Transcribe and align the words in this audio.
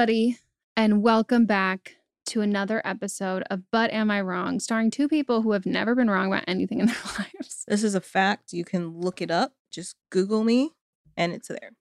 everybody, 0.00 0.38
and 0.78 1.02
welcome 1.02 1.44
back 1.44 1.96
to 2.24 2.40
another 2.40 2.80
episode 2.86 3.42
of 3.50 3.60
But 3.70 3.90
Am 3.92 4.10
I 4.10 4.22
Wrong, 4.22 4.58
starring 4.58 4.90
two 4.90 5.08
people 5.08 5.42
who 5.42 5.52
have 5.52 5.66
never 5.66 5.94
been 5.94 6.08
wrong 6.08 6.28
about 6.32 6.44
anything 6.48 6.80
in 6.80 6.86
their 6.86 6.96
lives. 7.18 7.66
This 7.68 7.84
is 7.84 7.94
a 7.94 8.00
fact. 8.00 8.54
You 8.54 8.64
can 8.64 8.98
look 8.98 9.20
it 9.20 9.30
up. 9.30 9.52
Just 9.70 9.96
Google 10.08 10.42
me, 10.42 10.70
and 11.18 11.34
it's 11.34 11.48
there. 11.48 11.72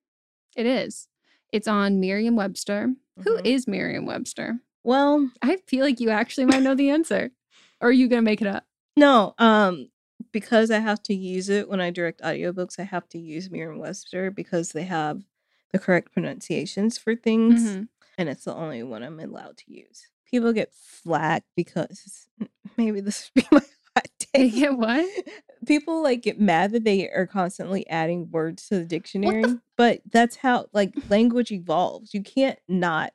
It 0.57 0.65
is. 0.65 1.07
It's 1.53 1.65
on 1.65 2.01
Merriam 2.01 2.35
Webster. 2.35 2.93
Who 3.23 3.37
Mhm. 3.37 3.45
is 3.45 3.69
Merriam 3.69 4.05
Webster? 4.05 4.59
Well, 4.83 5.31
I 5.41 5.55
feel 5.67 5.85
like 5.85 6.01
you 6.01 6.09
actually 6.09 6.47
might 6.47 6.61
know 6.63 6.75
the 6.75 6.89
answer. 6.89 7.31
Or 7.79 7.87
are 7.87 7.93
you 7.93 8.09
going 8.09 8.17
to 8.21 8.29
make 8.29 8.41
it 8.41 8.47
up? 8.47 8.65
no, 8.97 9.33
um, 9.37 9.87
because 10.33 10.71
I 10.71 10.79
have 10.79 11.01
to 11.03 11.13
use 11.15 11.47
it 11.47 11.69
when 11.69 11.79
I 11.79 11.89
direct 11.89 12.19
audiobooks, 12.19 12.77
I 12.79 12.83
have 12.83 13.07
to 13.09 13.17
use 13.17 13.49
Merriam-Webster 13.49 14.29
because 14.31 14.73
they 14.73 14.83
have 14.83 15.23
the 15.71 15.79
correct 15.79 16.11
pronunciations 16.11 16.97
for 16.97 17.15
things, 17.15 17.63
Mhm. 17.63 17.87
And 18.19 18.29
it's 18.29 18.43
the 18.45 18.53
only 18.53 18.83
one 18.83 19.01
I'm 19.01 19.19
allowed 19.19 19.57
to 19.57 19.73
use. 19.73 20.07
People 20.29 20.53
get 20.53 20.71
flack 20.73 21.43
because 21.55 22.27
maybe 22.77 23.01
this 23.01 23.31
would 23.35 23.43
be 23.43 23.47
my 23.55 23.61
hot 23.95 24.07
They 24.33 24.49
take. 24.49 24.55
get 24.55 24.77
what? 24.77 25.09
People 25.65 26.03
like 26.03 26.21
get 26.21 26.39
mad 26.39 26.71
that 26.73 26.83
they 26.83 27.09
are 27.09 27.25
constantly 27.25 27.87
adding 27.89 28.29
words 28.31 28.67
to 28.67 28.75
the 28.75 28.85
dictionary, 28.85 29.43
f- 29.45 29.57
but 29.75 30.01
that's 30.11 30.35
how 30.37 30.67
like 30.73 30.93
language 31.09 31.51
evolves. 31.51 32.13
You 32.13 32.21
can't 32.21 32.59
not 32.67 33.13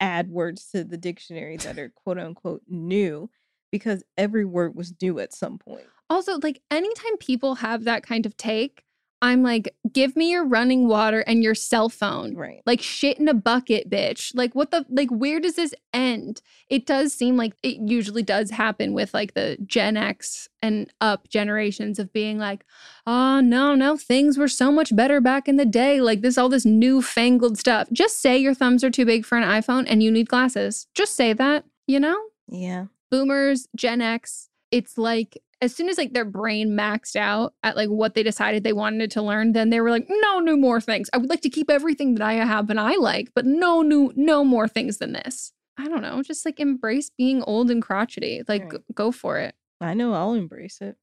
add 0.00 0.28
words 0.28 0.66
to 0.72 0.84
the 0.84 0.96
dictionary 0.98 1.56
that 1.58 1.78
are 1.78 1.90
quote 1.94 2.18
unquote 2.18 2.62
new 2.68 3.30
because 3.70 4.02
every 4.18 4.44
word 4.44 4.74
was 4.74 4.92
new 5.00 5.18
at 5.18 5.32
some 5.32 5.58
point. 5.58 5.86
Also, 6.10 6.38
like 6.42 6.62
anytime 6.70 7.16
people 7.18 7.56
have 7.56 7.84
that 7.84 8.02
kind 8.04 8.26
of 8.26 8.36
take, 8.36 8.84
I'm 9.22 9.42
like, 9.42 9.74
give 9.92 10.14
me 10.14 10.30
your 10.30 10.44
running 10.44 10.88
water 10.88 11.20
and 11.20 11.42
your 11.42 11.54
cell 11.54 11.88
phone. 11.88 12.34
Right. 12.36 12.62
Like 12.66 12.82
shit 12.82 13.18
in 13.18 13.28
a 13.28 13.34
bucket, 13.34 13.88
bitch. 13.88 14.32
Like 14.34 14.54
what 14.54 14.70
the 14.70 14.84
like 14.90 15.08
where 15.10 15.40
does 15.40 15.54
this 15.54 15.74
end? 15.94 16.42
It 16.68 16.84
does 16.84 17.12
seem 17.14 17.36
like 17.36 17.54
it 17.62 17.76
usually 17.78 18.22
does 18.22 18.50
happen 18.50 18.92
with 18.92 19.14
like 19.14 19.32
the 19.34 19.56
Gen 19.64 19.96
X 19.96 20.48
and 20.60 20.92
up 21.00 21.28
generations 21.28 21.98
of 21.98 22.12
being 22.12 22.38
like, 22.38 22.64
oh 23.06 23.40
no, 23.40 23.74
no, 23.74 23.96
things 23.96 24.36
were 24.36 24.48
so 24.48 24.70
much 24.70 24.94
better 24.94 25.20
back 25.20 25.48
in 25.48 25.56
the 25.56 25.64
day. 25.64 26.00
Like 26.00 26.20
this 26.20 26.36
all 26.36 26.50
this 26.50 26.66
newfangled 26.66 27.58
stuff. 27.58 27.88
Just 27.92 28.20
say 28.20 28.36
your 28.36 28.54
thumbs 28.54 28.84
are 28.84 28.90
too 28.90 29.06
big 29.06 29.24
for 29.24 29.38
an 29.38 29.44
iPhone 29.44 29.86
and 29.88 30.02
you 30.02 30.10
need 30.10 30.28
glasses. 30.28 30.86
Just 30.94 31.16
say 31.16 31.32
that, 31.32 31.64
you 31.86 31.98
know? 31.98 32.16
Yeah. 32.48 32.86
boomers, 33.10 33.66
Gen 33.74 34.00
X, 34.02 34.50
it's 34.70 34.98
like 34.98 35.38
as 35.60 35.74
soon 35.74 35.88
as 35.88 35.96
like 35.96 36.12
their 36.12 36.24
brain 36.24 36.70
maxed 36.70 37.16
out 37.16 37.54
at 37.62 37.76
like 37.76 37.88
what 37.88 38.14
they 38.14 38.22
decided 38.22 38.62
they 38.62 38.72
wanted 38.72 39.10
to 39.12 39.22
learn, 39.22 39.52
then 39.52 39.70
they 39.70 39.80
were 39.80 39.90
like, 39.90 40.06
no 40.08 40.38
new 40.40 40.56
more 40.56 40.80
things. 40.80 41.08
I 41.12 41.18
would 41.18 41.30
like 41.30 41.40
to 41.42 41.50
keep 41.50 41.70
everything 41.70 42.14
that 42.14 42.24
I 42.26 42.34
have 42.34 42.68
and 42.68 42.78
I 42.78 42.96
like, 42.96 43.30
but 43.34 43.46
no 43.46 43.82
new 43.82 44.12
no 44.16 44.44
more 44.44 44.68
things 44.68 44.98
than 44.98 45.12
this. 45.12 45.52
I 45.78 45.88
don't 45.88 46.02
know, 46.02 46.22
just 46.22 46.44
like 46.44 46.60
embrace 46.60 47.10
being 47.16 47.42
old 47.42 47.70
and 47.70 47.82
crotchety. 47.82 48.42
Like 48.48 48.64
Right. 48.72 48.80
go 48.94 49.12
for 49.12 49.38
it. 49.38 49.54
I 49.80 49.94
know 49.94 50.12
I'll 50.12 50.34
embrace 50.34 50.78
it. 50.80 50.96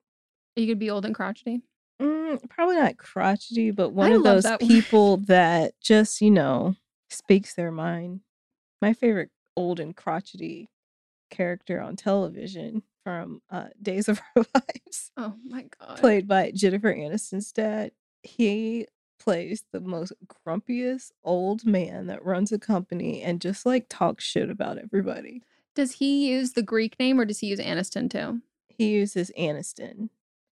You 0.55 0.67
could 0.67 0.79
be 0.79 0.89
old 0.89 1.05
and 1.05 1.15
crotchety. 1.15 1.61
Mm, 2.01 2.49
probably 2.49 2.75
not 2.75 2.97
crotchety, 2.97 3.71
but 3.71 3.89
one 3.89 4.11
I 4.11 4.15
of 4.15 4.23
those 4.23 4.43
that 4.43 4.59
people 4.59 5.17
that 5.27 5.73
just, 5.79 6.21
you 6.21 6.31
know, 6.31 6.75
speaks 7.09 7.53
their 7.53 7.71
mind. 7.71 8.21
My 8.81 8.93
favorite 8.93 9.29
old 9.55 9.79
and 9.79 9.95
crotchety 9.95 10.69
character 11.29 11.79
on 11.79 11.95
television 11.95 12.83
from 13.03 13.41
uh, 13.49 13.67
Days 13.81 14.07
of 14.07 14.21
Our 14.35 14.45
Lives, 14.55 15.11
Oh 15.17 15.35
my 15.45 15.65
god. 15.79 15.97
played 15.97 16.27
by 16.27 16.51
Jennifer 16.55 16.93
Aniston's 16.93 17.51
dad. 17.51 17.91
He 18.21 18.87
plays 19.19 19.63
the 19.71 19.79
most 19.79 20.13
grumpiest 20.47 21.11
old 21.23 21.65
man 21.65 22.07
that 22.07 22.23
runs 22.25 22.51
a 22.51 22.59
company 22.59 23.21
and 23.21 23.41
just 23.41 23.65
like 23.65 23.87
talks 23.89 24.23
shit 24.23 24.49
about 24.49 24.77
everybody. 24.77 25.41
Does 25.75 25.93
he 25.93 26.29
use 26.29 26.53
the 26.53 26.61
Greek 26.61 26.97
name 26.99 27.19
or 27.19 27.25
does 27.25 27.39
he 27.39 27.47
use 27.47 27.59
Aniston 27.59 28.09
too? 28.09 28.41
He 28.67 28.89
uses 28.91 29.31
Aniston, 29.37 30.09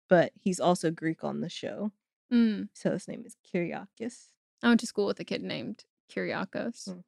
but 0.09 0.31
he's 0.40 0.59
also 0.59 0.91
Greek 0.91 1.24
on 1.24 1.41
the 1.41 1.50
show. 1.50 1.91
Mm. 2.31 2.69
So 2.74 2.91
his 2.91 3.07
name 3.07 3.24
is 3.25 3.36
Kiriakis. 3.53 4.28
I 4.63 4.68
went 4.69 4.80
to 4.81 4.88
school 4.88 5.06
with 5.07 5.19
a 5.19 5.24
kid 5.25 5.44
named 5.44 5.86
Kyriakos 6.13 6.90
Mm. 6.90 7.03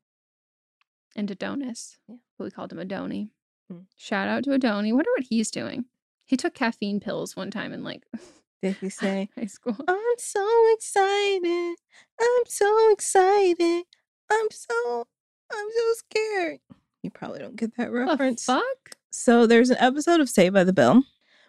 and 1.15 1.31
Adonis. 1.31 1.97
Yeah. 2.07 2.15
But 2.37 2.43
we 2.45 2.51
called 2.51 2.71
him 2.71 2.79
Adoni. 2.79 3.29
Mm. 3.71 3.85
Shout 3.97 4.27
out 4.27 4.43
to 4.45 4.51
Adoni. 4.51 4.93
Wonder 4.93 5.09
what 5.17 5.27
he's 5.29 5.51
doing. 5.51 5.85
He 6.25 6.37
took 6.37 6.53
caffeine 6.53 6.99
pills 6.99 7.35
one 7.35 7.51
time 7.51 7.73
in 7.73 7.83
like 7.83 8.03
Did 8.61 8.75
he 8.77 8.89
say, 8.89 9.29
high 9.37 9.45
school. 9.45 9.77
I'm 9.87 9.97
so 10.17 10.73
excited. 10.73 11.75
I'm 12.19 12.43
so 12.45 12.91
excited. 12.91 13.83
I'm 14.31 14.47
so 14.51 15.07
I'm 15.51 15.67
so 15.75 15.93
scared. 15.93 16.59
You 17.01 17.09
probably 17.09 17.39
don't 17.39 17.55
get 17.55 17.75
that 17.77 17.85
The 17.85 17.91
reference. 17.91 18.43
fuck? 18.45 18.95
So 19.11 19.47
there's 19.47 19.69
an 19.69 19.77
episode 19.79 20.19
of 20.19 20.29
Saved 20.29 20.53
by 20.53 20.63
the 20.65 20.73
Bell 20.73 21.03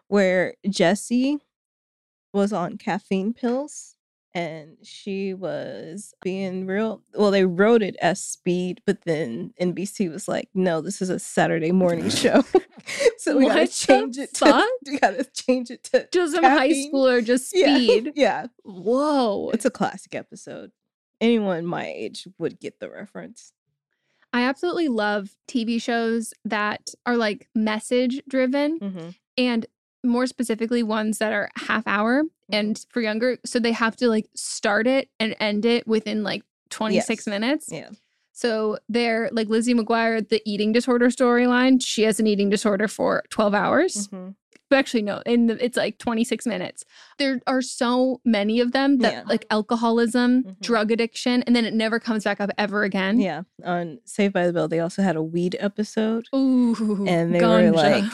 where 0.09 0.55
Jessie 0.69 1.39
was 2.33 2.53
on 2.53 2.79
caffeine 2.79 3.35
pills 3.35 3.97
and 4.35 4.77
she 4.83 5.35
was 5.35 6.15
being 6.23 6.67
real 6.67 7.03
well 7.15 7.31
they 7.33 7.45
wrote 7.45 7.83
it 7.83 7.97
as 8.01 8.21
speed 8.21 8.81
but 8.87 9.03
then 9.05 9.53
NBC 9.61 10.11
was 10.11 10.29
like 10.29 10.49
no 10.55 10.81
this 10.81 11.03
is 11.03 11.11
a 11.11 11.19
Saturday 11.19 11.73
morning 11.73 12.09
show 12.23 12.43
so 13.19 13.37
we 13.37 13.47
gotta 13.47 13.67
change 13.67 14.19
it 14.19 14.33
to 14.35 14.67
we 14.87 14.99
gotta 14.99 15.25
change 15.25 15.71
it 15.71 15.83
to 15.85 16.09
Just 16.13 16.35
some 16.35 16.45
high 16.45 16.71
schooler, 16.71 17.25
just 17.25 17.51
speed. 17.51 18.13
yeah 18.15 18.47
Whoa. 18.65 19.51
it's 19.53 19.65
a 19.65 19.71
classic 19.71 20.15
episode. 20.15 20.71
Anyone 21.21 21.67
my 21.67 21.87
age 21.87 22.27
would 22.39 22.59
get 22.61 22.81
the 22.81 22.89
reference. 22.89 23.53
I 24.33 24.43
absolutely 24.43 24.89
love 24.89 25.31
TV 25.49 25.83
shows 25.83 26.33
that 26.45 26.91
are 27.05 27.17
like 27.17 27.49
message 27.55 28.23
driven 28.29 28.79
Mm-hmm. 28.79 29.09
and 29.37 29.67
more 30.03 30.27
specifically 30.27 30.83
ones 30.83 31.19
that 31.19 31.33
are 31.33 31.51
half 31.57 31.87
hour. 31.87 32.23
And 32.53 32.85
for 32.91 33.01
younger. 33.01 33.39
So 33.45 33.59
they 33.59 33.73
have 33.73 33.97
to 33.97 34.09
like 34.09 34.29
start 34.35 34.87
it 34.87 35.09
and 35.19 35.35
end 35.41 35.65
it 35.65 35.87
within 35.87 36.23
like 36.23 36.43
26 36.71 37.09
Yes. 37.09 37.27
minutes. 37.27 37.69
Yeah. 37.71 37.91
So 38.33 38.79
they're 38.89 39.29
like 39.33 39.49
Lizzie 39.49 39.75
McGuire, 39.75 40.27
the 40.27 40.41
eating 40.47 40.73
disorder 40.73 41.09
storyline. 41.09 41.85
She 41.85 42.03
has 42.03 42.19
an 42.21 42.27
eating 42.27 42.49
disorder 42.49 42.89
for 42.89 43.23
12 43.31 43.55
hours. 43.55 44.09
Mhm. 44.09 44.35
But 44.71 44.79
actually, 44.79 45.03
no, 45.03 45.21
in 45.27 45.49
the, 45.49 45.63
it's 45.65 45.77
like 45.77 45.99
26 45.99 46.47
minutes. 46.47 46.85
There 47.19 47.41
are 47.49 47.61
so 47.61 48.21
many 48.25 48.61
of 48.61 48.71
them 48.71 48.99
that 48.99 49.13
Yeah. 49.13 49.23
like 49.27 49.45
alcoholism, 49.51 50.45
Mhm. 50.45 50.61
drug 50.61 50.93
addiction, 50.93 51.43
and 51.43 51.57
then 51.57 51.65
it 51.65 51.75
never 51.75 51.99
comes 51.99 52.23
back 52.23 52.41
up 52.41 52.51
ever 52.57 52.85
again. 52.85 53.19
Yeah. 53.19 53.43
On 53.65 53.99
Saved 54.05 54.33
by 54.33 54.47
the 54.47 54.53
Bell, 54.53 54.69
they 54.69 54.79
also 54.79 55.03
had 55.03 55.17
a 55.17 55.23
weed 55.25 55.57
episode 55.59 56.27
Ooh. 56.33 57.05
and 57.09 57.35
they 57.35 57.41
were 57.45 57.73
like 57.73 58.05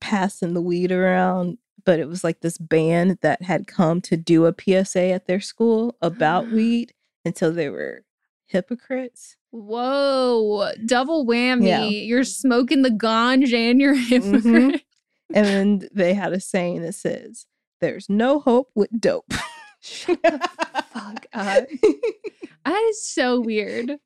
passing 0.00 0.54
the 0.54 0.62
weed 0.62 0.90
around. 0.90 1.58
But 1.84 1.98
it 1.98 2.08
was 2.08 2.24
like 2.24 2.40
this 2.40 2.58
band 2.58 3.18
that 3.22 3.42
had 3.42 3.66
come 3.66 4.00
to 4.02 4.16
do 4.16 4.46
a 4.46 4.54
PSA 4.58 5.08
at 5.08 5.26
their 5.26 5.40
school 5.40 5.96
about 6.02 6.48
weed. 6.52 6.94
And 7.24 7.36
so 7.36 7.50
they 7.50 7.68
were 7.68 8.04
hypocrites. 8.46 9.36
Whoa, 9.50 10.72
double 10.86 11.26
whammy. 11.26 11.66
Yeah. 11.66 11.84
You're 11.84 12.24
smoking 12.24 12.82
the 12.82 12.90
ganja 12.90 13.46
mm-hmm. 13.48 13.54
and 13.54 13.80
you're 13.80 13.94
a 13.94 13.98
hypocrite. 13.98 14.84
And 15.32 15.46
then 15.46 15.88
they 15.92 16.14
had 16.14 16.32
a 16.32 16.40
saying 16.40 16.82
that 16.82 16.94
says, 16.94 17.46
There's 17.80 18.08
no 18.08 18.40
hope 18.40 18.70
with 18.74 18.90
dope. 19.00 19.32
Shut 19.80 20.22
the 20.22 20.48
fuck 20.92 21.26
up. 21.32 21.64
That 22.66 22.86
is 22.90 23.02
so 23.02 23.40
weird. 23.40 23.96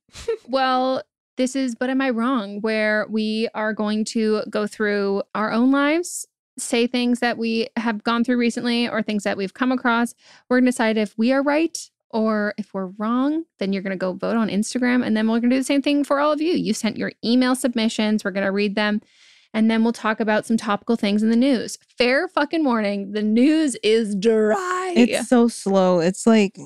Well, 0.49 1.03
this 1.37 1.57
is 1.57 1.75
But 1.75 1.91
Am 1.91 2.01
I 2.01 2.11
Wrong? 2.11 2.61
where 2.61 3.07
we 3.11 3.49
are 3.53 3.73
going 3.73 4.05
to 4.07 4.43
go 4.49 4.69
through 4.69 5.25
our 5.35 5.51
own 5.51 5.73
lives, 5.73 6.27
say 6.59 6.87
things 6.87 7.21
that 7.21 7.39
we 7.39 7.69
have 7.77 8.03
gone 8.05 8.25
through 8.25 8.37
recently 8.37 8.89
or 8.89 9.03
things 9.03 9.25
that 9.25 9.37
we've 9.37 9.55
come 9.55 9.73
across. 9.73 10.15
We're 10.49 10.59
going 10.59 10.67
to 10.67 10.71
decide 10.71 10.97
if 10.97 11.17
we 11.19 11.33
are 11.33 11.43
right 11.43 11.79
or 12.11 12.55
if 12.57 12.73
we're 12.73 12.93
wrong. 12.99 13.45
Then 13.59 13.73
you're 13.73 13.83
going 13.83 13.91
to 13.91 13.97
go 13.97 14.13
vote 14.13 14.37
on 14.37 14.49
Instagram. 14.49 15.05
And 15.05 15.17
then 15.17 15.27
we're 15.27 15.41
going 15.41 15.51
to 15.51 15.57
do 15.57 15.61
the 15.61 15.65
same 15.65 15.83
thing 15.83 16.05
for 16.05 16.21
all 16.21 16.33
of 16.33 16.41
you. 16.41 16.53
You 16.53 16.73
sent 16.73 16.97
your 16.97 17.13
email 17.25 17.55
submissions, 17.55 18.25
we're 18.25 18.31
going 18.31 18.47
to 18.47 18.53
read 18.53 18.75
them. 18.77 19.01
And 19.53 19.71
then 19.71 19.85
we'll 19.85 19.93
talk 19.93 20.19
about 20.19 20.47
some 20.47 20.57
topical 20.57 20.97
things 20.97 21.23
in 21.23 21.31
the 21.31 21.37
news. 21.37 21.79
Fair 21.97 22.27
fucking 22.27 22.65
warning 22.65 23.13
the 23.13 23.23
news 23.23 23.77
is 23.85 24.17
dry. 24.17 24.93
It's 24.97 25.29
so 25.29 25.47
slow. 25.47 26.01
It's 26.01 26.27
like 26.27 26.59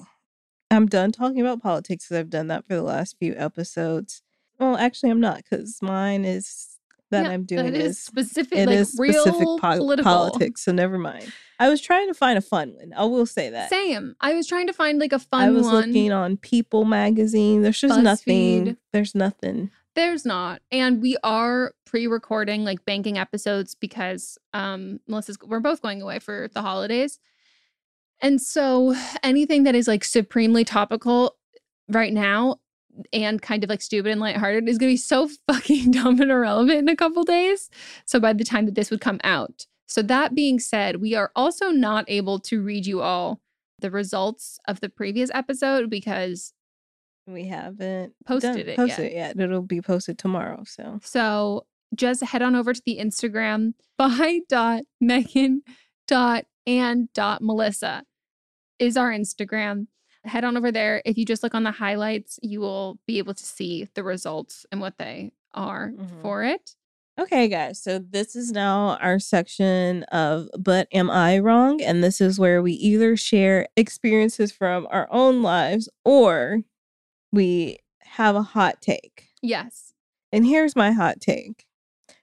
I'm 0.70 0.86
done 0.86 1.12
talking 1.12 1.40
about 1.40 1.62
politics 1.62 2.06
because 2.06 2.18
I've 2.18 2.30
done 2.30 2.46
that 2.48 2.66
for 2.66 2.74
the 2.74 2.82
last 2.82 3.16
few 3.18 3.34
episodes. 3.36 4.22
Well, 4.58 4.76
actually, 4.76 5.10
I'm 5.10 5.20
not 5.20 5.42
because 5.44 5.78
mine 5.82 6.24
is 6.24 6.77
that 7.10 7.24
Yeah, 7.24 7.30
I'm 7.30 7.44
doing 7.44 7.72
that 7.72 7.74
is 7.74 7.92
is 7.96 8.02
specific, 8.02 8.58
it 8.58 8.66
like 8.66 8.76
is 8.78 8.96
real 8.98 9.22
specific 9.22 9.46
po- 9.60 9.76
political. 9.76 10.04
politics. 10.12 10.62
So 10.64 10.72
never 10.72 10.98
mind. 10.98 11.32
I 11.60 11.68
was 11.68 11.80
trying 11.80 12.06
to 12.08 12.14
find 12.14 12.38
a 12.38 12.42
fun 12.42 12.74
one. 12.74 12.92
I 12.96 13.04
will 13.04 13.26
say 13.26 13.50
that. 13.50 13.68
Same. 13.70 14.14
I 14.20 14.34
was 14.34 14.46
trying 14.46 14.68
to 14.68 14.72
find 14.72 14.98
like 15.00 15.12
a 15.12 15.18
fun 15.18 15.42
I 15.42 15.50
was 15.50 15.64
one. 15.66 15.86
looking 15.86 16.12
on 16.12 16.36
People 16.36 16.84
magazine. 16.84 17.62
There's 17.62 17.80
just 17.80 18.00
nothing. 18.00 18.66
BuzzFeed. 18.66 18.76
There's 18.92 19.14
nothing. 19.14 19.70
There's 19.94 20.24
not. 20.24 20.62
And 20.70 21.02
we 21.02 21.16
are 21.24 21.72
pre-recording 21.84 22.62
like 22.64 22.84
banking 22.84 23.18
episodes 23.18 23.74
because 23.74 24.38
um 24.54 25.00
Melissa's 25.08 25.38
we're 25.44 25.58
both 25.60 25.82
going 25.82 26.00
away 26.02 26.18
for 26.20 26.48
the 26.54 26.62
holidays. 26.62 27.18
And 28.20 28.40
so 28.40 28.94
anything 29.22 29.64
that 29.64 29.74
is 29.74 29.88
like 29.88 30.04
supremely 30.04 30.64
topical 30.64 31.34
right 31.88 32.12
now 32.12 32.58
and 33.12 33.40
kind 33.42 33.64
of 33.64 33.70
like 33.70 33.82
stupid 33.82 34.10
and 34.12 34.20
lighthearted 34.20 34.68
is 34.68 34.78
going 34.78 34.88
to 34.90 34.92
be 34.94 34.96
so 34.96 35.28
fucking 35.48 35.90
dumb 35.92 36.20
and 36.20 36.30
irrelevant 36.30 36.78
in 36.78 36.88
a 36.88 36.96
couple 36.96 37.24
days. 37.24 37.70
So 38.04 38.18
by 38.20 38.32
the 38.32 38.44
time 38.44 38.66
that 38.66 38.74
this 38.74 38.90
would 38.90 39.00
come 39.00 39.20
out. 39.24 39.66
So 39.86 40.02
that 40.02 40.34
being 40.34 40.58
said, 40.58 40.96
we 41.00 41.14
are 41.14 41.30
also 41.34 41.70
not 41.70 42.04
able 42.08 42.38
to 42.40 42.62
read 42.62 42.86
you 42.86 43.00
all 43.00 43.40
the 43.78 43.90
results 43.90 44.58
of 44.68 44.80
the 44.80 44.88
previous 44.88 45.30
episode 45.32 45.88
because 45.88 46.52
We 47.26 47.46
haven't 47.46 48.14
Posted 48.26 48.52
done- 48.66 48.68
it 48.68 48.76
Posted 48.76 49.12
yet. 49.12 49.32
it 49.32 49.36
yet. 49.38 49.40
It'll 49.40 49.62
be 49.62 49.80
posted 49.80 50.18
tomorrow. 50.18 50.64
So 50.66 50.98
So 51.02 51.66
just 51.94 52.22
head 52.22 52.42
on 52.42 52.54
over 52.54 52.74
to 52.74 52.82
the 52.84 52.98
Instagram 52.98 53.74
by 53.98 54.40
dot 54.48 54.82
Megan 55.00 55.62
dot 56.06 56.44
and 56.66 57.10
dot 57.14 57.40
Melissa 57.42 58.02
is 58.78 58.96
our 58.96 59.10
Instagram. 59.10 59.86
Head 60.24 60.44
on 60.44 60.56
over 60.56 60.70
there. 60.72 61.00
If 61.04 61.16
you 61.16 61.24
just 61.24 61.42
look 61.42 61.54
on 61.54 61.62
the 61.64 61.70
highlights, 61.70 62.38
you 62.42 62.60
will 62.60 62.98
be 63.06 63.18
able 63.18 63.34
to 63.34 63.44
see 63.44 63.88
the 63.94 64.02
results 64.02 64.66
and 64.72 64.80
what 64.80 64.98
they 64.98 65.32
are 65.54 65.92
Mhm. 65.96 66.20
for 66.22 66.44
it. 66.44 66.74
Okay, 67.18 67.48
guys. 67.48 67.82
So 67.82 67.98
this 67.98 68.36
is 68.36 68.52
now 68.52 68.96
our 69.00 69.18
section 69.18 70.04
of 70.04 70.48
But 70.58 70.86
Am 70.92 71.10
I 71.10 71.38
Wrong? 71.38 71.80
And 71.82 72.02
this 72.04 72.20
is 72.20 72.38
where 72.38 72.62
we 72.62 72.72
either 72.74 73.16
share 73.16 73.66
experiences 73.76 74.52
from 74.52 74.86
our 74.90 75.08
own 75.10 75.42
lives 75.42 75.88
or 76.04 76.60
we 77.32 77.78
have 78.02 78.36
a 78.36 78.42
hot 78.42 78.80
take. 78.80 79.30
Yes. 79.42 79.94
And 80.32 80.46
here's 80.46 80.76
my 80.76 80.92
hot 80.92 81.20
take. 81.20 81.66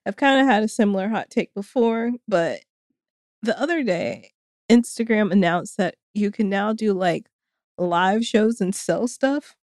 I've 0.06 0.16
kind 0.16 0.40
of 0.40 0.48
had 0.48 0.64
a 0.64 0.68
similar 0.68 1.10
hot 1.10 1.30
take 1.30 1.54
before, 1.54 2.12
but 2.28 2.62
the 3.42 3.60
other 3.60 3.84
day, 3.84 4.32
Instagram 4.72 5.32
announced 5.32 5.78
that 5.78 5.96
you 6.14 6.32
can 6.32 6.50
now 6.50 6.72
do 6.74 6.94
like 6.94 7.28
live 7.78 8.26
shows 8.26 8.62
and 8.62 8.74
sell 8.76 9.08
stuff. 9.08 9.56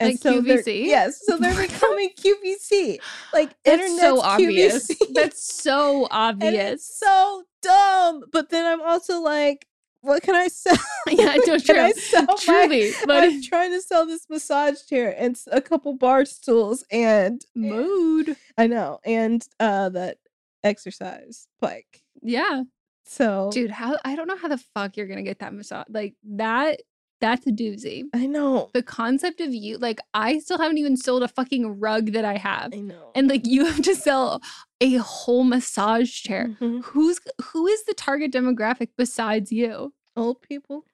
Like 0.00 0.20
they're- 0.20 0.42
QVC? 0.42 0.84
Yes. 0.86 1.22
So 1.24 1.38
they're 1.38 1.54
becoming 1.68 2.10
QVC. 2.18 2.98
Like 3.32 3.54
That's 3.64 3.98
so 3.98 4.20
obvious. 4.20 4.88
QVC. 4.88 4.96
That's 5.14 5.42
so 5.62 6.02
And 6.10 6.42
obvious. 6.42 6.86
so 6.86 7.44
dumb. 7.62 8.24
But 8.30 8.50
then 8.50 8.66
I'm 8.66 8.82
also 8.82 9.20
like, 9.20 9.66
what 10.02 10.22
can 10.22 10.34
I 10.34 10.48
sell? 10.48 10.76
Yeah, 11.08 11.36
no, 11.46 11.52
What 11.54 11.64
can 11.64 11.78
I 11.78 11.92
sell 11.92 12.24
my- 12.26 12.34
Truly. 12.38 12.90
But 13.06 13.24
I'm 13.24 13.42
trying 13.42 13.70
to 13.72 13.80
sell 13.80 14.04
this 14.06 14.26
massage 14.28 14.82
chair 14.88 15.14
and 15.16 15.40
a 15.50 15.60
couple 15.62 15.94
bar 15.94 16.24
stools 16.26 16.84
and 16.90 17.40
mood. 17.54 18.36
I 18.58 18.66
know, 18.66 18.98
and 19.04 19.42
uh 19.60 19.88
that 19.90 20.18
exercise 20.62 21.48
bike. 21.60 22.02
Yeah. 22.22 22.64
So 23.04 23.50
Dude, 23.52 23.70
how 23.70 23.96
I 24.04 24.16
don't 24.16 24.26
know 24.28 24.36
how 24.36 24.48
the 24.48 24.58
fuck 24.58 24.96
you're 24.96 25.06
gonna 25.06 25.22
get 25.22 25.38
that 25.38 25.54
massage. 25.54 25.86
Like 25.88 26.14
that, 26.24 26.82
that's 27.20 27.46
a 27.46 27.50
doozy. 27.50 28.02
I 28.14 28.26
know, 28.26 28.70
the 28.74 28.82
concept 28.82 29.40
of 29.40 29.54
you 29.54 29.78
like 29.78 30.00
i 30.14 30.38
still 30.38 30.58
haven't 30.58 30.78
even 30.78 30.96
sold 30.96 31.22
a 31.22 31.28
fucking 31.28 31.80
rug 31.80 32.12
that 32.12 32.24
i 32.24 32.36
have 32.36 32.72
I 32.74 32.80
know. 32.80 33.10
and 33.14 33.28
like 33.28 33.46
you 33.46 33.64
have 33.64 33.82
to 33.82 33.94
sell 33.94 34.42
a 34.80 34.96
whole 34.96 35.44
massage 35.44 36.12
chair 36.12 36.56
Mhm. 36.60 36.82
who's 36.84 37.18
who 37.52 37.66
is 37.66 37.84
the 37.84 37.94
target 37.94 38.32
demographic 38.32 38.90
besides 38.98 39.50
you 39.52 39.94
Old 40.16 40.40
people. 40.42 40.84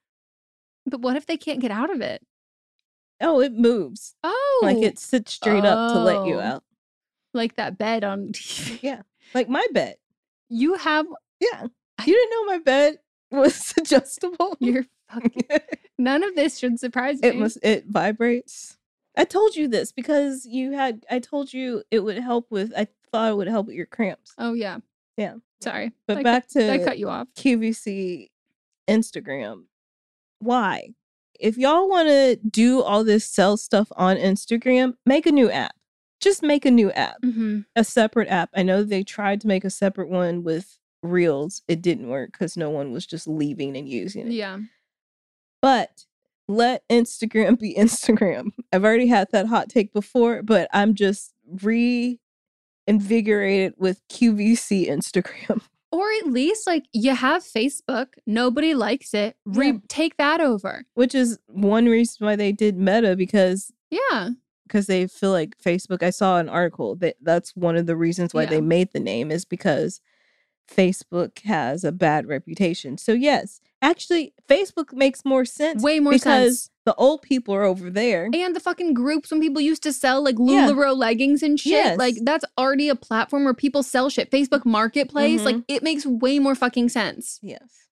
but 0.87 1.01
what 1.01 1.17
if 1.17 1.27
they 1.27 1.37
can't 1.37 1.61
get 1.61 1.71
out 1.71 1.91
of 1.95 2.01
it 2.01 2.23
Oh, 3.21 3.41
it 3.41 3.53
moves 3.53 4.15
oh 4.25 4.61
like 4.63 4.79
it 4.79 4.99
sits 4.99 5.33
straight 5.33 5.65
up 5.65 5.93
to 5.93 5.99
let 6.01 6.25
you 6.27 6.37
Oh. 6.37 6.41
out. 6.41 6.65
like 7.35 7.57
that 7.57 7.79
bed 7.79 8.05
on 8.05 8.29
tv 8.33 8.79
Yeah, 8.83 9.03
like 9.35 9.49
my 9.49 9.67
bed. 9.73 9.97
you 10.49 10.75
have 10.75 11.07
Yeah, 11.41 11.67
you 12.05 12.15
didn't 12.15 12.31
know 12.31 12.45
my 12.47 12.59
bed 12.59 12.99
was 13.33 13.75
adjustable. 13.79 14.57
your 14.61 14.85
fucking 15.11 15.43
none 15.99 16.23
of 16.23 16.35
this 16.35 16.59
should 16.59 16.79
surprise 16.79 17.21
me. 17.21 17.29
it 17.29 17.37
must 17.37 17.59
it 17.63 17.87
vibrates. 17.87 18.77
I 19.17 19.25
told 19.25 19.57
you 19.57 19.69
this 19.69 19.93
because 19.93 20.47
you 20.47 20.73
had 20.73 21.05
i 21.11 21.19
told 21.19 21.53
you 21.53 21.83
it 21.91 22.01
would 22.01 22.19
help 22.19 22.51
with 22.51 22.73
i 22.77 22.87
thought 23.13 23.31
it 23.31 23.37
would 23.37 23.49
help 23.49 23.67
with 23.67 23.77
your 23.77 23.87
cramps. 23.87 24.33
Oh 24.39 24.55
yeah. 24.55 24.79
Yeah. 25.17 25.35
sorry. 25.61 25.93
But 26.07 26.19
I 26.19 26.23
back 26.23 26.45
cut, 26.45 26.61
to 26.61 26.73
i 26.73 26.79
cut 26.79 26.99
you 26.99 27.09
off. 27.09 27.29
Qvc 27.37 28.29
instagram. 28.89 29.65
Why? 30.39 30.91
If 31.39 31.57
y'all 31.59 31.89
want 31.89 32.09
to 32.09 32.37
do 32.37 32.83
all 32.83 33.05
this 33.05 33.25
sell 33.29 33.57
stuff 33.57 33.89
on 33.97 34.17
instagram 34.17 34.95
make 35.05 35.27
a 35.27 35.33
new 35.33 35.51
app. 35.51 35.75
Just 36.21 36.43
make 36.43 36.65
a 36.65 36.71
new 36.71 36.91
app. 36.93 37.17
Hmm 37.23 37.61
a 37.77 37.85
separate 37.85 38.29
app. 38.29 38.51
I 38.55 38.63
know 38.63 38.83
they 38.83 39.03
tried 39.03 39.41
to 39.43 39.47
make 39.49 39.65
a 39.65 39.71
separate 39.71 40.09
one 40.09 40.43
with 40.45 40.79
reels 41.03 41.63
it 41.69 41.83
didn't 41.83 42.09
work 42.09 42.33
because 42.33 42.57
no 42.57 42.71
one 42.71 42.93
was 42.93 43.05
just 43.07 43.27
leaving 43.27 43.77
and 43.77 43.89
using 43.89 44.29
it 44.29 44.33
yeah 44.33 44.59
But 45.61 46.05
let 46.49 46.83
Instagram 46.89 47.59
be 47.61 47.75
Instagram. 47.75 48.51
I've 48.73 48.85
already 48.85 49.07
had 49.07 49.29
that 49.33 49.47
hot 49.47 49.69
take 49.69 49.93
before, 49.93 50.43
but 50.43 50.69
I'm 50.73 50.95
just 50.95 51.33
reinvigorated 52.87 53.75
with 53.79 54.07
QVC 54.09 54.89
Instagram. 54.89 55.63
or 55.93 56.07
at 56.21 56.27
least 56.27 56.67
like 56.67 56.85
you 56.95 57.15
have 57.15 57.43
facebook 57.45 58.15
nobody 58.27 58.73
likes 58.75 59.13
it 59.13 59.37
Re- 59.45 59.67
Yeah. 59.73 59.79
take 59.89 60.17
that 60.17 60.41
over 60.41 60.85
Which 60.95 61.15
is 61.15 61.39
one 61.49 61.85
reason 61.87 62.25
why 62.27 62.35
they 62.37 62.51
did 62.51 62.77
Meta 62.79 63.15
because 63.15 63.71
yeah 63.91 64.31
because 64.67 64.87
they 64.87 65.07
feel 65.07 65.33
like 65.33 65.55
Facebook. 65.59 66.03
I 66.03 66.09
saw 66.09 66.39
an 66.39 66.49
article 66.49 66.97
that 66.97 67.17
that's 67.21 67.55
one 67.55 67.77
of 67.77 67.85
the 67.85 67.95
reasons 67.97 68.33
why 68.33 68.45
Yeah. 68.45 68.51
they 68.51 68.61
made 68.63 68.89
the 68.95 69.01
name 69.01 69.31
is 69.31 69.45
because 69.45 70.01
Facebook 70.71 71.41
has 71.41 71.85
a 71.85 71.93
bad 71.93 72.27
reputation. 72.27 72.97
So 72.99 73.13
yes, 73.13 73.61
actually 73.81 74.33
Facebook 74.49 74.93
makes 74.93 75.25
more 75.25 75.45
sense 75.45 75.83
way 75.83 76.01
more 76.01 76.13
because 76.13 76.61
sense 76.63 76.71
the 76.85 76.95
old 76.97 77.23
people 77.23 77.55
are 77.55 77.63
over 77.63 77.91
there. 77.91 78.29
and 78.33 78.57
the 78.57 78.61
fucking 78.61 78.95
groups 78.95 79.31
when 79.31 79.41
people 79.41 79.61
used 79.61 79.83
to 79.85 79.93
sell 79.93 80.23
like 80.23 80.37
Yeah. 80.39 80.69
Leggings 80.69 81.43
and 81.43 81.59
shit, 81.61 81.99
like 81.99 82.17
that's 82.23 82.45
already 82.59 82.89
a 82.89 82.97
platform 82.97 83.45
where 83.45 83.55
people 83.55 83.83
sell 83.83 84.09
shit. 84.09 84.31
Facebook 84.31 84.65
Marketplace, 84.65 85.43
like 85.45 85.57
Mhm. 85.57 85.65
it 85.69 85.83
makes 85.83 86.05
way 86.07 86.39
more 86.39 86.55
fucking 86.55 86.89
sense. 86.89 87.39
Yes. 87.43 87.89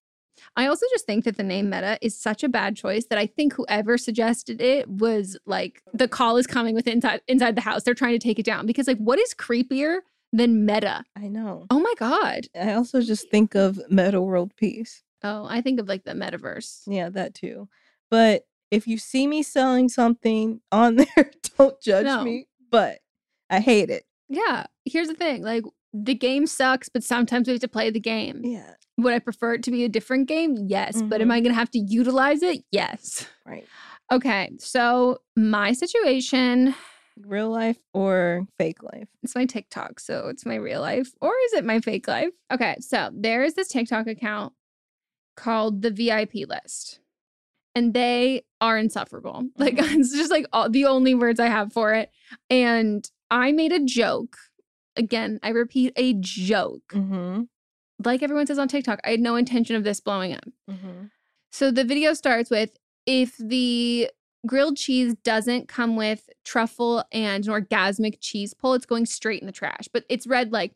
I 0.57 0.67
also 0.67 0.85
just 0.91 1.05
think 1.05 1.23
that 1.23 1.37
the 1.37 1.43
name 1.43 1.69
Meta 1.69 1.97
is 2.01 2.17
such 2.17 2.43
a 2.43 2.49
bad 2.49 2.75
choice 2.75 3.05
that 3.05 3.17
I 3.17 3.25
think 3.25 3.53
whoever 3.53 3.97
suggested 3.97 4.59
it 4.59 4.89
was 4.89 5.37
like 5.45 5.81
the 5.93 6.09
call 6.09 6.35
is 6.35 6.45
coming 6.45 6.75
with 6.75 6.87
inside 6.87 7.21
inside 7.27 7.55
the 7.55 7.61
house. 7.61 7.83
They're 7.83 7.93
trying 7.93 8.13
to 8.13 8.19
take 8.19 8.37
it 8.39 8.45
down 8.45 8.65
because 8.65 8.87
like 8.87 8.97
what 8.97 9.17
is 9.19 9.33
creepier 9.33 9.99
than 10.33 10.65
Meta? 10.65 11.03
I 11.15 11.27
know. 11.27 11.65
Oh 11.69 11.79
my 11.79 11.93
god. 11.97 12.47
I 12.59 12.73
also 12.73 13.01
just 13.01 13.29
think 13.29 13.55
of 13.55 13.79
Metta 13.89 14.21
World 14.21 14.53
Peace. 14.57 15.03
Oh, 15.23 15.45
I 15.49 15.61
think 15.61 15.79
of 15.79 15.87
like 15.87 16.03
the 16.03 16.13
metaverse. 16.13 16.81
Yeah, 16.87 17.09
that 17.09 17.33
too. 17.35 17.67
But 18.09 18.43
if 18.71 18.87
you 18.87 18.97
see 18.97 19.27
me 19.27 19.43
selling 19.43 19.89
something 19.89 20.61
on 20.71 20.95
there, 21.15 21.31
don't 21.57 21.79
judge 21.81 22.05
No. 22.05 22.23
me. 22.23 22.47
But 22.69 22.99
I 23.49 23.59
hate 23.59 23.89
it. 23.89 24.05
Yeah. 24.29 24.65
Here's 24.85 25.09
the 25.09 25.13
thing, 25.13 25.43
like 25.43 25.63
the 25.93 26.15
game 26.15 26.47
sucks, 26.47 26.87
but 26.89 27.03
sometimes 27.03 27.47
we 27.47 27.53
have 27.53 27.61
to 27.61 27.67
play 27.67 27.89
the 27.91 27.99
game. 27.99 28.41
Yeah. 28.45 28.75
Would 28.97 29.13
I 29.13 29.19
prefer 29.19 29.55
it 29.55 29.63
to 29.63 29.71
be 29.71 29.83
a 29.83 29.89
different 29.89 30.27
game? 30.29 30.55
Yes. 30.67 31.01
But 31.01 31.21
am 31.21 31.27
Mhm. 31.27 31.33
I 31.33 31.39
going 31.41 31.51
to 31.53 31.59
have 31.59 31.71
to 31.71 31.79
utilize 31.79 32.41
it? 32.41 32.63
Yes. 32.71 33.27
Right. 33.45 33.65
Okay. 34.11 34.51
So, 34.59 35.17
my 35.35 35.73
situation, 35.73 36.73
Real 37.17 37.49
life 37.49 37.77
or 37.93 38.45
fake 38.57 38.81
life. 38.83 39.07
it's 39.23 39.35
my 39.35 39.45
TikTok. 39.45 39.99
So, 39.99 40.27
it's 40.29 40.45
my 40.45 40.55
real 40.55 40.81
life 40.81 41.11
or 41.21 41.31
is 41.47 41.53
it 41.53 41.65
my 41.65 41.79
fake 41.79 42.07
life? 42.07 42.31
Okay. 42.51 42.77
So, 42.79 43.09
there 43.13 43.43
is 43.43 43.53
this 43.55 43.67
TikTok 43.69 44.07
account 44.07 44.53
called 45.37 45.81
the 45.81 45.91
VIP 45.91 46.47
list. 46.47 46.99
And 47.73 47.93
they 47.93 48.43
are 48.59 48.77
insufferable. 48.77 49.47
Like, 49.57 49.75
Mhm. 49.75 49.99
it's 49.99 50.11
just 50.13 50.31
like 50.31 50.45
all, 50.51 50.69
the 50.69 50.85
only 50.85 51.15
words 51.15 51.39
I 51.39 51.47
have 51.47 51.71
for 51.71 51.93
it. 51.93 52.11
And 52.49 53.09
I 53.29 53.51
made 53.53 53.71
a 53.71 53.79
joke. 53.79 54.35
Again, 54.97 55.39
I 55.41 55.49
repeat 55.49 55.93
a 55.95 56.13
joke. 56.15 56.83
Mm-hmm. 56.93 57.43
Like 58.03 58.23
everyone 58.23 58.45
says 58.47 58.59
on 58.59 58.67
TikTok, 58.67 58.99
I 59.05 59.11
had 59.11 59.19
no 59.21 59.35
intention 59.37 59.75
of 59.77 59.83
this 59.85 60.01
blowing 60.01 60.33
up. 60.33 60.43
Mm-hmm. 60.69 61.05
So 61.53 61.71
the 61.71 61.83
video 61.85 62.13
starts 62.13 62.49
with 62.49 62.71
if 63.05 63.37
the 63.37 64.09
grilled 64.45 64.77
cheese 64.77 65.13
doesn't 65.23 65.67
come 65.67 65.95
with 65.95 66.29
truffle 66.43 67.03
and 67.11 67.47
an 67.47 67.53
orgasmic 67.53 68.17
cheese 68.19 68.53
pull, 68.53 68.73
it's 68.73 68.85
going 68.85 69.05
straight 69.05 69.41
in 69.41 69.45
the 69.45 69.51
trash. 69.51 69.87
But 69.91 70.05
it's 70.09 70.27
read 70.27 70.51
like 70.51 70.73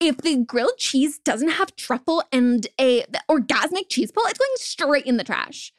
if 0.00 0.18
the 0.18 0.44
grilled 0.44 0.78
cheese 0.78 1.18
doesn't 1.18 1.50
have 1.50 1.74
truffle 1.76 2.22
and 2.32 2.66
a 2.80 3.04
orgasmic 3.30 3.88
cheese 3.88 4.12
pull, 4.12 4.24
it's 4.26 4.38
going 4.38 4.50
straight 4.56 5.06
in 5.06 5.16
the 5.16 5.24
trash. 5.24 5.72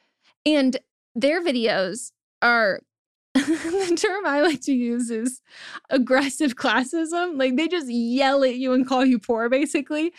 And 0.45 0.77
their 1.15 1.41
videos 1.41 2.12
are 2.41 2.81
the 3.36 3.98
term 4.01 4.25
I 4.25 4.41
like 4.41 4.62
to 4.62 4.74
use 4.74 5.12
is 5.12 5.41
aggressive 5.89 6.55
classism. 6.55 7.38
Like 7.38 7.55
they 7.55 7.67
just 7.67 7.89
yell 7.89 8.43
at 8.43 8.55
you 8.55 8.74
and 8.74 8.88
call 8.88 9.05
you 9.05 9.19
poor, 9.19 9.50
basically, 9.50 10.13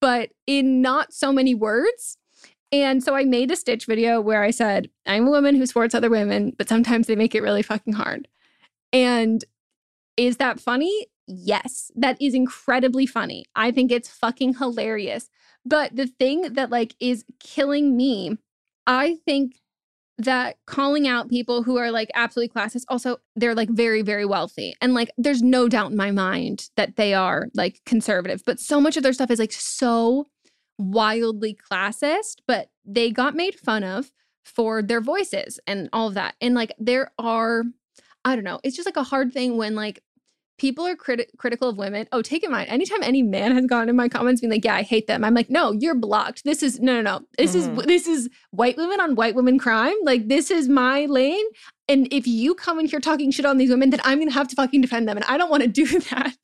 but 0.00 0.30
in 0.46 0.82
not 0.82 1.12
so 1.12 1.32
many 1.32 1.54
words. 1.54 2.18
And 2.72 3.02
so 3.02 3.14
I 3.14 3.24
made 3.24 3.50
a 3.50 3.56
Stitch 3.56 3.86
video 3.86 4.20
where 4.20 4.42
I 4.42 4.50
said, 4.50 4.90
I'm 5.06 5.28
a 5.28 5.30
woman 5.30 5.54
who 5.54 5.66
supports 5.66 5.94
other 5.94 6.10
women, 6.10 6.52
but 6.58 6.68
sometimes 6.68 7.06
they 7.06 7.16
make 7.16 7.34
it 7.34 7.42
really 7.42 7.62
fucking 7.62 7.94
hard. 7.94 8.28
And 8.92 9.44
is 10.16 10.38
that 10.38 10.60
funny? 10.60 11.06
Yes, 11.26 11.90
that 11.96 12.20
is 12.20 12.34
incredibly 12.34 13.06
funny. 13.06 13.44
I 13.54 13.70
think 13.70 13.92
it's 13.92 14.08
fucking 14.08 14.54
hilarious. 14.54 15.28
But 15.64 15.94
the 15.94 16.06
thing 16.06 16.54
that 16.54 16.70
like 16.70 16.94
is 17.00 17.24
killing 17.40 17.96
me, 17.96 18.36
I 18.86 19.16
think 19.24 19.56
that 20.18 20.56
calling 20.66 21.06
out 21.06 21.28
people 21.28 21.62
who 21.62 21.76
are 21.76 21.90
like 21.90 22.10
absolutely 22.14 22.48
classist 22.48 22.84
also 22.88 23.18
they're 23.34 23.54
like 23.54 23.68
very 23.68 24.00
very 24.00 24.24
wealthy 24.24 24.74
and 24.80 24.94
like 24.94 25.10
there's 25.18 25.42
no 25.42 25.68
doubt 25.68 25.90
in 25.90 25.96
my 25.96 26.10
mind 26.10 26.70
that 26.76 26.96
they 26.96 27.12
are 27.12 27.48
like 27.54 27.82
conservative 27.84 28.42
but 28.46 28.58
so 28.58 28.80
much 28.80 28.96
of 28.96 29.02
their 29.02 29.12
stuff 29.12 29.30
is 29.30 29.38
like 29.38 29.52
so 29.52 30.26
wildly 30.78 31.56
classist 31.70 32.36
but 32.46 32.70
they 32.84 33.10
got 33.10 33.34
made 33.34 33.54
fun 33.54 33.82
of 33.82 34.12
for 34.44 34.82
their 34.82 35.00
voices 35.00 35.58
and 35.66 35.88
all 35.92 36.08
of 36.08 36.14
that. 36.14 36.36
And 36.40 36.54
like 36.54 36.72
there 36.78 37.10
are 37.18 37.64
i 38.24 38.34
don't 38.34 38.44
know 38.44 38.60
it's 38.64 38.76
just 38.76 38.86
like 38.86 38.96
a 38.96 39.02
hard 39.02 39.32
thing 39.32 39.56
when 39.56 39.74
like 39.74 40.02
people 40.58 40.86
are 40.86 40.96
criti- 40.96 41.28
critical 41.36 41.68
of 41.68 41.76
women. 41.76 42.06
Oh, 42.12 42.22
take 42.22 42.42
in 42.42 42.50
mind, 42.50 42.68
anytime 42.68 43.02
any 43.02 43.22
man 43.22 43.52
has 43.52 43.66
gone 43.66 43.88
in 43.88 43.96
my 43.96 44.08
comments 44.08 44.40
being 44.40 44.50
like, 44.50 44.64
"Yeah, 44.64 44.74
I 44.74 44.82
hate 44.82 45.06
them," 45.06 45.24
I'm 45.24 45.34
like, 45.34 45.50
"No, 45.50 45.72
you're 45.72 45.94
blocked. 45.94 46.44
This 46.44 46.62
is 46.62 46.80
no, 46.80 46.94
no, 46.94 47.02
no. 47.02 47.26
This 47.38 47.54
mm-hmm. 47.54 47.80
is 47.80 47.86
this 47.86 48.06
is 48.06 48.28
white 48.50 48.76
women 48.76 49.00
on 49.00 49.14
white 49.14 49.34
women 49.34 49.58
crime. 49.58 49.94
Like 50.02 50.28
this 50.28 50.50
is 50.50 50.68
my 50.68 51.06
lane. 51.06 51.44
And 51.88 52.08
if 52.10 52.26
you 52.26 52.54
come 52.54 52.80
in 52.80 52.86
here 52.86 52.98
talking 52.98 53.30
shit 53.30 53.46
on 53.46 53.58
these 53.58 53.70
women, 53.70 53.90
then 53.90 54.00
I'm 54.02 54.18
gonna 54.18 54.32
have 54.32 54.48
to 54.48 54.56
fucking 54.56 54.80
defend 54.80 55.08
them, 55.08 55.16
and 55.16 55.26
I 55.26 55.36
don't 55.36 55.50
want 55.50 55.62
to 55.62 55.68
do 55.84 55.86
that. 55.86 56.36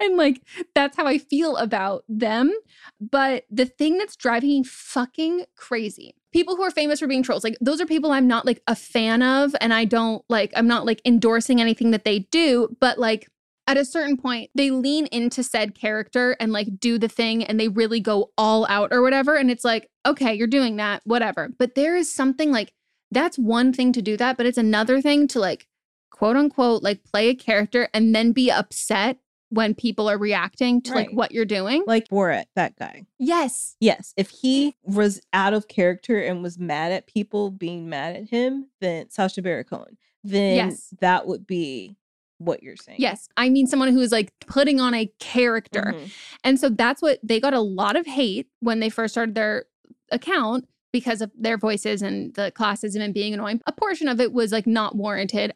and 0.00 0.16
like 0.16 0.42
that's 0.74 0.96
how 0.96 1.06
I 1.06 1.18
feel 1.18 1.56
about 1.56 2.04
them. 2.08 2.52
But 3.00 3.44
the 3.50 3.66
thing 3.66 3.98
that's 3.98 4.16
driving 4.16 4.50
me 4.50 4.64
fucking 4.64 5.44
crazy 5.56 6.14
people 6.32 6.56
who 6.56 6.62
are 6.62 6.70
famous 6.70 7.00
for 7.00 7.06
being 7.06 7.22
trolls 7.22 7.42
like 7.42 7.56
those 7.60 7.80
are 7.80 7.86
people 7.86 8.12
i'm 8.12 8.28
not 8.28 8.46
like 8.46 8.62
a 8.68 8.76
fan 8.76 9.22
of 9.22 9.54
and 9.60 9.74
i 9.74 9.84
don't 9.84 10.24
like 10.28 10.52
i'm 10.54 10.66
not 10.66 10.86
like 10.86 11.02
endorsing 11.04 11.60
anything 11.60 11.90
that 11.90 12.04
they 12.04 12.20
do 12.20 12.68
but 12.80 12.98
like 12.98 13.28
at 13.70 13.76
a 13.76 13.84
certain 13.84 14.16
point, 14.16 14.50
they 14.54 14.72
lean 14.72 15.06
into 15.06 15.44
said 15.44 15.76
character 15.76 16.36
and 16.40 16.52
like 16.52 16.80
do 16.80 16.98
the 16.98 17.08
thing 17.08 17.44
and 17.44 17.60
they 17.60 17.68
really 17.68 18.00
go 18.00 18.32
all 18.36 18.66
out 18.68 18.92
or 18.92 19.00
whatever. 19.00 19.36
And 19.36 19.48
it's 19.48 19.64
like, 19.64 19.88
okay, 20.04 20.34
you're 20.34 20.48
doing 20.48 20.76
that, 20.76 21.02
whatever. 21.04 21.50
But 21.56 21.76
there 21.76 21.96
is 21.96 22.12
something 22.12 22.50
like 22.50 22.72
that's 23.12 23.38
one 23.38 23.72
thing 23.72 23.92
to 23.92 24.02
do 24.02 24.16
that, 24.16 24.36
but 24.36 24.46
it's 24.46 24.58
another 24.58 25.00
thing 25.00 25.28
to 25.28 25.38
like 25.38 25.68
quote 26.10 26.36
unquote 26.36 26.82
like 26.82 27.04
play 27.04 27.28
a 27.28 27.34
character 27.34 27.88
and 27.94 28.12
then 28.12 28.32
be 28.32 28.50
upset 28.50 29.18
when 29.50 29.74
people 29.74 30.10
are 30.10 30.18
reacting 30.18 30.82
to 30.82 30.92
right. 30.92 31.06
like 31.06 31.16
what 31.16 31.30
you're 31.30 31.44
doing. 31.44 31.84
Like 31.86 32.08
Borat, 32.08 32.46
that 32.56 32.76
guy. 32.76 33.06
Yes. 33.18 33.76
Yes. 33.78 34.14
If 34.16 34.30
he 34.30 34.74
was 34.82 35.20
out 35.32 35.54
of 35.54 35.68
character 35.68 36.20
and 36.20 36.42
was 36.42 36.58
mad 36.58 36.90
at 36.90 37.06
people 37.06 37.50
being 37.52 37.88
mad 37.88 38.16
at 38.16 38.30
him, 38.30 38.66
then 38.80 39.10
Sacha 39.10 39.42
Baron 39.42 39.64
Cohen, 39.64 39.96
then 40.24 40.56
yes. 40.56 40.92
that 41.00 41.28
would 41.28 41.46
be 41.46 41.96
what 42.40 42.62
you're 42.62 42.76
saying. 42.76 42.98
Yes. 43.00 43.28
I 43.36 43.48
mean 43.50 43.66
someone 43.66 43.92
who 43.92 44.00
is 44.00 44.10
like 44.10 44.32
putting 44.46 44.80
on 44.80 44.94
a 44.94 45.12
character. 45.20 45.92
Mm-hmm. 45.94 46.06
And 46.42 46.58
so 46.58 46.68
that's 46.68 47.02
what 47.02 47.18
they 47.22 47.38
got 47.38 47.54
a 47.54 47.60
lot 47.60 47.96
of 47.96 48.06
hate 48.06 48.48
when 48.60 48.80
they 48.80 48.88
first 48.88 49.14
started 49.14 49.34
their 49.34 49.66
account 50.10 50.66
because 50.92 51.20
of 51.20 51.30
their 51.38 51.56
voices 51.56 52.02
and 52.02 52.34
the 52.34 52.50
classism 52.50 53.00
and 53.00 53.14
being 53.14 53.32
annoying. 53.32 53.60
A 53.66 53.72
portion 53.72 54.08
of 54.08 54.20
it 54.20 54.32
was 54.32 54.50
like 54.50 54.66
not 54.66 54.96
warranted. 54.96 55.52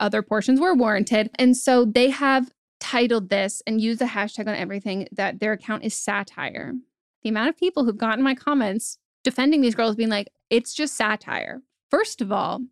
Other 0.00 0.22
portions 0.22 0.60
were 0.60 0.74
warranted. 0.74 1.30
And 1.38 1.56
so 1.56 1.84
they 1.84 2.10
have 2.10 2.50
titled 2.80 3.28
this 3.28 3.62
and 3.66 3.80
used 3.80 4.00
the 4.00 4.06
hashtag 4.06 4.46
on 4.46 4.54
everything 4.54 5.08
that 5.12 5.40
their 5.40 5.52
account 5.52 5.84
is 5.84 5.94
satire. 5.94 6.72
The 7.22 7.28
amount 7.28 7.48
of 7.48 7.58
people 7.58 7.84
who've 7.84 7.98
gotten 7.98 8.24
my 8.24 8.34
comments 8.34 8.98
defending 9.24 9.60
these 9.60 9.74
girls 9.74 9.96
being 9.96 10.08
like, 10.08 10.28
it's 10.48 10.72
just 10.72 10.94
satire. 10.94 11.60
First 11.90 12.22
of 12.22 12.30
all, 12.32 12.62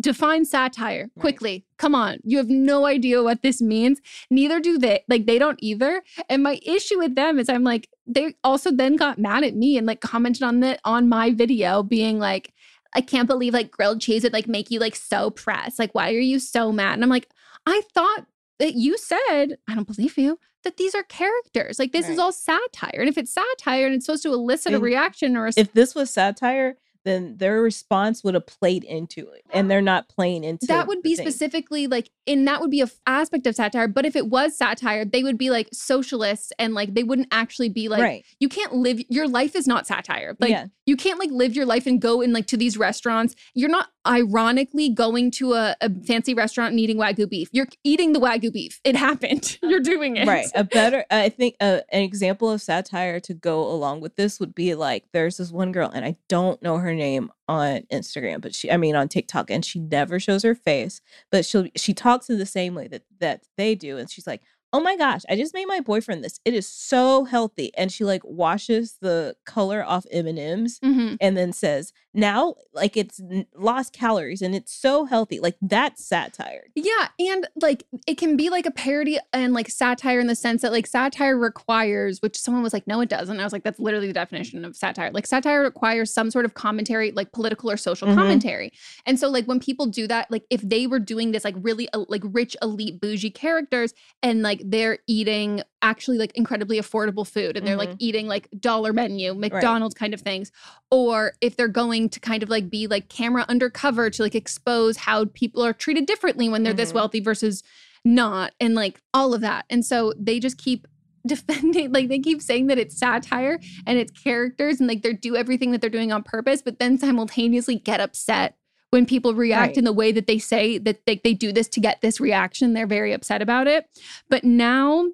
define 0.00 0.44
satire 0.44 1.08
quickly. 1.18 1.52
Right. 1.52 1.78
Come 1.78 1.94
on. 1.94 2.18
You 2.22 2.38
have 2.38 2.48
no 2.48 2.86
idea 2.86 3.22
what 3.22 3.42
this 3.42 3.60
means. 3.62 4.00
Neither 4.30 4.60
do 4.60 4.78
they. 4.78 5.04
Like, 5.08 5.26
they 5.26 5.38
don't 5.38 5.58
either. 5.62 6.02
And 6.28 6.42
my 6.42 6.60
issue 6.64 6.98
with 6.98 7.14
them 7.14 7.38
is 7.38 7.48
I'm 7.48 7.64
like, 7.64 7.88
they 8.06 8.34
also 8.44 8.70
then 8.70 8.96
got 8.96 9.18
mad 9.18 9.44
at 9.44 9.56
me 9.56 9.76
and 9.76 9.86
like 9.86 10.00
commented 10.00 10.42
on 10.42 10.60
the 10.60 10.78
on 10.84 11.08
my 11.08 11.32
video 11.32 11.82
being 11.82 12.18
like, 12.18 12.52
I 12.94 13.00
can't 13.00 13.28
believe 13.28 13.52
like 13.52 13.70
grilled 13.70 14.00
cheese 14.00 14.22
would 14.22 14.32
like 14.32 14.48
make 14.48 14.70
you 14.70 14.80
like 14.80 14.96
so 14.96 15.30
pressed. 15.30 15.78
Like, 15.78 15.94
why 15.94 16.10
are 16.10 16.18
you 16.18 16.38
so 16.38 16.72
mad? 16.72 16.94
And 16.94 17.02
I'm 17.02 17.10
like, 17.10 17.28
I 17.66 17.82
thought 17.92 18.26
that 18.58 18.74
you 18.74 18.96
said, 18.96 19.58
I 19.68 19.74
don't 19.74 19.86
believe 19.86 20.16
you, 20.16 20.38
that 20.64 20.76
these 20.76 20.94
are 20.94 21.02
characters. 21.02 21.78
Like 21.78 21.92
this 21.92 22.06
right. 22.06 22.12
is 22.12 22.18
all 22.18 22.32
satire. 22.32 23.00
And 23.00 23.08
if 23.08 23.18
it's 23.18 23.32
satire 23.32 23.86
and 23.86 23.94
it's 23.94 24.06
supposed 24.06 24.22
to 24.22 24.32
elicit 24.32 24.72
and 24.72 24.76
a 24.76 24.84
reaction 24.84 25.36
or 25.36 25.46
a 25.46 25.52
if 25.56 25.72
this 25.72 25.94
was 25.94 26.10
satire, 26.10 26.76
then 27.06 27.36
their 27.36 27.62
response 27.62 28.24
would 28.24 28.34
have 28.34 28.46
played 28.46 28.82
into 28.82 29.28
it 29.30 29.42
and 29.50 29.70
they're 29.70 29.80
not 29.80 30.08
playing 30.08 30.42
into 30.42 30.66
that 30.66 30.88
would 30.88 31.00
be 31.02 31.14
thing. 31.14 31.24
specifically 31.24 31.86
like 31.86 32.10
and 32.26 32.46
that 32.46 32.60
would 32.60 32.70
be 32.70 32.80
a 32.80 32.84
f- 32.84 32.98
aspect 33.06 33.46
of 33.46 33.54
satire 33.54 33.86
but 33.86 34.04
if 34.04 34.16
it 34.16 34.26
was 34.26 34.56
satire 34.58 35.04
they 35.04 35.22
would 35.22 35.38
be 35.38 35.48
like 35.48 35.68
socialists 35.72 36.52
and 36.58 36.74
like 36.74 36.94
they 36.94 37.04
wouldn't 37.04 37.28
actually 37.30 37.68
be 37.68 37.88
like 37.88 38.02
right. 38.02 38.24
you 38.40 38.48
can't 38.48 38.74
live 38.74 39.00
your 39.08 39.28
life 39.28 39.54
is 39.54 39.66
not 39.66 39.86
satire 39.86 40.36
like 40.40 40.50
yeah. 40.50 40.66
you 40.84 40.96
can't 40.96 41.20
like 41.20 41.30
live 41.30 41.54
your 41.54 41.66
life 41.66 41.86
and 41.86 42.02
go 42.02 42.20
in 42.20 42.32
like 42.32 42.46
to 42.46 42.56
these 42.56 42.76
restaurants 42.76 43.34
you're 43.54 43.70
not 43.70 43.88
ironically 44.06 44.88
going 44.88 45.30
to 45.32 45.54
a, 45.54 45.76
a 45.80 45.90
fancy 46.04 46.34
restaurant 46.34 46.70
and 46.70 46.80
eating 46.80 46.96
wagyu 46.96 47.28
beef. 47.28 47.48
You're 47.52 47.68
eating 47.84 48.12
the 48.12 48.20
wagyu 48.20 48.52
beef. 48.52 48.80
It 48.84 48.96
happened. 48.96 49.58
You're 49.62 49.80
doing 49.80 50.16
it. 50.16 50.26
Right. 50.26 50.46
A 50.54 50.64
better 50.64 51.04
i 51.10 51.28
think 51.28 51.56
uh, 51.60 51.80
an 51.90 52.02
example 52.02 52.50
of 52.50 52.60
satire 52.60 53.20
to 53.20 53.34
go 53.34 53.66
along 53.66 54.00
with 54.00 54.16
this 54.16 54.38
would 54.38 54.54
be 54.54 54.74
like 54.74 55.04
there's 55.12 55.36
this 55.38 55.50
one 55.50 55.72
girl 55.72 55.90
and 55.92 56.04
i 56.04 56.16
don't 56.28 56.62
know 56.62 56.78
her 56.78 56.94
name 56.94 57.30
on 57.48 57.82
Instagram, 57.92 58.40
but 58.40 58.54
she 58.54 58.70
I 58.70 58.76
mean 58.76 58.96
on 58.96 59.08
TikTok 59.08 59.50
and 59.50 59.64
she 59.64 59.78
never 59.78 60.18
shows 60.18 60.42
her 60.42 60.54
face, 60.54 61.00
but 61.30 61.44
she'll 61.44 61.68
she 61.76 61.94
talks 61.94 62.28
in 62.28 62.38
the 62.38 62.46
same 62.46 62.74
way 62.74 62.88
that 62.88 63.02
that 63.20 63.44
they 63.56 63.74
do 63.74 63.98
and 63.98 64.10
she's 64.10 64.26
like, 64.26 64.42
"Oh 64.76 64.80
my 64.80 64.96
gosh, 64.96 65.22
I 65.30 65.36
just 65.36 65.54
made 65.54 65.66
my 65.66 65.80
boyfriend 65.80 66.22
this. 66.22 66.38
It 66.44 66.52
is 66.52 66.68
so 66.68 67.24
healthy." 67.24 67.72
And 67.76 67.90
she 67.90 68.04
like 68.04 68.22
washes 68.24 68.98
the 69.00 69.36
color 69.46 69.82
off 69.82 70.04
M&Ms 70.10 70.80
mm-hmm. 70.84 71.14
and 71.20 71.36
then 71.36 71.52
says, 71.52 71.92
"Now 72.12 72.56
like 72.74 72.96
it's 72.96 73.20
lost 73.56 73.94
calories 73.94 74.42
and 74.42 74.54
it's 74.54 74.72
so 74.74 75.06
healthy." 75.06 75.40
Like 75.40 75.56
that's 75.62 76.04
satire. 76.04 76.64
Yeah, 76.74 77.08
and 77.18 77.46
like 77.62 77.84
it 78.06 78.18
can 78.18 78.36
be 78.36 78.50
like 78.50 78.66
a 78.66 78.70
parody 78.70 79.18
and 79.32 79.54
like 79.54 79.70
satire 79.70 80.20
in 80.20 80.26
the 80.26 80.34
sense 80.34 80.60
that 80.60 80.72
like 80.72 80.86
satire 80.86 81.38
requires, 81.38 82.20
which 82.20 82.38
someone 82.38 82.62
was 82.62 82.74
like, 82.74 82.86
"No, 82.86 83.00
it 83.00 83.08
doesn't." 83.08 83.40
I 83.40 83.44
was 83.44 83.52
like, 83.52 83.64
"That's 83.64 83.80
literally 83.80 84.08
the 84.08 84.12
definition 84.12 84.64
of 84.64 84.76
satire." 84.76 85.10
Like 85.10 85.26
satire 85.26 85.62
requires 85.62 86.12
some 86.12 86.30
sort 86.30 86.44
of 86.44 86.52
commentary, 86.52 87.12
like 87.12 87.32
political 87.32 87.70
or 87.70 87.78
social 87.78 88.08
mm-hmm. 88.08 88.18
commentary. 88.18 88.72
And 89.06 89.18
so 89.18 89.28
like 89.30 89.46
when 89.46 89.60
people 89.60 89.86
do 89.86 90.06
that, 90.08 90.30
like 90.30 90.44
if 90.50 90.60
they 90.60 90.86
were 90.86 90.98
doing 90.98 91.32
this 91.32 91.44
like 91.44 91.54
really 91.58 91.88
uh, 91.92 92.04
like 92.08 92.22
rich 92.24 92.56
elite 92.62 93.00
bougie 93.00 93.30
characters 93.30 93.94
and 94.22 94.42
like 94.42 94.65
they're 94.70 94.98
eating 95.06 95.62
actually 95.82 96.18
like 96.18 96.32
incredibly 96.34 96.80
affordable 96.80 97.26
food 97.26 97.56
and 97.56 97.66
they're 97.66 97.76
mm-hmm. 97.76 97.90
like 97.90 97.96
eating 98.00 98.26
like 98.26 98.48
dollar 98.58 98.92
menu 98.92 99.32
McDonald's 99.34 99.94
right. 99.94 100.00
kind 100.00 100.14
of 100.14 100.20
things 100.20 100.50
or 100.90 101.32
if 101.40 101.56
they're 101.56 101.68
going 101.68 102.08
to 102.08 102.18
kind 102.18 102.42
of 102.42 102.48
like 102.48 102.68
be 102.68 102.86
like 102.86 103.08
camera 103.08 103.44
undercover 103.48 104.10
to 104.10 104.22
like 104.22 104.34
expose 104.34 104.96
how 104.96 105.24
people 105.34 105.64
are 105.64 105.72
treated 105.72 106.06
differently 106.06 106.48
when 106.48 106.62
they're 106.62 106.72
mm-hmm. 106.72 106.78
this 106.78 106.92
wealthy 106.92 107.20
versus 107.20 107.62
not 108.06 108.54
and 108.60 108.74
like 108.74 109.02
all 109.12 109.34
of 109.34 109.42
that. 109.42 109.66
And 109.68 109.84
so 109.84 110.14
they 110.18 110.38
just 110.40 110.56
keep 110.56 110.86
defending 111.26 111.90
like 111.90 112.08
they 112.08 112.20
keep 112.20 112.40
saying 112.40 112.68
that 112.68 112.78
it's 112.78 112.96
satire 112.96 113.58
and 113.84 113.98
it's 113.98 114.12
characters 114.12 114.78
and 114.78 114.88
like 114.88 115.02
they 115.02 115.12
do 115.12 115.34
everything 115.34 115.72
that 115.72 115.80
they're 115.80 115.90
doing 115.90 116.12
on 116.12 116.22
purpose 116.22 116.62
but 116.62 116.78
then 116.78 116.96
simultaneously 116.96 117.74
get 117.74 117.98
upset 117.98 118.56
when 118.90 119.06
people 119.06 119.34
react 119.34 119.70
right. 119.70 119.78
in 119.78 119.84
the 119.84 119.92
way 119.92 120.12
that 120.12 120.26
they 120.26 120.38
say 120.38 120.78
that 120.78 121.04
they, 121.06 121.20
they 121.22 121.34
do 121.34 121.52
this 121.52 121.68
to 121.68 121.80
get 121.80 122.00
this 122.00 122.20
reaction 122.20 122.72
they're 122.72 122.86
very 122.86 123.12
upset 123.12 123.42
about 123.42 123.66
it 123.66 123.88
but 124.28 124.44
now 124.44 125.06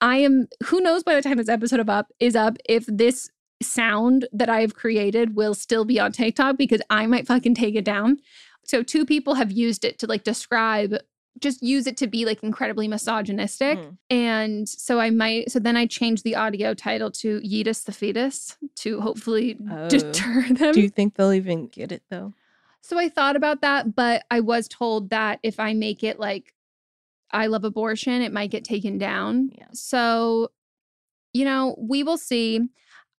i 0.00 0.16
am 0.16 0.48
who 0.64 0.80
knows 0.80 1.02
by 1.02 1.14
the 1.14 1.22
time 1.22 1.36
this 1.36 1.48
episode 1.48 1.80
of 1.80 1.88
up 1.88 2.12
is 2.18 2.36
up 2.36 2.56
if 2.68 2.84
this 2.86 3.30
sound 3.62 4.26
that 4.32 4.48
i've 4.48 4.74
created 4.74 5.36
will 5.36 5.54
still 5.54 5.84
be 5.84 6.00
on 6.00 6.12
tiktok 6.12 6.56
because 6.56 6.80
i 6.90 7.06
might 7.06 7.26
fucking 7.26 7.54
take 7.54 7.74
it 7.74 7.84
down 7.84 8.18
so 8.64 8.82
two 8.82 9.04
people 9.04 9.34
have 9.34 9.52
used 9.52 9.84
it 9.84 9.98
to 9.98 10.06
like 10.06 10.24
describe 10.24 10.96
just 11.38 11.62
use 11.62 11.86
it 11.86 11.96
to 11.98 12.06
be 12.06 12.24
like 12.24 12.42
incredibly 12.42 12.88
misogynistic. 12.88 13.78
Mm. 13.78 13.96
And 14.10 14.68
so 14.68 15.00
I 15.00 15.10
might, 15.10 15.50
so 15.50 15.58
then 15.58 15.76
I 15.76 15.86
changed 15.86 16.24
the 16.24 16.36
audio 16.36 16.74
title 16.74 17.10
to 17.12 17.40
Yeetus 17.40 17.84
the 17.84 17.92
Fetus 17.92 18.56
to 18.76 19.00
hopefully 19.00 19.56
oh. 19.70 19.88
deter 19.88 20.46
them. 20.50 20.72
Do 20.72 20.80
you 20.80 20.88
think 20.88 21.14
they'll 21.14 21.32
even 21.32 21.66
get 21.68 21.92
it 21.92 22.02
though? 22.10 22.34
So 22.82 22.98
I 22.98 23.08
thought 23.08 23.36
about 23.36 23.60
that, 23.60 23.94
but 23.94 24.24
I 24.30 24.40
was 24.40 24.66
told 24.68 25.10
that 25.10 25.38
if 25.42 25.60
I 25.60 25.74
make 25.74 26.02
it 26.02 26.18
like 26.18 26.54
I 27.32 27.46
love 27.46 27.64
abortion, 27.64 28.22
it 28.22 28.32
might 28.32 28.50
get 28.50 28.64
taken 28.64 28.98
down. 28.98 29.50
Yeah. 29.56 29.66
So, 29.72 30.50
you 31.32 31.44
know, 31.44 31.76
we 31.78 32.02
will 32.02 32.18
see. 32.18 32.60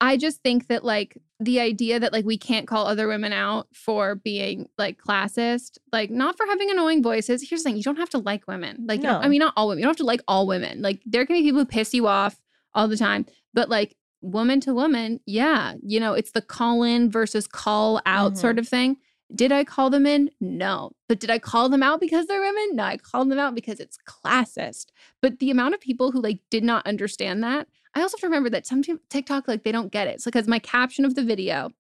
I 0.01 0.17
just 0.17 0.43
think 0.43 0.69
that 0.69 0.83
like 0.85 1.19
the 1.39 1.61
idea 1.61 2.01
that 2.01 2.13
like 2.13 2.25
we 2.25 2.39
can't 2.39 2.67
call 2.67 2.87
other 2.87 3.07
women 3.07 3.33
out 3.35 3.69
for 3.75 4.15
being 4.15 4.67
like 4.79 4.99
classist, 4.99 5.77
like 5.93 6.11
not 6.11 6.37
for 6.37 6.47
having 6.47 6.71
annoying 6.71 7.03
voices. 7.03 7.47
Here's 7.49 7.63
the 7.63 7.69
thing: 7.69 7.77
you 7.77 7.83
don't 7.83 7.97
have 7.99 8.11
to 8.11 8.19
like 8.19 8.49
women. 8.49 8.87
Like, 8.89 9.03
don't- 9.03 9.25
I 9.25 9.29
mean, 9.29 9.39
not 9.41 9.53
all 9.57 9.69
women. 9.69 9.79
You 9.81 9.85
don't 9.85 9.91
have 9.91 9.97
to 9.99 10.05
like 10.05 10.23
all 10.27 10.47
women. 10.47 10.81
Like, 10.83 11.03
there 11.07 11.25
can 11.27 11.37
be 11.37 11.43
people 11.43 11.61
who 11.61 11.67
piss 11.67 11.93
you 11.95 12.07
off 12.07 12.41
all 12.75 12.89
the 12.89 12.97
time, 12.97 13.27
but 13.53 13.69
like 13.69 13.95
woman 14.23 14.61
to 14.61 14.75
woman, 14.75 15.21
yeah, 15.27 15.75
you 15.83 16.01
know, 16.01 16.15
it's 16.15 16.33
the 16.33 16.43
call 16.43 16.83
in 16.83 17.11
versus 17.11 17.47
call 17.47 18.01
out 18.07 18.33
Mhm. 18.33 18.39
sort 18.39 18.59
of 18.59 18.67
thing. 18.69 18.97
Did 19.35 19.53
I 19.53 19.65
call 19.65 19.91
them 19.91 20.07
in? 20.07 20.31
No. 20.41 20.93
But 21.09 21.21
did 21.21 21.31
I 21.31 21.39
call 21.39 21.69
them 21.69 21.83
out 21.83 22.01
because 22.01 22.27
they're 22.27 22.41
women? 22.41 22.77
No, 22.77 22.85
I 22.85 22.97
called 22.97 23.31
them 23.31 23.39
out 23.39 23.55
because 23.55 23.79
it's 23.81 23.99
classist. 24.07 24.87
But 25.23 25.39
the 25.39 25.51
amount 25.51 25.75
of 25.75 25.81
people 25.81 26.11
who 26.11 26.21
like 26.21 26.41
did 26.51 26.65
not 26.65 26.87
understand 26.87 27.43
that, 27.45 27.69
I 27.95 28.03
also 28.03 28.17
have 28.17 28.21
to 28.21 28.27
remember 28.27 28.51
that 28.51 28.67
sometimes 28.67 29.01
TikTok, 29.09 29.47
like 29.49 29.63
they 29.63 29.73
don't 29.73 29.93
get 29.93 30.09
it. 30.09 30.21
So 30.21 30.31
because 30.31 30.49
my 30.49 30.59
caption 30.59 31.05
of 31.05 31.15
the 31.15 31.23
video 31.23 31.71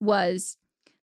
was 0.00 0.56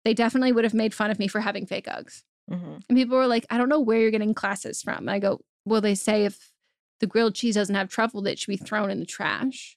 they 0.05 0.15
definitely 0.15 0.53
would 0.53 0.65
have 0.65 0.75
made 0.75 0.93
fun 0.95 1.11
of 1.11 1.19
me 1.19 1.29
for 1.29 1.41
having 1.41 1.67
fake 1.67 1.87
Uggs. 1.87 2.23
Mhm. 2.51 2.83
And 2.89 2.99
people 2.99 3.17
were 3.17 3.27
like, 3.29 3.47
I 3.51 3.57
don't 3.59 3.69
know 3.69 3.81
where 3.81 4.01
you're 4.01 4.11
getting 4.11 4.35
classes 4.35 4.83
from. 4.83 4.99
And 4.99 5.11
I 5.11 5.19
go, 5.19 5.41
Well, 5.65 5.81
they 5.81 5.95
say 5.95 6.25
if 6.25 6.51
the 7.01 7.07
grilled 7.07 7.35
cheese 7.35 7.55
doesn't 7.55 7.75
have 7.75 7.89
truffle, 7.89 8.23
that 8.23 8.33
it 8.33 8.39
should 8.41 8.49
be 8.49 8.57
thrown 8.57 8.91
in 8.91 8.99
the 9.01 9.07
trash. 9.07 9.77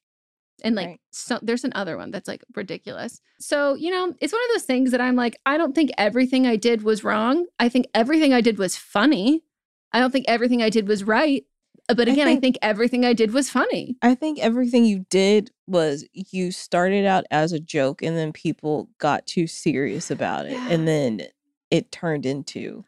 And 0.63 0.75
like, 0.75 0.87
Right. 0.87 0.99
so 1.11 1.39
there's 1.41 1.63
another 1.63 1.97
one 1.97 2.11
that's 2.11 2.27
like 2.27 2.43
ridiculous. 2.55 3.19
So, 3.39 3.73
you 3.75 3.91
know, 3.91 4.13
it's 4.21 4.33
one 4.33 4.41
of 4.49 4.55
those 4.55 4.63
things 4.63 4.91
that 4.91 5.01
I'm 5.01 5.15
like, 5.15 5.37
I 5.45 5.57
don't 5.57 5.75
think 5.75 5.91
everything 5.97 6.47
I 6.47 6.55
did 6.55 6.83
was 6.83 7.03
wrong. 7.03 7.45
I 7.59 7.69
think 7.69 7.87
everything 7.93 8.33
I 8.33 8.41
did 8.41 8.57
was 8.57 8.75
funny. 8.77 9.43
I 9.91 9.99
don't 9.99 10.11
think 10.11 10.25
everything 10.27 10.61
I 10.61 10.69
did 10.69 10.87
was 10.87 11.03
right. 11.03 11.43
Uh, 11.87 11.93
But 11.93 12.07
again, 12.07 12.27
I 12.27 12.31
think- 12.31 12.41
think 12.41 12.57
everything 12.61 13.05
I 13.05 13.13
did 13.13 13.31
was 13.33 13.49
funny. 13.49 13.95
I 14.01 14.15
think 14.15 14.39
everything 14.39 14.85
you 14.85 15.05
did 15.09 15.51
was 15.67 16.05
you 16.13 16.51
started 16.51 17.05
out 17.05 17.25
as 17.31 17.51
a 17.51 17.59
joke 17.59 18.01
and 18.01 18.15
then 18.17 18.31
people 18.33 18.89
got 18.97 19.27
too 19.27 19.47
serious 19.47 20.09
about 20.09 20.45
it. 20.45 20.53
Yeah. 20.53 20.69
And 20.69 20.87
then 20.87 21.21
it 21.69 21.91
turned 21.91 22.25
into 22.25 22.85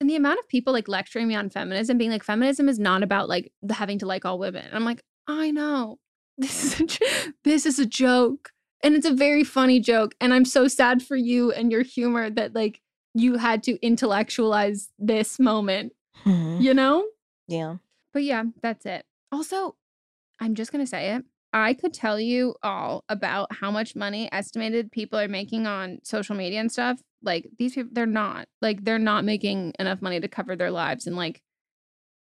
And 0.00 0.08
the 0.08 0.14
amount 0.16 0.38
of 0.38 0.46
people 0.48 0.72
like 0.72 0.86
lecturing 0.88 1.26
me 1.26 1.34
on 1.34 1.50
feminism, 1.50 1.98
being 1.98 2.10
like, 2.10 2.22
feminism 2.22 2.68
is 2.68 2.78
not 2.78 3.02
about 3.02 3.28
like 3.28 3.50
having 3.70 3.98
to 4.00 4.06
like 4.06 4.24
all 4.24 4.38
women. 4.38 4.64
And 4.64 4.74
I'm 4.74 4.84
like, 4.84 5.02
I 5.26 5.50
know. 5.50 5.98
This 6.38 6.64
is 6.64 6.80
a, 6.80 6.84
j- 6.86 7.32
this 7.44 7.66
is 7.66 7.78
a 7.78 7.86
joke. 7.86 8.50
And 8.84 8.94
it's 8.94 9.06
a 9.06 9.12
very 9.12 9.42
funny 9.42 9.80
joke. 9.80 10.14
And 10.20 10.32
I'm 10.32 10.44
so 10.44 10.68
sad 10.68 11.02
for 11.02 11.16
you 11.16 11.50
and 11.50 11.72
your 11.72 11.82
humor 11.82 12.30
that 12.30 12.54
like 12.54 12.80
you 13.14 13.36
had 13.36 13.62
to 13.64 13.72
intellectualize 13.84 14.90
this 14.98 15.38
moment, 15.40 15.92
Mhm. 16.24 16.62
you 16.62 16.74
know? 16.74 17.04
yeah. 17.48 17.76
But 18.12 18.22
yeah, 18.22 18.44
that's 18.62 18.86
it. 18.86 19.04
Also, 19.32 19.76
I'm 20.40 20.54
just 20.54 20.72
going 20.72 20.82
to 20.84 20.88
say 20.88 21.14
it. 21.14 21.24
I 21.52 21.74
could 21.74 21.92
tell 21.94 22.18
you 22.20 22.54
all 22.62 23.04
about 23.08 23.48
how 23.52 23.70
much 23.70 23.96
money 23.96 24.28
estimated 24.32 24.92
people 24.92 25.18
are 25.18 25.28
making 25.28 25.66
on 25.66 25.98
social 26.04 26.36
media 26.36 26.60
and 26.60 26.70
stuff. 26.70 27.00
Like 27.22 27.48
these 27.58 27.74
people, 27.74 27.90
they're 27.92 28.06
not. 28.06 28.46
Like 28.62 28.84
they're 28.84 28.98
not 28.98 29.24
making 29.24 29.72
enough 29.78 30.00
money 30.02 30.20
to 30.20 30.28
cover 30.28 30.54
their 30.56 30.70
lives 30.70 31.06
and 31.06 31.16
like 31.16 31.42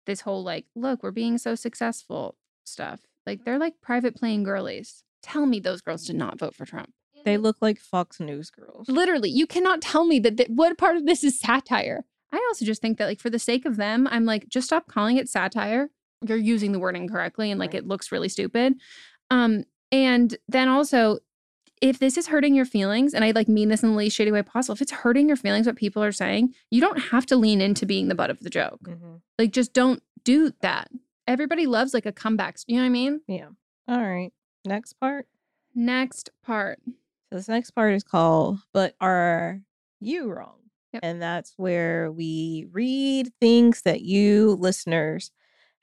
this 0.05 0.21
whole 0.21 0.43
like, 0.43 0.65
look, 0.75 1.01
we're 1.03 1.11
being 1.11 1.37
so 1.37 1.55
successful 1.55 2.35
stuff. 2.65 3.01
Like 3.25 3.43
they're 3.45 3.59
like 3.59 3.81
private 3.81 4.15
playing 4.15 4.43
girlies. 4.43 5.03
Tell 5.23 5.45
me 5.45 5.59
those 5.59 5.81
girls 5.81 6.05
did 6.05 6.15
not 6.15 6.39
vote 6.39 6.55
for 6.55 6.65
Trump. 6.65 6.91
They 7.23 7.37
look 7.37 7.57
like 7.61 7.79
Fox 7.79 8.19
News 8.19 8.49
girls. 8.49 8.89
Literally, 8.89 9.29
you 9.29 9.45
cannot 9.45 9.79
tell 9.81 10.05
me 10.05 10.17
that, 10.19 10.37
that 10.37 10.49
what 10.49 10.75
part 10.77 10.95
of 10.97 11.05
this 11.05 11.23
is 11.23 11.39
satire. 11.39 12.03
I 12.31 12.37
also 12.49 12.65
just 12.65 12.81
think 12.81 12.97
that 12.97 13.05
like 13.05 13.19
for 13.19 13.29
the 13.29 13.37
sake 13.37 13.65
of 13.65 13.77
them, 13.77 14.07
I'm 14.09 14.25
like 14.25 14.49
just 14.49 14.67
stop 14.67 14.87
calling 14.87 15.17
it 15.17 15.29
satire. 15.29 15.89
You're 16.25 16.37
using 16.37 16.71
the 16.71 16.79
word 16.79 16.95
incorrectly 16.95 17.51
and 17.51 17.59
like 17.59 17.73
Right. 17.73 17.79
it 17.83 17.87
looks 17.87 18.11
really 18.11 18.29
stupid. 18.29 18.73
Um 19.29 19.65
and 19.91 20.35
then 20.47 20.67
also 20.67 21.19
if 21.81 21.97
this 21.99 22.15
is 22.17 22.27
hurting 22.27 22.53
your 22.55 22.65
feelings 22.65 23.13
and 23.13 23.23
I 23.25 23.31
like 23.31 23.47
mean 23.47 23.69
this 23.69 23.81
in 23.83 23.89
the 23.91 23.95
least 23.97 24.15
shady 24.15 24.31
way 24.31 24.41
possible, 24.43 24.73
if 24.75 24.81
it's 24.81 24.91
hurting 24.91 25.27
your 25.27 25.35
feelings 25.37 25.65
what 25.67 25.75
people 25.75 26.03
are 26.03 26.11
saying, 26.11 26.53
you 26.69 26.79
don't 26.79 26.99
have 27.11 27.25
to 27.27 27.35
lean 27.35 27.59
into 27.59 27.85
being 27.85 28.07
the 28.07 28.15
butt 28.15 28.29
of 28.29 28.39
the 28.39 28.49
joke. 28.51 28.81
Mhm. 28.83 29.21
Like 29.37 29.51
just 29.51 29.73
don't 29.73 30.01
do 30.23 30.53
that. 30.61 30.89
Everybody 31.31 31.65
loves 31.65 31.93
like 31.93 32.05
a 32.05 32.11
comeback. 32.11 32.57
You 32.67 32.75
know 32.75 32.81
what 32.81 32.87
I 32.87 32.89
mean? 32.89 33.21
Yeah. 33.25 33.47
All 33.87 34.01
right. 34.01 34.33
Next 34.65 34.99
part. 34.99 35.27
Next 35.73 36.29
part. 36.43 36.79
So 37.29 37.37
this 37.37 37.47
next 37.47 37.71
part 37.71 37.93
is 37.93 38.03
called 38.03 38.59
But 38.73 38.95
Are 38.99 39.61
You 40.01 40.29
Wrong? 40.29 40.57
Yep. 40.91 40.99
And 41.05 41.21
that's 41.21 41.53
where 41.55 42.11
we 42.11 42.67
read 42.73 43.31
things 43.39 43.83
that 43.83 44.01
you 44.01 44.57
listeners 44.59 45.31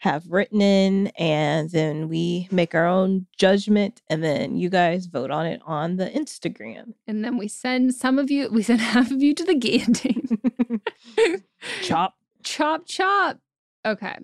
have 0.01 0.27
written 0.29 0.61
in 0.61 1.07
and 1.19 1.71
then 1.71 2.11
we 2.11 2.47
make 2.51 2.75
our 2.75 2.87
own 2.87 3.27
judgment 3.39 4.03
and 4.11 4.23
then 4.23 4.55
you 4.55 4.69
guys 4.69 5.07
vote 5.07 5.31
on 5.31 5.47
it 5.47 5.63
on 5.65 5.97
the 5.97 6.11
Instagram. 6.11 6.93
And 7.07 7.25
then 7.25 7.39
we 7.39 7.49
send 7.49 7.95
some 7.95 8.19
of 8.19 8.31
you, 8.31 8.51
we 8.51 8.63
send 8.63 8.81
half 8.83 9.11
of 9.11 9.23
you 9.23 9.33
to 9.33 9.45
the 9.45 9.55
guillotine. 9.55 10.39
Chop. 11.81 12.17
Chop, 12.45 12.87
chop. 12.87 13.39
Okay. 13.85 14.17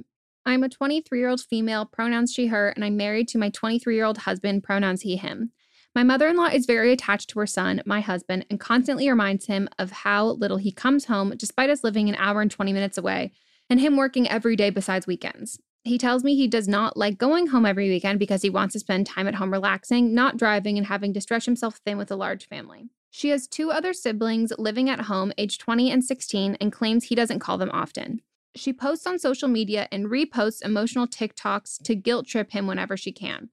I'm 0.46 0.62
a 0.62 0.68
23 0.68 1.18
year 1.18 1.28
old 1.28 1.40
female, 1.40 1.86
pronouns 1.86 2.32
she, 2.32 2.48
her, 2.48 2.68
and 2.68 2.84
I'm 2.84 2.96
married 2.96 3.28
to 3.28 3.38
my 3.38 3.48
23 3.48 3.94
year 3.94 4.04
old 4.04 4.18
husband, 4.18 4.62
pronouns 4.62 5.02
he, 5.02 5.16
him. 5.16 5.52
My 5.94 6.02
mother 6.02 6.28
in 6.28 6.36
law 6.36 6.46
is 6.46 6.66
very 6.66 6.92
attached 6.92 7.30
to 7.30 7.38
her 7.38 7.46
son, 7.46 7.80
my 7.86 8.00
husband, 8.00 8.44
and 8.50 8.58
constantly 8.58 9.08
reminds 9.08 9.46
him 9.46 9.68
of 9.78 9.90
how 9.90 10.26
little 10.26 10.56
he 10.56 10.72
comes 10.72 11.06
home, 11.06 11.32
despite 11.36 11.70
us 11.70 11.84
living 11.84 12.08
an 12.08 12.16
hour 12.16 12.42
and 12.42 12.50
20 12.50 12.72
minutes 12.72 12.98
away, 12.98 13.32
and 13.70 13.80
him 13.80 13.96
working 13.96 14.28
every 14.28 14.56
day 14.56 14.70
besides 14.70 15.06
weekends. 15.06 15.58
He 15.84 15.98
tells 15.98 16.24
me 16.24 16.34
he 16.34 16.48
does 16.48 16.66
not 16.66 16.96
like 16.96 17.16
going 17.16 17.46
home 17.46 17.64
every 17.64 17.88
weekend 17.88 18.18
because 18.18 18.42
he 18.42 18.50
wants 18.50 18.72
to 18.72 18.80
spend 18.80 19.06
time 19.06 19.28
at 19.28 19.36
home 19.36 19.52
relaxing, 19.52 20.14
not 20.14 20.36
driving, 20.36 20.76
and 20.78 20.86
having 20.86 21.14
to 21.14 21.20
stretch 21.20 21.44
himself 21.44 21.80
thin 21.84 21.96
with 21.96 22.10
a 22.10 22.16
large 22.16 22.48
family. 22.48 22.88
She 23.10 23.28
has 23.28 23.46
two 23.46 23.70
other 23.70 23.92
siblings 23.92 24.52
living 24.58 24.90
at 24.90 25.02
home, 25.02 25.32
age 25.38 25.58
20 25.58 25.92
and 25.92 26.04
16, 26.04 26.56
and 26.60 26.72
claims 26.72 27.04
he 27.04 27.14
doesn't 27.14 27.38
call 27.38 27.58
them 27.58 27.70
often. 27.72 28.20
She 28.56 28.72
posts 28.72 29.06
on 29.06 29.18
social 29.18 29.48
media 29.48 29.88
and 29.90 30.06
reposts 30.06 30.62
emotional 30.62 31.06
TikToks 31.06 31.82
to 31.82 31.94
guilt 31.94 32.26
trip 32.26 32.52
him 32.52 32.66
whenever 32.66 32.96
she 32.96 33.12
can. 33.12 33.50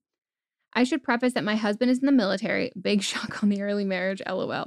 I 0.73 0.83
should 0.83 1.03
preface 1.03 1.33
that 1.33 1.43
my 1.43 1.55
husband 1.55 1.91
is 1.91 1.99
in 1.99 2.05
the 2.05 2.11
military, 2.11 2.71
big 2.79 3.01
shock 3.03 3.43
on 3.43 3.49
the 3.49 3.61
early 3.61 3.85
marriage, 3.85 4.21
lol, 4.27 4.65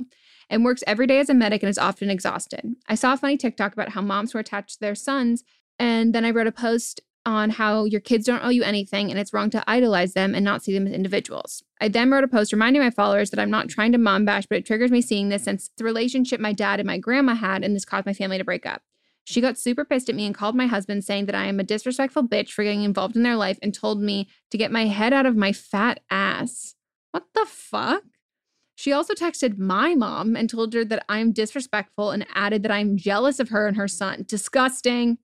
and 0.50 0.64
works 0.64 0.84
every 0.86 1.06
day 1.06 1.18
as 1.18 1.30
a 1.30 1.34
medic 1.34 1.62
and 1.62 1.70
is 1.70 1.78
often 1.78 2.10
exhausted. 2.10 2.74
I 2.88 2.94
saw 2.94 3.14
a 3.14 3.16
funny 3.16 3.36
TikTok 3.36 3.72
about 3.72 3.90
how 3.90 4.02
moms 4.02 4.34
were 4.34 4.40
attached 4.40 4.74
to 4.74 4.80
their 4.80 4.94
sons, 4.94 5.44
and 5.78 6.14
then 6.14 6.24
I 6.24 6.30
wrote 6.30 6.46
a 6.46 6.52
post 6.52 7.00
on 7.26 7.50
how 7.50 7.84
your 7.84 8.00
kids 8.00 8.26
don't 8.26 8.44
owe 8.44 8.50
you 8.50 8.62
anything 8.62 9.10
and 9.10 9.18
it's 9.18 9.32
wrong 9.32 9.48
to 9.48 9.64
idolize 9.66 10.12
them 10.12 10.34
and 10.34 10.44
not 10.44 10.62
see 10.62 10.74
them 10.74 10.86
as 10.86 10.92
individuals. 10.92 11.62
I 11.80 11.88
then 11.88 12.10
wrote 12.10 12.24
a 12.24 12.28
post 12.28 12.52
reminding 12.52 12.82
my 12.82 12.90
followers 12.90 13.30
that 13.30 13.40
I'm 13.40 13.50
not 13.50 13.70
trying 13.70 13.92
to 13.92 13.98
mom 13.98 14.26
bash, 14.26 14.44
but 14.46 14.58
it 14.58 14.66
triggers 14.66 14.90
me 14.90 15.00
seeing 15.00 15.30
this 15.30 15.44
since 15.44 15.70
the 15.78 15.84
relationship 15.84 16.38
my 16.38 16.52
dad 16.52 16.80
and 16.80 16.86
my 16.86 16.98
grandma 16.98 17.34
had, 17.34 17.64
and 17.64 17.74
this 17.74 17.86
caused 17.86 18.04
my 18.04 18.12
family 18.12 18.36
to 18.36 18.44
break 18.44 18.66
up. 18.66 18.82
She 19.24 19.40
got 19.40 19.58
super 19.58 19.84
pissed 19.84 20.08
at 20.10 20.14
me 20.14 20.26
and 20.26 20.34
called 20.34 20.54
my 20.54 20.66
husband, 20.66 21.02
saying 21.04 21.26
that 21.26 21.34
I 21.34 21.46
am 21.46 21.58
a 21.58 21.64
disrespectful 21.64 22.28
bitch 22.28 22.50
for 22.50 22.62
getting 22.62 22.84
involved 22.84 23.16
in 23.16 23.22
their 23.22 23.36
life 23.36 23.58
and 23.62 23.72
told 23.72 24.00
me 24.00 24.28
to 24.50 24.58
get 24.58 24.70
my 24.70 24.86
head 24.86 25.12
out 25.12 25.26
of 25.26 25.36
my 25.36 25.52
fat 25.52 26.00
ass. 26.10 26.74
What 27.10 27.24
the 27.34 27.46
fuck? 27.48 28.02
She 28.76 28.92
also 28.92 29.14
texted 29.14 29.56
my 29.56 29.94
mom 29.94 30.36
and 30.36 30.50
told 30.50 30.74
her 30.74 30.84
that 30.84 31.04
I'm 31.08 31.32
disrespectful 31.32 32.10
and 32.10 32.26
added 32.34 32.62
that 32.64 32.72
I'm 32.72 32.96
jealous 32.96 33.38
of 33.38 33.48
her 33.48 33.66
and 33.66 33.76
her 33.76 33.88
son. 33.88 34.24
Disgusting. 34.28 35.18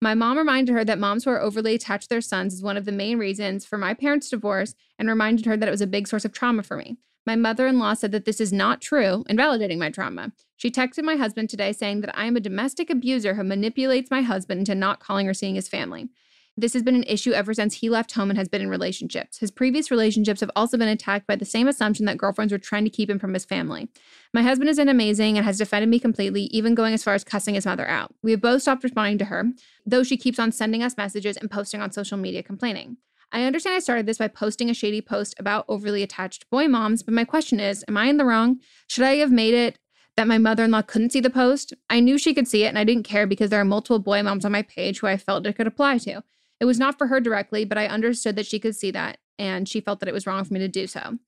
My 0.00 0.14
mom 0.14 0.38
reminded 0.38 0.72
her 0.72 0.84
that 0.84 0.98
moms 0.98 1.24
who 1.24 1.30
are 1.30 1.40
overly 1.40 1.74
attached 1.74 2.04
to 2.04 2.08
their 2.10 2.20
sons 2.20 2.54
is 2.54 2.62
one 2.62 2.76
of 2.76 2.84
the 2.84 2.92
main 2.92 3.18
reasons 3.18 3.66
for 3.66 3.78
my 3.78 3.94
parents' 3.94 4.30
divorce 4.30 4.74
and 4.98 5.08
reminded 5.08 5.44
her 5.46 5.56
that 5.56 5.68
it 5.68 5.72
was 5.72 5.80
a 5.80 5.86
big 5.86 6.06
source 6.06 6.24
of 6.24 6.32
trauma 6.32 6.62
for 6.62 6.76
me. 6.76 6.96
My 7.26 7.36
mother 7.36 7.66
in 7.66 7.78
law 7.78 7.94
said 7.94 8.12
that 8.12 8.26
this 8.26 8.40
is 8.40 8.52
not 8.52 8.80
true, 8.80 9.24
invalidating 9.28 9.78
my 9.78 9.90
trauma. 9.90 10.32
She 10.56 10.70
texted 10.70 11.04
my 11.04 11.16
husband 11.16 11.48
today 11.48 11.72
saying 11.72 12.02
that 12.02 12.16
I 12.18 12.26
am 12.26 12.36
a 12.36 12.40
domestic 12.40 12.90
abuser 12.90 13.34
who 13.34 13.44
manipulates 13.44 14.10
my 14.10 14.22
husband 14.22 14.60
into 14.60 14.74
not 14.74 15.00
calling 15.00 15.28
or 15.28 15.34
seeing 15.34 15.54
his 15.54 15.68
family. 15.68 16.08
This 16.56 16.74
has 16.74 16.84
been 16.84 16.94
an 16.94 17.04
issue 17.08 17.32
ever 17.32 17.52
since 17.52 17.74
he 17.74 17.90
left 17.90 18.12
home 18.12 18.30
and 18.30 18.38
has 18.38 18.48
been 18.48 18.62
in 18.62 18.68
relationships. 18.68 19.38
His 19.38 19.50
previous 19.50 19.90
relationships 19.90 20.40
have 20.40 20.52
also 20.54 20.76
been 20.78 20.86
attacked 20.86 21.26
by 21.26 21.34
the 21.34 21.44
same 21.44 21.66
assumption 21.66 22.06
that 22.06 22.16
girlfriends 22.16 22.52
were 22.52 22.58
trying 22.58 22.84
to 22.84 22.90
keep 22.90 23.10
him 23.10 23.18
from 23.18 23.34
his 23.34 23.44
family. 23.44 23.88
My 24.32 24.42
husband 24.42 24.68
has 24.68 24.76
been 24.76 24.88
amazing 24.88 25.36
and 25.36 25.44
has 25.44 25.58
defended 25.58 25.88
me 25.88 25.98
completely, 25.98 26.42
even 26.44 26.76
going 26.76 26.94
as 26.94 27.02
far 27.02 27.14
as 27.14 27.24
cussing 27.24 27.56
his 27.56 27.66
mother 27.66 27.88
out. 27.88 28.14
We 28.22 28.30
have 28.30 28.40
both 28.40 28.62
stopped 28.62 28.84
responding 28.84 29.18
to 29.18 29.24
her, 29.24 29.46
though 29.84 30.04
she 30.04 30.16
keeps 30.16 30.38
on 30.38 30.52
sending 30.52 30.82
us 30.84 30.96
messages 30.96 31.36
and 31.36 31.50
posting 31.50 31.80
on 31.80 31.90
social 31.90 32.18
media 32.18 32.44
complaining. 32.44 32.98
I 33.32 33.44
understand 33.44 33.76
I 33.76 33.80
started 33.80 34.06
this 34.06 34.18
by 34.18 34.28
posting 34.28 34.70
a 34.70 34.74
shady 34.74 35.00
post 35.00 35.34
about 35.38 35.64
overly 35.68 36.02
attached 36.02 36.48
boy 36.50 36.68
moms, 36.68 37.02
but 37.02 37.14
my 37.14 37.24
question 37.24 37.60
is 37.60 37.84
Am 37.88 37.96
I 37.96 38.06
in 38.06 38.16
the 38.16 38.24
wrong? 38.24 38.60
Should 38.86 39.04
I 39.04 39.16
have 39.16 39.32
made 39.32 39.54
it 39.54 39.78
that 40.16 40.28
my 40.28 40.38
mother 40.38 40.64
in 40.64 40.70
law 40.70 40.82
couldn't 40.82 41.10
see 41.10 41.20
the 41.20 41.30
post? 41.30 41.74
I 41.90 42.00
knew 42.00 42.18
she 42.18 42.34
could 42.34 42.48
see 42.48 42.64
it 42.64 42.68
and 42.68 42.78
I 42.78 42.84
didn't 42.84 43.04
care 43.04 43.26
because 43.26 43.50
there 43.50 43.60
are 43.60 43.64
multiple 43.64 43.98
boy 43.98 44.22
moms 44.22 44.44
on 44.44 44.52
my 44.52 44.62
page 44.62 45.00
who 45.00 45.06
I 45.06 45.16
felt 45.16 45.46
it 45.46 45.56
could 45.56 45.66
apply 45.66 45.98
to. 45.98 46.22
It 46.60 46.66
was 46.66 46.78
not 46.78 46.98
for 46.98 47.08
her 47.08 47.20
directly, 47.20 47.64
but 47.64 47.78
I 47.78 47.86
understood 47.86 48.36
that 48.36 48.46
she 48.46 48.58
could 48.58 48.76
see 48.76 48.90
that 48.92 49.18
and 49.38 49.68
she 49.68 49.80
felt 49.80 50.00
that 50.00 50.08
it 50.08 50.14
was 50.14 50.26
wrong 50.26 50.44
for 50.44 50.54
me 50.54 50.60
to 50.60 50.68
do 50.68 50.86
so. 50.86 51.18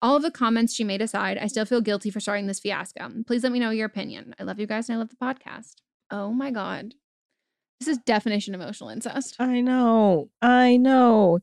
All 0.00 0.16
of 0.16 0.22
the 0.22 0.32
comments 0.32 0.74
she 0.74 0.82
made 0.82 1.00
aside, 1.00 1.38
I 1.38 1.46
still 1.46 1.64
feel 1.64 1.80
guilty 1.80 2.10
for 2.10 2.18
starting 2.18 2.48
this 2.48 2.58
fiasco. 2.58 3.08
Please 3.24 3.44
let 3.44 3.52
me 3.52 3.60
know 3.60 3.70
your 3.70 3.86
opinion. 3.86 4.34
I 4.38 4.42
love 4.42 4.58
you 4.58 4.66
guys 4.66 4.88
and 4.88 4.96
I 4.96 4.98
love 4.98 5.10
the 5.10 5.16
podcast. 5.16 5.76
Oh 6.10 6.32
my 6.32 6.50
God. 6.50 6.94
This 7.84 7.96
is 7.96 7.98
definition 7.98 8.54
emotional 8.54 8.90
incest. 8.90 9.34
I 9.40 9.60
know. 9.60 10.30
I 10.40 10.76
know. 10.76 11.40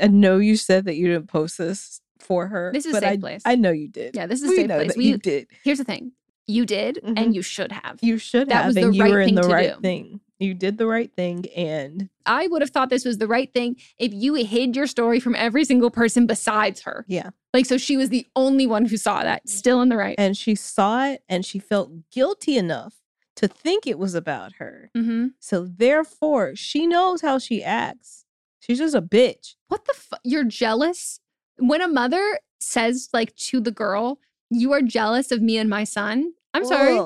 I 0.00 0.06
know 0.06 0.38
you 0.38 0.54
said 0.56 0.84
that 0.84 0.94
you 0.94 1.08
didn't 1.08 1.26
post 1.26 1.58
this 1.58 2.00
for 2.20 2.46
her. 2.46 2.70
This 2.72 2.86
is 2.86 2.94
a 2.94 3.00
safe 3.00 3.08
I, 3.10 3.16
place. 3.16 3.42
I 3.44 3.56
know 3.56 3.72
you 3.72 3.88
did. 3.88 4.14
Yeah, 4.14 4.26
this 4.26 4.40
is 4.40 4.52
a 4.52 4.54
safe 4.54 4.68
place. 4.68 4.96
We- 4.96 5.06
you 5.06 5.18
did. 5.18 5.48
Here's 5.64 5.78
the 5.78 5.84
thing. 5.84 6.12
You 6.46 6.64
did 6.64 7.00
Mhm. 7.04 7.14
and 7.18 7.34
you 7.34 7.42
should 7.42 7.72
have. 7.72 7.98
You 8.02 8.18
should 8.18 8.48
That 8.50 8.54
have, 8.54 8.66
was 8.66 8.74
the 8.76 8.92
you 8.92 9.02
right 9.02 9.10
were 9.10 9.20
in 9.20 9.26
thing 9.30 9.34
the 9.34 9.42
to 9.42 9.48
right 9.48 9.74
do. 9.74 9.80
thing. 9.80 10.20
You 10.38 10.54
did 10.54 10.78
the 10.78 10.86
right 10.86 11.12
thing, 11.12 11.46
and 11.56 12.08
I 12.24 12.46
would 12.46 12.62
have 12.62 12.70
thought 12.70 12.88
this 12.88 13.04
was 13.04 13.18
the 13.18 13.26
right 13.26 13.52
thing 13.52 13.76
if 13.98 14.14
you 14.14 14.34
hid 14.34 14.76
your 14.76 14.86
story 14.86 15.18
from 15.18 15.34
every 15.34 15.64
single 15.64 15.90
person 15.90 16.26
besides 16.28 16.82
her. 16.82 17.04
yeah, 17.08 17.30
Like, 17.52 17.66
so 17.66 17.76
she 17.78 17.96
was 17.96 18.10
the 18.10 18.26
only 18.36 18.66
one 18.66 18.86
who 18.86 18.96
saw 18.96 19.22
that, 19.24 19.48
still 19.48 19.82
in 19.82 19.88
the 19.90 19.96
right. 19.96 20.14
and 20.18 20.36
she 20.36 20.54
saw 20.54 21.04
it, 21.06 21.24
and 21.28 21.44
she 21.44 21.58
felt 21.58 22.10
guilty 22.12 22.56
enough 22.56 22.99
to 23.40 23.48
think 23.48 23.86
it 23.86 23.98
was 23.98 24.14
about 24.14 24.52
her. 24.58 24.90
hmm 24.94 25.28
So 25.40 25.64
therefore, 25.66 26.54
she 26.54 26.86
knows 26.86 27.22
how 27.22 27.38
she 27.38 27.64
acts. 27.64 28.24
She's 28.60 28.78
just 28.78 28.94
a 28.94 29.00
bitch. 29.02 29.54
What 29.68 29.86
the 29.86 29.94
fuck? 29.94 30.20
You're 30.24 30.44
jealous? 30.44 31.20
When 31.58 31.80
a 31.80 31.88
mother 31.88 32.38
says, 32.60 33.08
like, 33.12 33.34
to 33.36 33.60
the 33.60 33.70
girl, 33.70 34.18
you 34.50 34.72
are 34.72 34.82
jealous 34.82 35.32
of 35.32 35.40
me 35.40 35.56
and 35.56 35.70
my 35.70 35.84
son. 35.84 36.32
I'm 36.52 36.64
sorry. 36.66 36.98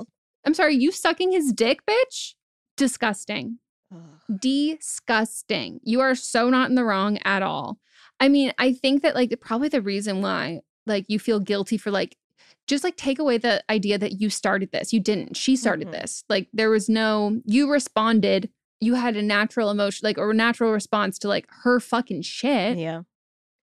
I'm 0.44 0.54
sorry. 0.54 0.74
You 0.74 0.90
sucking 0.90 1.30
his 1.32 1.52
dick, 1.52 1.86
bitch? 1.86 2.34
Disgusting. 2.76 3.58
Ugh. 3.94 4.38
disgusting. 4.40 5.80
You 5.84 6.00
are 6.00 6.14
so 6.14 6.50
not 6.50 6.68
in 6.68 6.74
the 6.74 6.84
wrong 6.84 7.18
at 7.24 7.42
all. 7.42 7.78
I 8.20 8.28
mean, 8.28 8.52
I 8.58 8.72
think 8.72 9.02
that 9.02 9.14
like 9.14 9.32
probably 9.40 9.68
the 9.68 9.82
reason 9.82 10.22
why 10.22 10.60
like 10.86 11.04
you 11.08 11.18
feel 11.18 11.40
guilty 11.40 11.76
for 11.78 11.90
like 11.90 12.16
just 12.66 12.84
like 12.84 12.96
take 12.96 13.18
away 13.18 13.38
the 13.38 13.62
idea 13.70 13.98
that 13.98 14.20
you 14.20 14.30
started 14.30 14.70
this. 14.72 14.92
You 14.92 15.00
didn't. 15.00 15.36
She 15.36 15.56
started 15.56 15.88
Mhm. 15.88 15.92
this. 15.92 16.24
Like 16.28 16.48
there 16.52 16.70
was 16.70 16.88
no 16.88 17.40
you 17.44 17.70
responded. 17.70 18.48
You 18.80 18.94
had 18.94 19.16
a 19.16 19.22
natural 19.22 19.70
emotion 19.70 20.04
like 20.06 20.18
or 20.18 20.30
a 20.30 20.34
natural 20.34 20.72
response 20.72 21.18
to 21.20 21.28
like 21.28 21.46
her 21.62 21.80
fucking 21.80 22.22
shit. 22.22 22.78
Yeah, 22.78 23.02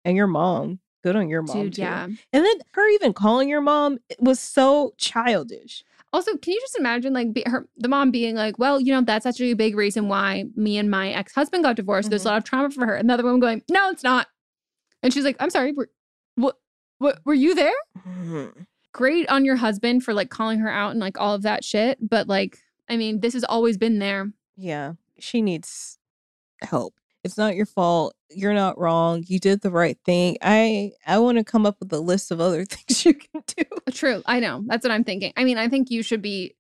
and 0.05 0.15
your 0.17 0.27
mom. 0.27 0.79
Good 1.01 1.15
on 1.15 1.29
your 1.29 1.41
mom, 1.41 1.63
Dude, 1.63 1.73
too. 1.75 1.81
yeah. 1.81 2.03
And 2.03 2.17
then 2.45 2.55
her 2.73 2.85
even 2.89 3.13
calling 3.13 3.47
your 3.47 3.61
mom 3.61 3.99
was 4.19 4.37
so 4.37 4.93
childish. 4.97 5.83
Also, 6.11 6.35
can 6.35 6.51
you 6.53 6.59
just 6.59 6.77
imagine 6.77 7.13
like 7.13 7.31
be, 7.31 7.43
her 7.45 7.69
the 7.77 7.87
mom 7.87 8.11
being 8.11 8.35
like, 8.35 8.59
"Well, 8.59 8.81
you 8.81 8.91
know, 8.91 9.01
that's 9.01 9.25
actually 9.25 9.51
a 9.51 9.55
big 9.55 9.75
reason 9.77 10.09
why 10.09 10.45
me 10.57 10.77
and 10.77 10.89
my 10.91 11.11
ex-husband 11.11 11.63
got 11.63 11.75
divorced. 11.77 12.09
There's 12.09 12.23
a 12.25 12.27
Mhm. 12.27 12.31
lot 12.31 12.37
of 12.39 12.43
trauma 12.43 12.69
for 12.71 12.85
her." 12.85 12.95
Another 12.95 13.23
woman 13.23 13.39
going, 13.39 13.61
"No, 13.69 13.89
it's 13.91 14.03
not." 14.03 14.27
And 15.01 15.13
she's 15.13 15.23
like, 15.23 15.37
"I'm 15.39 15.49
sorry. 15.49 15.71
Were, 15.71 15.89
what 16.99 17.19
were 17.25 17.33
you 17.33 17.55
there?" 17.55 17.73
Mhm. 18.07 18.67
Great 18.93 19.27
on 19.29 19.45
your 19.45 19.55
husband 19.57 20.03
for 20.03 20.13
like 20.13 20.29
calling 20.29 20.59
her 20.59 20.69
out 20.71 20.91
and 20.91 20.99
like 20.99 21.19
all 21.19 21.33
of 21.33 21.41
that 21.43 21.63
shit, 21.63 21.97
but 22.07 22.27
like 22.27 22.59
I 22.87 22.97
mean, 22.97 23.19
this 23.19 23.33
has 23.33 23.43
always 23.43 23.77
been 23.77 23.99
there. 23.99 24.31
Yeah, 24.55 24.93
she 25.19 25.41
needs 25.41 25.97
help. 26.61 26.93
It's 27.23 27.37
not 27.37 27.55
your 27.55 27.65
fault. 27.65 28.15
You're 28.31 28.53
not 28.53 28.79
wrong. 28.79 29.23
You 29.27 29.39
did 29.39 29.61
the 29.61 29.69
right 29.71 29.97
thing. 30.05 30.37
I 30.41 30.91
I 31.05 31.19
want 31.19 31.37
to 31.37 31.43
come 31.43 31.65
up 31.65 31.77
with 31.79 31.91
a 31.93 31.99
list 31.99 32.31
of 32.31 32.39
other 32.41 32.65
things 32.69 33.05
you 33.05 33.13
can 33.13 33.43
do. 33.45 33.63
True. 33.91 34.23
I 34.25 34.39
know. 34.39 34.63
That's 34.67 34.83
what 34.83 34.91
I'm 34.91 35.03
thinking. 35.03 35.33
I 35.37 35.43
mean, 35.43 35.57
I 35.57 35.67
think 35.67 35.91
you 35.91 36.01
should 36.01 36.21
be 36.21 36.55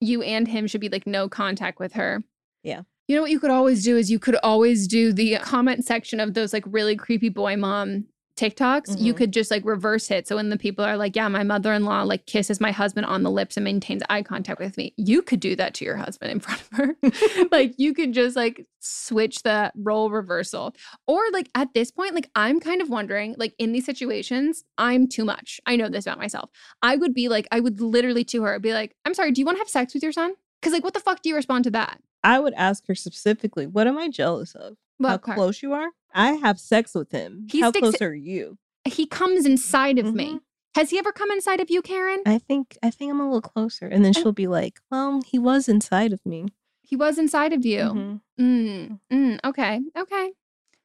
you 0.00 0.22
and 0.22 0.46
him 0.46 0.66
should 0.66 0.80
be 0.80 0.88
like 0.90 1.06
no 1.06 1.28
contact 1.28 1.78
with 1.80 1.94
her. 1.94 2.22
Yeah. 2.62 2.82
You 3.08 3.16
know 3.16 3.22
what 3.22 3.30
you 3.30 3.40
could 3.40 3.50
always 3.50 3.82
do 3.84 3.96
is 3.96 4.10
you 4.10 4.18
could 4.18 4.36
always 4.42 4.86
do 4.86 5.12
the 5.12 5.36
comment 5.38 5.84
section 5.84 6.20
of 6.20 6.34
those 6.34 6.52
like 6.52 6.64
really 6.66 6.96
creepy 6.96 7.28
boy 7.30 7.56
mom 7.56 8.06
TikToks. 8.36 9.00
You 9.00 9.14
Mhm. 9.14 9.16
could 9.16 9.32
just 9.32 9.50
like 9.50 9.64
reverse 9.64 10.10
it. 10.10 10.26
So 10.26 10.36
when 10.36 10.48
the 10.48 10.56
people 10.58 10.84
are 10.84 10.96
like, 10.96 11.14
yeah, 11.14 11.28
my 11.28 11.42
mother 11.44 11.72
in 11.72 11.84
law 11.84 12.02
like 12.02 12.26
kisses 12.26 12.60
my 12.60 12.72
husband 12.72 13.06
on 13.06 13.22
the 13.22 13.30
lips 13.30 13.56
and 13.56 13.64
maintains 13.64 14.02
eye 14.10 14.22
contact 14.22 14.60
with 14.60 14.76
me, 14.76 14.92
you 14.96 15.22
could 15.22 15.40
do 15.40 15.54
that 15.56 15.74
to 15.74 15.84
your 15.84 15.96
husband 15.96 16.32
in 16.32 16.40
front 16.40 16.60
of 16.60 16.68
her. 16.72 16.96
like 17.52 17.74
you 17.78 17.94
could 17.94 18.12
just 18.12 18.34
like 18.36 18.66
switch 18.80 19.42
the 19.44 19.70
role 19.76 20.10
reversal. 20.10 20.74
Or 21.06 21.22
like 21.32 21.48
at 21.54 21.72
this 21.74 21.90
point, 21.90 22.14
like 22.14 22.28
I'm 22.34 22.60
kind 22.60 22.82
of 22.82 22.90
wondering, 22.90 23.34
like 23.38 23.54
in 23.58 23.72
these 23.72 23.86
situations, 23.86 24.64
I'm 24.78 25.06
too 25.08 25.24
much. 25.24 25.60
I 25.66 25.76
know 25.76 25.88
this 25.88 26.06
about 26.06 26.18
myself. 26.18 26.50
I 26.82 26.96
would 26.96 27.14
be 27.14 27.28
like, 27.28 27.46
I 27.52 27.60
would 27.60 27.80
literally 27.80 28.24
to 28.24 28.42
her 28.42 28.58
be 28.58 28.72
like, 28.72 28.96
I'm 29.04 29.14
sorry, 29.14 29.30
do 29.32 29.40
you 29.40 29.46
want 29.46 29.56
to 29.58 29.60
have 29.60 29.68
sex 29.68 29.94
with 29.94 30.02
your 30.02 30.12
son? 30.12 30.32
Because 30.60 30.72
like, 30.72 30.82
what 30.84 30.94
the 30.94 31.00
fuck 31.00 31.22
do 31.22 31.28
you 31.28 31.34
respond 31.36 31.64
to 31.64 31.70
that? 31.72 32.00
I 32.22 32.40
would 32.40 32.54
ask 32.54 32.86
her 32.88 32.94
specifically, 32.94 33.66
what 33.66 33.86
am 33.86 33.98
I 33.98 34.08
jealous 34.08 34.54
of? 34.54 34.76
Well, 34.98 35.10
How 35.10 35.14
okay. 35.16 35.34
close 35.34 35.62
you 35.62 35.72
are? 35.72 35.88
I 36.14 36.32
have 36.32 36.58
sex 36.60 36.94
with 36.94 37.10
him. 37.10 37.46
He 37.50 37.60
How 37.60 37.72
close 37.72 38.00
are 38.00 38.14
you? 38.14 38.58
He 38.84 39.06
comes 39.06 39.46
inside 39.46 39.98
of 39.98 40.14
me. 40.14 40.34
Mhm. 40.34 40.40
Has 40.76 40.90
he 40.90 40.98
ever 40.98 41.12
come 41.12 41.30
inside 41.30 41.60
of 41.60 41.70
you, 41.70 41.82
Karen? 41.82 42.22
I 42.26 42.38
think 42.38 42.76
I 42.82 42.90
think 42.90 43.10
I'm 43.10 43.20
a 43.20 43.24
little 43.24 43.40
closer. 43.40 43.86
And 43.86 44.04
then 44.04 44.12
she'll 44.12 44.32
be 44.32 44.46
like, 44.46 44.80
Well, 44.90 45.22
he 45.22 45.38
was 45.38 45.68
inside 45.68 46.12
of 46.12 46.24
me. 46.26 46.46
He 46.82 46.96
was 46.96 47.18
inside 47.18 47.52
of 47.52 47.64
you. 47.64 47.78
Mhm. 47.80 48.20
Mm, 48.40 49.00
mm, 49.10 49.38
okay. 49.44 49.80
Okay. 49.96 50.32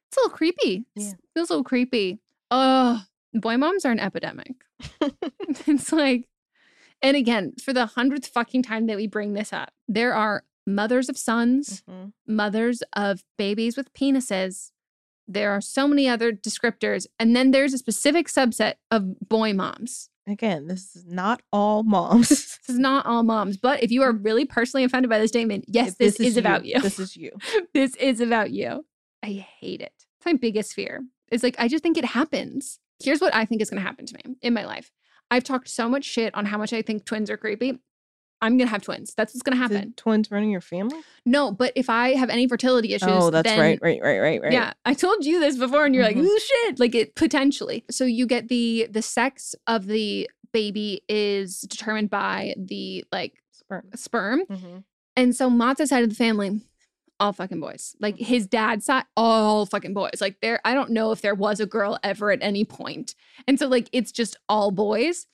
It's 0.08 0.16
a 0.16 0.20
little 0.20 0.36
creepy. 0.36 0.86
Yeah. 0.96 1.12
Feels 1.34 1.50
a 1.50 1.52
little 1.54 1.64
creepy. 1.64 2.18
Oh, 2.50 3.04
boy 3.34 3.56
moms 3.56 3.84
are 3.84 3.92
an 3.92 4.00
epidemic. 4.00 4.64
it's 5.66 5.92
like, 5.92 6.26
and 7.02 7.16
again, 7.16 7.52
for 7.62 7.72
the 7.72 7.86
hundredth 7.86 8.26
fucking 8.26 8.62
time 8.62 8.86
that 8.86 8.96
we 8.96 9.06
bring 9.06 9.34
this 9.34 9.52
up, 9.52 9.72
there 9.86 10.14
are 10.14 10.44
mothers 10.66 11.08
of 11.08 11.16
sons, 11.18 11.82
Mhm. 11.88 12.12
mothers 12.26 12.82
of 12.94 13.24
babies 13.38 13.76
with 13.76 13.92
penises. 13.94 14.72
There 15.26 15.52
are 15.52 15.60
so 15.60 15.86
many 15.86 16.08
other 16.08 16.32
descriptors. 16.32 17.06
And 17.18 17.34
then 17.36 17.50
there's 17.52 17.72
a 17.72 17.78
specific 17.78 18.26
subset 18.28 18.74
of 18.90 19.18
boy 19.28 19.52
moms. 19.52 20.08
Again, 20.26 20.66
this 20.66 20.94
is 20.94 21.04
not 21.06 21.42
all 21.52 21.82
moms. 21.82 22.28
This 22.68 22.76
is 22.76 22.78
not 22.78 23.06
all 23.06 23.22
moms, 23.22 23.56
but 23.56 23.82
if 23.82 23.90
you 23.90 24.02
are 24.02 24.12
really 24.12 24.44
personally 24.44 24.84
offended 24.84 25.08
by 25.10 25.18
this 25.18 25.30
statement, 25.30 25.64
yes, 25.66 25.96
this, 25.96 26.20
is, 26.20 26.36
about 26.36 26.64
you. 26.64 26.80
This 26.80 26.98
is 27.00 27.16
you. 27.16 27.32
this 27.74 27.96
is 27.96 28.20
about 28.20 28.50
you. 28.52 28.84
I 29.24 29.44
hate 29.60 29.80
it. 29.80 29.92
It's 29.96 30.26
my 30.26 30.34
biggest 30.34 30.74
fear. 30.74 31.00
It's 31.32 31.42
like, 31.42 31.56
I 31.58 31.66
just 31.68 31.82
think 31.82 31.96
it 31.96 32.04
happens. 32.04 32.78
Here's 33.02 33.20
what 33.20 33.34
I 33.34 33.44
think 33.44 33.60
is 33.62 33.70
going 33.70 33.80
to 33.82 33.86
happen 33.86 34.06
to 34.06 34.14
me 34.14 34.36
in 34.42 34.52
my 34.54 34.64
life. 34.64 34.92
I've 35.30 35.42
talked 35.44 35.68
so 35.68 35.88
much 35.88 36.04
shit 36.04 36.34
on 36.34 36.46
how 36.46 36.58
much 36.58 36.72
I 36.72 36.82
think 36.82 37.04
twins 37.04 37.30
are 37.30 37.36
creepy. 37.36 37.78
I'm 38.42 38.56
going 38.56 38.66
to 38.66 38.70
have 38.70 38.82
twins. 38.82 39.12
That's 39.14 39.34
what's 39.34 39.42
going 39.42 39.56
to 39.58 39.68
Did 39.68 39.74
happen. 39.76 39.94
twins 39.96 40.30
running 40.30 40.50
your 40.50 40.60
family? 40.62 41.00
No, 41.26 41.52
but 41.52 41.72
if 41.76 41.90
I 41.90 42.14
have 42.14 42.30
any 42.30 42.48
fertility 42.48 42.94
issues, 42.94 43.08
Oh, 43.10 43.30
that's 43.30 43.48
then, 43.48 43.58
right, 43.60 43.78
right, 43.82 44.00
right, 44.02 44.18
right, 44.18 44.42
right. 44.42 44.52
Yeah, 44.52 44.72
I 44.84 44.94
told 44.94 45.24
you 45.24 45.40
this 45.40 45.56
before, 45.58 45.84
and 45.84 45.94
you're 45.94 46.04
Mhm. 46.04 46.16
like, 46.16 46.24
"Ooh, 46.24 46.38
shit!" 46.38 46.78
Like 46.80 46.94
it 46.94 47.14
potentially. 47.14 47.84
So 47.90 48.04
you 48.04 48.26
get 48.26 48.48
the 48.48 48.88
the 48.90 49.02
sex 49.02 49.54
of 49.66 49.86
the 49.86 50.28
baby 50.52 51.02
is 51.08 51.60
determined 51.60 52.10
by 52.10 52.54
the 52.56 53.04
like 53.12 53.34
Sperm. 53.52 53.90
sperm, 53.94 54.42
Mhm. 54.50 54.84
and 55.16 55.36
so 55.36 55.48
Matza's 55.50 55.90
side 55.90 56.02
of 56.02 56.08
the 56.08 56.16
family, 56.16 56.60
all 57.20 57.32
fucking 57.32 57.60
boys. 57.60 57.94
Like 58.00 58.16
Mhm. 58.16 58.24
his 58.26 58.46
dad's 58.46 58.86
side, 58.86 59.04
all 59.16 59.66
fucking 59.66 59.92
boys. 59.94 60.20
Like 60.20 60.40
there, 60.40 60.60
I 60.64 60.72
don't 60.74 60.90
know 60.90 61.12
if 61.12 61.20
there 61.20 61.34
was 61.34 61.60
a 61.60 61.66
girl 61.66 61.98
ever 62.02 62.30
at 62.32 62.38
any 62.42 62.64
point. 62.64 63.14
And 63.46 63.58
so 63.58 63.68
like 63.68 63.88
it's 63.92 64.10
just 64.10 64.36
all 64.48 64.70
boys. 64.70 65.26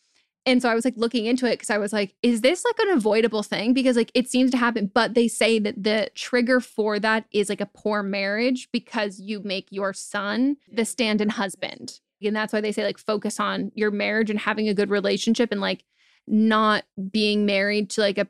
And 0.46 0.62
so 0.62 0.68
I 0.68 0.74
was 0.74 0.84
like 0.84 0.94
looking 0.96 1.26
into 1.26 1.44
it 1.46 1.52
because 1.54 1.70
I 1.70 1.78
was 1.78 1.92
like, 1.92 2.14
is 2.22 2.40
this 2.40 2.64
like 2.64 2.78
an 2.78 2.90
avoidable 2.96 3.42
thing? 3.42 3.74
Because 3.74 3.96
like 3.96 4.12
it 4.14 4.30
seems 4.30 4.50
to 4.52 4.56
happen, 4.56 4.90
but 4.94 5.14
they 5.14 5.26
say 5.28 5.58
that 5.58 5.82
the 5.82 6.08
trigger 6.14 6.60
for 6.60 6.98
that 7.00 7.24
is 7.32 7.48
like 7.48 7.60
a 7.60 7.66
poor 7.66 8.02
marriage 8.02 8.68
because 8.72 9.18
you 9.20 9.40
make 9.42 9.66
your 9.70 9.92
son 9.92 10.56
the 10.72 10.84
stand 10.84 11.20
in 11.20 11.30
husband. 11.30 11.98
And 12.22 12.34
that's 12.34 12.52
why 12.52 12.60
they 12.60 12.72
say 12.72 12.84
like 12.84 12.96
focus 12.98 13.38
on 13.40 13.72
your 13.74 13.90
marriage 13.90 14.30
and 14.30 14.38
having 14.38 14.68
a 14.68 14.74
good 14.74 14.88
relationship 14.88 15.50
and 15.52 15.60
like 15.60 15.84
not 16.28 16.84
being 17.10 17.44
married 17.44 17.90
to 17.90 18.00
like 18.00 18.18
a 18.18 18.28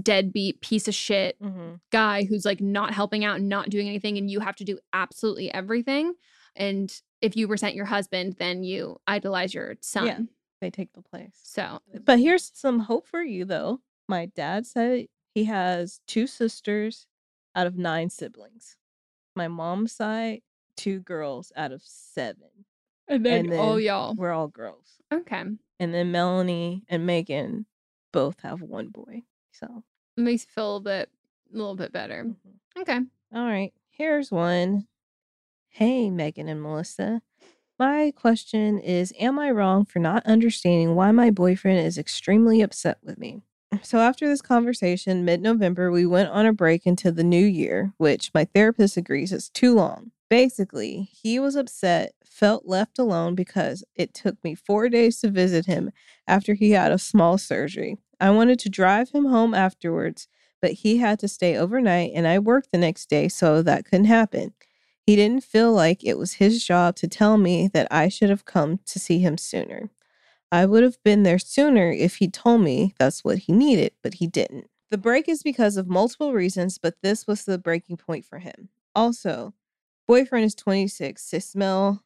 deadbeat 0.00 0.60
piece 0.60 0.88
of 0.88 0.94
shit 0.94 1.40
Mhm. 1.40 1.80
guy 1.90 2.24
who's 2.24 2.44
like 2.44 2.60
not 2.60 2.92
helping 2.92 3.24
out 3.24 3.38
and 3.38 3.48
not 3.48 3.70
doing 3.70 3.88
anything 3.88 4.18
and 4.18 4.30
you 4.30 4.40
have 4.40 4.56
to 4.56 4.64
do 4.64 4.78
absolutely 4.92 5.52
everything 5.54 6.12
and 6.54 7.00
if 7.22 7.34
you 7.34 7.46
resent 7.46 7.74
your 7.74 7.86
husband 7.86 8.36
then 8.38 8.62
you 8.62 8.98
idolize 9.06 9.54
your 9.54 9.76
son 9.80 10.28
They 10.60 10.70
take 10.70 10.92
the 10.94 11.02
place. 11.02 11.38
so 11.42 11.80
But 12.04 12.18
here's 12.18 12.50
some 12.54 12.80
hope 12.80 13.06
for 13.06 13.22
you, 13.22 13.44
though. 13.44 13.80
My 14.08 14.26
dad 14.26 14.66
said 14.66 15.06
he 15.34 15.44
has 15.44 16.00
two 16.06 16.26
sisters 16.26 17.06
out 17.54 17.66
of 17.66 17.76
nine 17.76 18.08
siblings. 18.10 18.76
My 19.34 19.48
mom's 19.48 19.92
side, 19.92 20.40
two 20.76 21.00
girls 21.00 21.52
out 21.56 21.72
of 21.72 21.82
seven. 21.84 22.48
and 23.08 23.24
then, 23.24 23.46
And 23.46 23.54
all 23.54 23.78
y'all 23.78 24.14
We're 24.14 24.32
all 24.32 24.48
girls. 24.48 24.96
okay 25.12 25.44
And 25.78 25.94
then 25.94 26.10
Melanie 26.12 26.84
and 26.88 27.04
Megan 27.06 27.66
both 28.12 28.40
have 28.40 28.62
one 28.62 28.88
boy. 28.88 29.22
So, 29.52 29.82
makes 30.16 30.44
you 30.44 30.48
feel 30.54 30.64
a 30.64 30.68
little 30.76 30.80
bit 30.80 31.10
a 31.52 31.56
little 31.56 31.76
bit 31.76 31.92
better 31.92 32.24
mhm. 32.24 32.80
okay 32.80 33.00
all 33.34 33.44
right, 33.44 33.72
here's 33.90 34.30
one. 34.30 34.86
Hey, 35.68 36.10
Megan 36.10 36.48
and 36.48 36.62
Melissa. 36.62 37.20
My 37.78 38.10
question 38.16 38.78
is 38.78 39.12
Am 39.18 39.38
I 39.38 39.50
wrong 39.50 39.84
for 39.84 39.98
not 39.98 40.24
understanding 40.24 40.94
why 40.94 41.10
my 41.12 41.30
boyfriend 41.30 41.78
is 41.86 41.98
extremely 41.98 42.62
upset 42.62 42.98
with 43.02 43.18
me? 43.18 43.42
So, 43.82 43.98
after 43.98 44.26
this 44.26 44.40
conversation, 44.40 45.26
mid 45.26 45.42
November, 45.42 45.90
we 45.90 46.06
went 46.06 46.30
on 46.30 46.46
a 46.46 46.54
break 46.54 46.86
into 46.86 47.12
the 47.12 47.24
new 47.24 47.44
year, 47.44 47.92
which 47.98 48.30
my 48.32 48.46
therapist 48.46 48.96
agrees 48.96 49.30
is 49.30 49.50
too 49.50 49.74
long. 49.74 50.12
Basically, 50.30 51.10
he 51.12 51.38
was 51.38 51.54
upset, 51.54 52.14
felt 52.24 52.64
left 52.64 52.98
alone 52.98 53.34
because 53.34 53.84
it 53.94 54.14
took 54.14 54.42
me 54.42 54.54
four 54.54 54.88
days 54.88 55.20
to 55.20 55.28
visit 55.28 55.66
him 55.66 55.90
after 56.26 56.54
he 56.54 56.70
had 56.70 56.92
a 56.92 56.98
small 56.98 57.36
surgery. 57.36 57.98
I 58.18 58.30
wanted 58.30 58.58
to 58.60 58.70
drive 58.70 59.10
him 59.10 59.26
home 59.26 59.52
afterwards, 59.52 60.28
but 60.62 60.72
he 60.72 60.96
had 60.96 61.18
to 61.18 61.28
stay 61.28 61.56
overnight 61.58 62.12
and 62.14 62.26
I 62.26 62.38
worked 62.38 62.72
the 62.72 62.78
next 62.78 63.10
day, 63.10 63.28
so 63.28 63.60
that 63.60 63.84
couldn't 63.84 64.06
happen. 64.06 64.54
He 65.06 65.14
didn't 65.14 65.44
feel 65.44 65.72
like 65.72 66.02
it 66.02 66.18
was 66.18 66.34
his 66.34 66.64
job 66.64 66.96
to 66.96 67.06
tell 67.06 67.38
me 67.38 67.68
that 67.68 67.86
I 67.92 68.08
should 68.08 68.28
have 68.28 68.44
come 68.44 68.80
to 68.86 68.98
see 68.98 69.20
him 69.20 69.38
sooner. 69.38 69.90
I 70.50 70.66
would 70.66 70.82
have 70.82 71.00
been 71.04 71.22
there 71.22 71.38
sooner 71.38 71.92
if 71.92 72.16
he 72.16 72.28
told 72.28 72.62
me 72.62 72.92
that's 72.98 73.22
what 73.22 73.38
he 73.38 73.52
needed, 73.52 73.92
but 74.02 74.14
he 74.14 74.26
didn't. 74.26 74.68
The 74.90 74.98
break 74.98 75.28
is 75.28 75.44
because 75.44 75.76
of 75.76 75.86
multiple 75.86 76.32
reasons, 76.32 76.78
but 76.78 76.96
this 77.02 77.24
was 77.24 77.44
the 77.44 77.56
breaking 77.56 77.98
point 77.98 78.24
for 78.24 78.40
him. 78.40 78.68
Also, 78.96 79.54
boyfriend 80.08 80.44
is 80.44 80.56
26, 80.56 81.22
cis 81.22 81.54
male, 81.54 82.02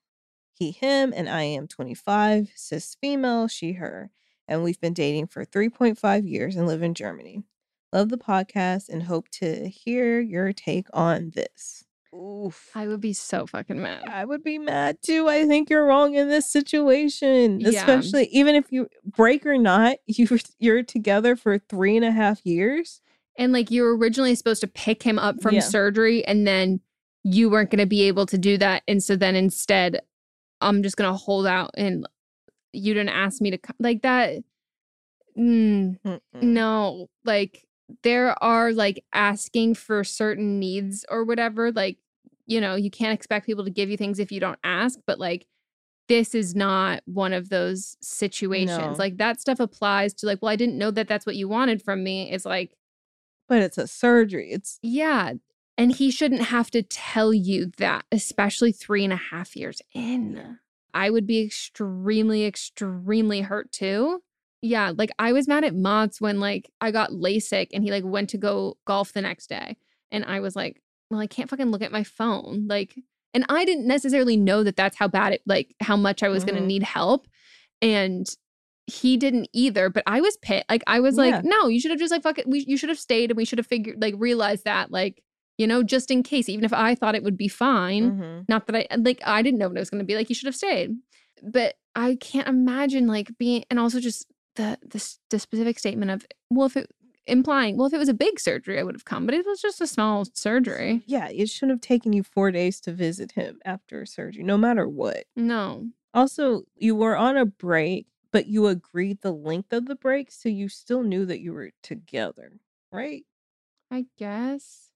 he, 0.52 0.70
him, 0.70 1.14
and 1.16 1.26
I 1.26 1.42
am 1.44 1.66
25, 1.66 2.52
cis 2.54 2.96
female, 3.00 3.48
she, 3.48 3.72
her. 3.72 4.10
And 4.46 4.62
we've 4.62 4.80
been 4.80 4.92
dating 4.92 5.28
for 5.28 5.46
3.5 5.46 6.28
years 6.28 6.54
and 6.54 6.66
live 6.66 6.82
in 6.82 6.92
Germany. 6.92 7.44
Love 7.94 8.10
the 8.10 8.18
podcast 8.18 8.90
and 8.90 9.04
hope 9.04 9.30
to 9.30 9.68
hear 9.68 10.20
your 10.20 10.52
take 10.52 10.86
on 10.92 11.30
this. 11.30 11.86
Oof. 12.14 12.70
I 12.74 12.88
would 12.88 13.00
be 13.00 13.12
so 13.12 13.46
fucking 13.46 13.80
mad. 13.80 14.04
I 14.08 14.24
would 14.24 14.42
be 14.42 14.58
mad 14.58 14.98
too. 15.00 15.28
I 15.28 15.46
think 15.46 15.70
you're 15.70 15.86
wrong 15.86 16.14
in 16.14 16.28
this 16.28 16.50
situation, 16.50 17.60
Yeah. 17.60 17.68
especially 17.70 18.26
even 18.32 18.56
if 18.56 18.72
you 18.72 18.88
break 19.04 19.46
or 19.46 19.56
not, 19.58 19.98
you 20.06 20.26
you're 20.58 20.82
together 20.82 21.36
for 21.36 21.58
three 21.58 21.96
and 21.96 22.04
a 22.04 22.10
half 22.10 22.44
years. 22.44 23.00
And 23.38 23.52
like 23.52 23.70
you 23.70 23.82
were 23.82 23.96
originally 23.96 24.34
supposed 24.34 24.60
to 24.62 24.66
pick 24.66 25.02
him 25.04 25.18
up 25.18 25.40
from 25.40 25.54
Yeah. 25.54 25.60
surgery 25.60 26.24
and 26.24 26.46
then 26.46 26.80
you 27.22 27.48
weren't 27.48 27.70
going 27.70 27.78
to 27.78 27.86
be 27.86 28.02
able 28.02 28.26
to 28.26 28.38
do 28.38 28.58
that. 28.58 28.82
And 28.88 29.02
so 29.02 29.14
then 29.14 29.36
instead, 29.36 30.00
I'm 30.60 30.82
just 30.82 30.96
going 30.96 31.10
to 31.10 31.16
hold 31.16 31.46
out 31.46 31.70
and 31.76 32.06
you 32.72 32.92
didn't 32.92 33.10
ask 33.10 33.40
me 33.40 33.50
to 33.50 33.58
come. 33.58 33.76
Like 33.78 34.02
that. 34.02 34.42
Mm, 35.38 36.20
no, 36.34 37.08
like 37.24 37.66
there 38.02 38.40
are 38.42 38.72
like 38.72 39.04
asking 39.12 39.74
for 39.74 40.04
certain 40.04 40.58
needs 40.58 41.04
or 41.08 41.24
whatever. 41.24 41.72
Like, 41.72 41.98
you 42.46 42.60
know, 42.60 42.74
you 42.74 42.90
can't 42.90 43.12
expect 43.12 43.46
people 43.46 43.64
to 43.64 43.70
give 43.70 43.90
you 43.90 43.96
things 43.96 44.18
if 44.18 44.32
you 44.32 44.40
don't 44.40 44.58
ask, 44.64 44.98
but 45.06 45.18
like, 45.18 45.46
this 46.08 46.34
is 46.34 46.56
not 46.56 47.02
one 47.04 47.32
of 47.32 47.50
those 47.50 47.96
situations. 48.02 48.78
No. 48.78 48.94
Like, 48.98 49.18
that 49.18 49.40
stuff 49.40 49.60
applies 49.60 50.12
to, 50.14 50.26
like, 50.26 50.42
well, 50.42 50.50
I 50.50 50.56
didn't 50.56 50.76
know 50.76 50.90
that 50.90 51.06
that's 51.06 51.24
what 51.24 51.36
you 51.36 51.46
wanted 51.46 51.80
from 51.82 52.02
me. 52.02 52.32
It's 52.32 52.44
like, 52.44 52.76
But 53.48 53.62
it's 53.62 53.78
a 53.78 53.86
surgery. 53.86 54.50
It's 54.52 54.78
yeah. 54.82 55.34
And 55.76 55.92
he 55.94 56.10
shouldn't 56.10 56.42
have 56.42 56.70
to 56.72 56.82
tell 56.82 57.32
you 57.32 57.70
that, 57.78 58.04
especially 58.12 58.72
three 58.72 59.02
and 59.02 59.12
a 59.12 59.16
half 59.16 59.56
years 59.56 59.80
in. 59.94 60.58
I 60.92 61.10
would 61.10 61.26
be 61.26 61.40
extremely, 61.40 62.44
extremely 62.44 63.40
hurt 63.42 63.72
too. 63.72 64.22
Yeah. 64.62 64.92
Like 64.96 65.10
I 65.18 65.32
was 65.32 65.48
mad 65.48 65.64
at 65.64 65.74
Mott's 65.74 66.20
when 66.20 66.38
like 66.40 66.70
I 66.80 66.90
got 66.90 67.10
LASIK 67.10 67.68
and 67.72 67.82
he 67.82 67.90
like 67.90 68.04
went 68.04 68.30
to 68.30 68.38
go 68.38 68.76
golf 68.86 69.12
the 69.12 69.22
next 69.22 69.48
day. 69.48 69.76
And 70.10 70.24
I 70.24 70.40
was 70.40 70.54
like, 70.56 70.82
well, 71.10 71.20
I 71.20 71.26
can't 71.26 71.48
fucking 71.48 71.70
look 71.70 71.82
at 71.82 71.92
my 71.92 72.04
phone. 72.04 72.66
Like, 72.68 72.94
and 73.32 73.44
I 73.48 73.64
didn't 73.64 73.86
necessarily 73.86 74.36
know 74.36 74.62
that 74.64 74.76
that's 74.76 74.96
how 74.96 75.06
bad 75.08 75.32
it, 75.34 75.42
like, 75.46 75.74
how 75.80 75.96
much 75.96 76.22
I 76.22 76.28
was 76.28 76.44
going 76.44 76.56
Mhm. 76.56 76.62
to 76.62 76.66
need 76.66 76.82
help. 76.82 77.26
And 77.80 78.26
he 78.86 79.16
didn't 79.16 79.48
either, 79.52 79.88
but 79.88 80.02
I 80.06 80.20
was 80.20 80.36
pit. 80.38 80.64
Like, 80.68 80.82
I 80.86 80.98
was 81.00 81.16
Yeah. 81.16 81.22
like, 81.36 81.44
no, 81.44 81.68
you 81.68 81.80
should 81.80 81.92
have 81.92 82.00
just 82.00 82.10
like, 82.10 82.22
fuck 82.22 82.38
it. 82.38 82.48
We, 82.48 82.64
you 82.66 82.76
should 82.76 82.88
have 82.88 82.98
stayed 82.98 83.30
and 83.30 83.36
we 83.36 83.44
should 83.44 83.58
have 83.58 83.66
figured, 83.68 84.00
like, 84.02 84.14
realized 84.18 84.64
that, 84.64 84.90
like, 84.90 85.22
you 85.58 85.66
know, 85.66 85.82
just 85.84 86.10
in 86.10 86.22
case, 86.24 86.48
even 86.48 86.64
if 86.64 86.72
I 86.72 86.94
thought 86.96 87.14
it 87.14 87.22
would 87.22 87.36
be 87.36 87.48
fine. 87.48 88.12
Mhm. 88.18 88.48
Not 88.48 88.66
that 88.66 88.76
I, 88.76 88.96
like, 88.96 89.20
I 89.24 89.42
didn't 89.42 89.58
know 89.58 89.68
what 89.68 89.76
it 89.76 89.80
was 89.80 89.90
going 89.90 90.00
to 90.00 90.06
be. 90.06 90.16
Like, 90.16 90.28
you 90.28 90.34
should 90.34 90.46
have 90.46 90.56
stayed. 90.56 90.96
But 91.42 91.76
I 91.94 92.16
can't 92.16 92.48
imagine, 92.48 93.06
like, 93.06 93.36
being, 93.38 93.64
and 93.70 93.78
also 93.78 94.00
just 94.00 94.26
the, 94.60 94.78
the, 94.86 95.16
the 95.30 95.38
specific 95.38 95.78
statement 95.78 96.10
of, 96.10 96.26
well, 96.50 96.66
if 96.66 96.76
it, 96.76 96.90
implying, 97.26 97.76
well, 97.76 97.86
if 97.86 97.92
it 97.92 97.98
was 97.98 98.08
a 98.08 98.14
big 98.14 98.38
surgery, 98.40 98.78
I 98.78 98.82
would 98.82 98.94
have 98.94 99.04
come, 99.04 99.26
but 99.26 99.34
it 99.34 99.46
was 99.46 99.60
just 99.60 99.80
a 99.80 99.86
small 99.86 100.24
surgery. 100.34 101.02
yeah. 101.06 101.28
It 101.28 101.48
shouldn't 101.48 101.72
have 101.76 101.80
taken 101.80 102.12
you 102.12 102.22
four 102.22 102.50
days 102.50 102.80
to 102.82 102.92
visit 102.92 103.32
him 103.32 103.60
after 103.64 104.04
surgery, 104.06 104.42
no 104.42 104.58
matter 104.58 104.86
what. 104.88 105.24
No. 105.36 105.88
Also, 106.12 106.62
you 106.76 106.94
were 106.96 107.16
on 107.16 107.36
a 107.36 107.46
break, 107.46 108.06
but 108.32 108.46
you 108.46 108.66
agreed 108.66 109.20
the 109.22 109.32
length 109.32 109.72
of 109.72 109.86
the 109.86 109.94
break, 109.96 110.30
so 110.30 110.48
you 110.48 110.68
still 110.68 111.02
knew 111.02 111.24
that 111.26 111.40
you 111.40 111.52
were 111.52 111.70
together, 111.82 112.52
right? 112.92 113.24
I 113.90 114.06
guess. 114.18 114.88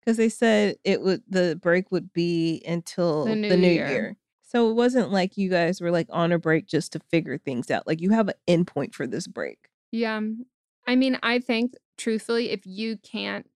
Because 0.00 0.16
they 0.18 0.28
said 0.28 0.76
it 0.84 1.00
would 1.00 1.22
the 1.28 1.58
break 1.60 1.90
would 1.90 2.12
be 2.12 2.62
until 2.66 3.24
The 3.24 3.30
the 3.34 3.36
new 3.36 3.56
new, 3.56 3.68
year. 3.72 3.88
year. 3.88 4.16
So 4.54 4.70
it 4.70 4.74
wasn't 4.74 5.10
like 5.10 5.36
you 5.36 5.50
guys 5.50 5.80
were 5.80 5.90
like 5.90 6.06
on 6.10 6.30
a 6.30 6.38
break 6.38 6.66
just 6.66 6.92
to 6.92 7.00
figure 7.00 7.38
things 7.38 7.70
out. 7.70 7.86
Like 7.86 8.00
you 8.00 8.10
have 8.10 8.28
an 8.28 8.34
endpoint 8.64 8.94
for 8.94 9.06
this 9.06 9.26
break. 9.26 9.68
Yeah. 9.90 10.20
I 10.86 10.96
mean, 10.96 11.18
I 11.22 11.40
think 11.40 11.74
truthfully, 11.98 12.50
if 12.50 12.64
you 12.64 12.98
can't, 12.98 13.48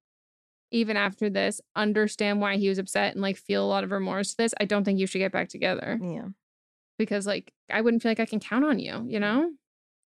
even 0.72 0.96
after 0.96 1.30
this, 1.30 1.60
understand 1.76 2.40
why 2.40 2.56
he 2.56 2.68
was 2.68 2.78
upset 2.78 3.12
and 3.14 3.22
like 3.22 3.36
feel 3.36 3.64
a 3.64 3.68
lot 3.68 3.84
of 3.84 3.90
remorse 3.92 4.30
to 4.30 4.36
this, 4.38 4.54
I 4.60 4.64
don't 4.64 4.84
think 4.84 4.98
you 4.98 5.06
should 5.06 5.18
get 5.18 5.30
back 5.32 5.48
together 5.48 6.00
Yeah. 6.02 6.28
because 6.98 7.26
like 7.26 7.52
I 7.70 7.80
wouldn't 7.80 8.02
feel 8.02 8.10
like 8.10 8.20
I 8.20 8.26
can 8.26 8.40
count 8.40 8.64
on 8.64 8.78
you, 8.78 9.04
you 9.06 9.20
know? 9.20 9.52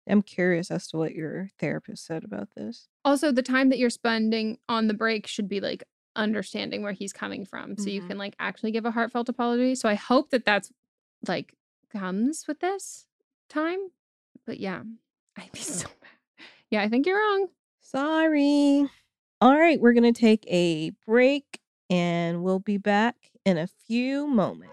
I'm 0.08 0.20
curious 0.22 0.70
as 0.70 0.88
to 0.88 0.98
what 0.98 1.14
your 1.14 1.48
therapist 1.58 2.04
said 2.04 2.22
about 2.24 2.48
this. 2.56 2.88
Also, 3.04 3.32
the 3.32 3.42
time 3.42 3.70
that 3.70 3.78
you're 3.78 3.88
spending 3.90 4.58
on 4.68 4.88
the 4.88 4.94
break 4.94 5.26
should 5.26 5.48
be 5.48 5.60
like 5.60 5.84
understanding 6.16 6.82
where 6.82 6.92
he's 6.92 7.12
coming 7.12 7.46
from 7.46 7.78
so 7.78 7.88
you 7.88 8.02
Mhm. 8.02 8.08
can 8.08 8.18
like 8.18 8.34
actually 8.38 8.72
give 8.72 8.84
a 8.84 8.90
heartfelt 8.90 9.28
apology. 9.28 9.74
So 9.74 9.88
I 9.88 9.94
hope 9.94 10.30
that 10.30 10.44
that's 10.44 10.70
like 11.26 11.54
comes 11.92 12.44
with 12.48 12.60
this 12.60 13.06
time. 13.48 13.78
But 14.46 14.60
yeah, 14.60 14.82
I'd 15.38 15.52
be 15.52 15.60
so 15.60 15.86
mad. 16.00 16.46
Yeah, 16.70 16.82
I 16.82 16.88
think 16.88 17.06
you're 17.06 17.18
wrong. 17.18 17.48
Sorry. 17.80 18.86
All 19.40 19.58
right, 19.58 19.80
we're 19.80 19.92
going 19.92 20.12
to 20.12 20.18
take 20.18 20.46
a 20.48 20.92
break 21.06 21.60
and 21.90 22.42
we'll 22.42 22.60
be 22.60 22.78
back 22.78 23.16
in 23.44 23.58
a 23.58 23.66
few 23.66 24.26
moments. 24.26 24.72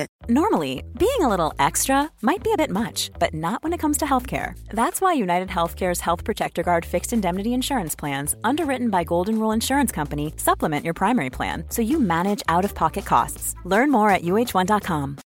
Normally, 0.29 0.83
being 0.97 1.21
a 1.21 1.27
little 1.27 1.53
extra 1.57 2.11
might 2.21 2.43
be 2.43 2.53
a 2.53 2.57
bit 2.57 2.69
much, 2.69 3.09
but 3.19 3.33
not 3.33 3.63
when 3.63 3.73
it 3.73 3.79
comes 3.79 3.97
to 3.97 4.05
healthcare. 4.05 4.53
That's 4.69 5.01
why 5.01 5.13
United 5.13 5.49
Healthcare's 5.49 6.01
Health 6.01 6.23
Protector 6.23 6.63
Guard 6.63 6.85
fixed 6.85 7.11
indemnity 7.11 7.53
insurance 7.53 7.95
plans, 7.95 8.35
underwritten 8.43 8.89
by 8.91 9.03
Golden 9.03 9.39
Rule 9.39 9.51
Insurance 9.51 9.91
Company, 9.91 10.33
supplement 10.37 10.85
your 10.85 10.93
primary 10.93 11.29
plan 11.31 11.63
so 11.69 11.81
you 11.81 11.99
manage 11.99 12.43
out 12.47 12.65
of 12.65 12.75
pocket 12.75 13.05
costs. 13.05 13.55
Learn 13.65 13.91
more 13.91 14.09
at 14.11 14.21
uh1.com. 14.21 15.17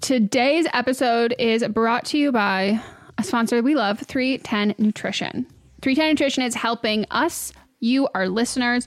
Today's 0.00 0.66
episode 0.72 1.34
is 1.38 1.66
brought 1.68 2.04
to 2.06 2.18
you 2.18 2.30
by 2.32 2.80
a 3.18 3.24
sponsor 3.24 3.62
we 3.62 3.74
love, 3.74 3.98
310 3.98 4.74
Nutrition. 4.78 5.44
310 5.82 6.10
Nutrition 6.10 6.42
is 6.44 6.54
helping 6.54 7.04
us, 7.10 7.52
you, 7.80 8.08
our 8.14 8.28
listeners, 8.28 8.86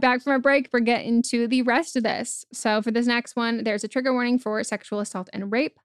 Back 0.00 0.22
from 0.22 0.32
our 0.32 0.38
break. 0.38 0.70
We're 0.72 0.80
getting 0.80 1.20
to 1.24 1.46
the 1.46 1.60
rest 1.60 1.94
of 1.94 2.02
this. 2.02 2.46
So, 2.54 2.80
for 2.80 2.90
this 2.90 3.06
next 3.06 3.36
one, 3.36 3.64
there's 3.64 3.84
a 3.84 3.88
trigger 3.88 4.14
warning 4.14 4.38
for 4.38 4.64
sexual 4.64 4.98
assault 4.98 5.28
and 5.34 5.52
rape. 5.52 5.78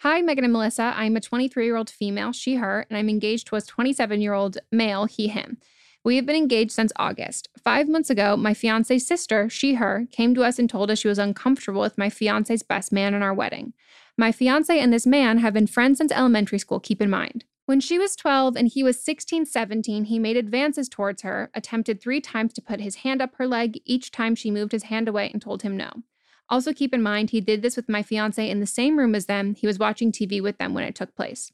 Hi, 0.00 0.20
Megan 0.20 0.44
and 0.44 0.52
Melissa. 0.52 0.92
I'm 0.94 1.16
a 1.16 1.20
23 1.20 1.64
year 1.64 1.76
old 1.76 1.88
female, 1.88 2.32
she, 2.32 2.56
her, 2.56 2.84
and 2.90 2.98
I'm 2.98 3.08
engaged 3.08 3.46
to 3.46 3.56
a 3.56 3.62
27 3.62 4.20
year 4.20 4.34
old 4.34 4.58
male, 4.70 5.06
he, 5.06 5.28
him. 5.28 5.56
We 6.04 6.16
have 6.16 6.26
been 6.26 6.36
engaged 6.36 6.72
since 6.72 6.92
August. 6.96 7.48
Five 7.64 7.88
months 7.88 8.10
ago, 8.10 8.36
my 8.36 8.52
fiance's 8.52 9.06
sister, 9.06 9.48
she, 9.48 9.74
her, 9.74 10.06
came 10.12 10.34
to 10.34 10.44
us 10.44 10.58
and 10.58 10.68
told 10.68 10.90
us 10.90 10.98
she 10.98 11.08
was 11.08 11.18
uncomfortable 11.18 11.80
with 11.80 11.96
my 11.96 12.10
fiance's 12.10 12.62
best 12.62 12.92
man 12.92 13.14
in 13.14 13.22
our 13.22 13.34
wedding. 13.34 13.72
My 14.18 14.30
fiance 14.30 14.78
and 14.78 14.92
this 14.92 15.06
man 15.06 15.38
have 15.38 15.54
been 15.54 15.66
friends 15.66 15.98
since 15.98 16.12
elementary 16.12 16.58
school, 16.58 16.80
keep 16.80 17.00
in 17.00 17.08
mind. 17.08 17.46
When 17.68 17.80
she 17.80 17.98
was 17.98 18.16
12 18.16 18.56
and 18.56 18.66
he 18.66 18.82
was 18.82 18.98
16, 18.98 19.44
17, 19.44 20.04
he 20.04 20.18
made 20.18 20.38
advances 20.38 20.88
towards 20.88 21.20
her, 21.20 21.50
attempted 21.52 22.00
three 22.00 22.18
times 22.18 22.54
to 22.54 22.62
put 22.62 22.80
his 22.80 22.94
hand 22.94 23.20
up 23.20 23.34
her 23.34 23.46
leg 23.46 23.78
each 23.84 24.10
time 24.10 24.34
she 24.34 24.50
moved 24.50 24.72
his 24.72 24.84
hand 24.84 25.06
away 25.06 25.28
and 25.30 25.42
told 25.42 25.60
him 25.60 25.76
no. 25.76 25.90
Also, 26.48 26.72
keep 26.72 26.94
in 26.94 27.02
mind, 27.02 27.28
he 27.28 27.42
did 27.42 27.60
this 27.60 27.76
with 27.76 27.86
my 27.86 28.02
fiance 28.02 28.48
in 28.48 28.60
the 28.60 28.66
same 28.66 28.98
room 28.98 29.14
as 29.14 29.26
them. 29.26 29.54
He 29.54 29.66
was 29.66 29.78
watching 29.78 30.10
TV 30.10 30.40
with 30.40 30.56
them 30.56 30.72
when 30.72 30.84
it 30.84 30.94
took 30.94 31.14
place. 31.14 31.52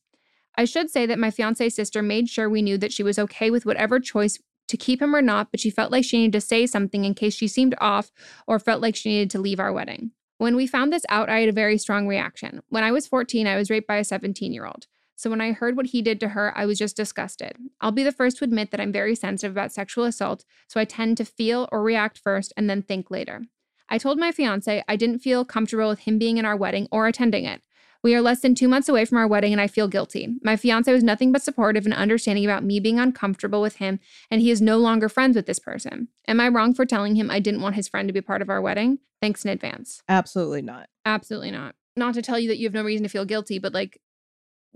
I 0.57 0.67
should 0.67 0.89
say 0.89 1.05
that 1.05 1.19
my 1.19 1.33
fiance's 1.33 1.75
sister 1.75 2.01
made 2.01 2.29
sure 2.29 2.49
we 2.49 2.63
knew 2.63 2.79
that 2.79 2.93
she 2.93 3.03
was 3.03 3.19
okay 3.19 3.51
with 3.51 3.67
whatever 3.67 3.99
choice 3.99 4.39
to 4.69 4.77
keep 4.77 5.03
him 5.03 5.17
or 5.17 5.23
not, 5.23 5.51
but 5.51 5.59
she 5.59 5.69
felt 5.69 5.91
like 5.91 6.05
she 6.05 6.19
needed 6.19 6.35
to 6.35 6.41
say 6.41 6.65
something 6.69 7.05
in 7.05 7.15
case 7.15 7.35
she 7.35 7.49
seemed 7.49 7.75
off 7.81 8.13
or 8.47 8.61
felt 8.61 8.81
like 8.81 8.95
she 8.95 9.09
needed 9.09 9.31
to 9.31 9.41
leave 9.41 9.59
our 9.59 9.73
wedding. 9.73 10.13
When 10.39 10.55
we 10.55 10.69
found 10.69 10.93
this 10.93 11.05
out, 11.09 11.29
I 11.29 11.41
had 11.41 11.49
a 11.49 11.53
very 11.53 11.77
strong 11.77 12.07
reaction. 12.07 12.63
When 12.69 12.85
I 12.85 12.93
was 12.93 13.09
14, 13.09 13.49
I 13.49 13.57
was 13.57 13.69
raped 13.69 13.89
by 13.89 13.97
a 13.97 14.05
17 14.05 14.53
year 14.53 14.65
old. 14.65 14.87
So 15.17 15.31
when 15.31 15.41
I 15.41 15.53
heard 15.53 15.77
what 15.77 15.87
he 15.87 16.03
did 16.03 16.19
to 16.21 16.31
her, 16.31 16.53
I 16.57 16.67
was 16.67 16.79
just 16.79 16.97
disgusted. 16.97 17.57
I'll 17.81 17.93
be 17.93 18.03
the 18.03 18.13
first 18.13 18.39
to 18.39 18.45
admit 18.45 18.71
that 18.71 18.81
I'm 18.81 18.93
very 18.93 19.15
sensitive 19.15 19.53
about 19.53 19.73
sexual 19.73 20.05
assault, 20.05 20.45
so 20.69 20.81
I 20.81 20.85
tend 20.85 21.17
to 21.19 21.25
feel 21.25 21.69
or 21.71 21.83
react 21.83 22.19
first 22.19 22.53
and 22.57 22.69
then 22.69 22.83
think 22.83 23.11
later. 23.11 23.43
I 23.89 23.99
told 23.99 24.19
my 24.19 24.33
fiance 24.33 24.83
I 24.89 24.97
didn't 24.97 25.21
feel 25.21 25.45
comfortable 25.45 25.89
with 25.89 26.01
him 26.01 26.19
being 26.19 26.39
in 26.39 26.45
our 26.45 26.57
wedding 26.57 26.89
or 26.91 27.07
attending 27.07 27.45
it. 27.45 27.63
We 28.03 28.15
are 28.15 28.21
less 28.21 28.41
than 28.41 28.55
two 28.55 28.69
months 28.69 28.91
away 28.91 29.07
from 29.07 29.17
our 29.17 29.27
wedding, 29.27 29.53
and 29.53 29.61
I 29.63 29.67
feel 29.67 29.89
guilty. 29.89 30.37
My 30.43 30.57
fiance 30.57 30.93
was 30.93 31.03
nothing 31.03 31.33
but 31.33 31.43
supportive 31.43 31.87
and 31.87 31.95
understanding 31.95 32.45
about 32.45 32.63
me 32.63 32.79
being 32.79 32.99
uncomfortable 32.99 33.63
with 33.63 33.77
him, 33.77 33.99
and 34.31 34.43
he 34.43 34.51
is 34.51 34.61
no 34.61 34.77
longer 34.77 35.09
friends 35.09 35.37
with 35.37 35.47
this 35.47 35.59
person. 35.59 36.09
Am 36.29 36.39
I 36.39 36.49
wrong 36.49 36.75
for 36.75 36.85
telling 36.85 37.17
him 37.17 37.31
I 37.31 37.41
didn't 37.41 37.63
want 37.63 37.77
his 37.77 37.89
friend 37.89 38.07
to 38.07 38.13
be 38.13 38.21
part 38.21 38.43
of 38.43 38.51
our 38.51 38.61
wedding? 38.61 38.99
Thanks 39.23 39.43
in 39.43 39.51
advance. 39.51 40.03
Absolutely 40.07 40.61
not. 40.61 40.91
Absolutely 41.07 41.51
not. 41.51 41.77
Not 41.97 42.13
to 42.15 42.21
tell 42.21 42.39
you 42.39 42.49
that 42.49 42.59
you 42.59 42.67
have 42.67 42.75
no 42.75 42.83
reason 42.83 43.05
to 43.05 43.09
feel 43.09 43.25
guilty, 43.25 43.59
but 43.59 43.73
like 43.73 43.99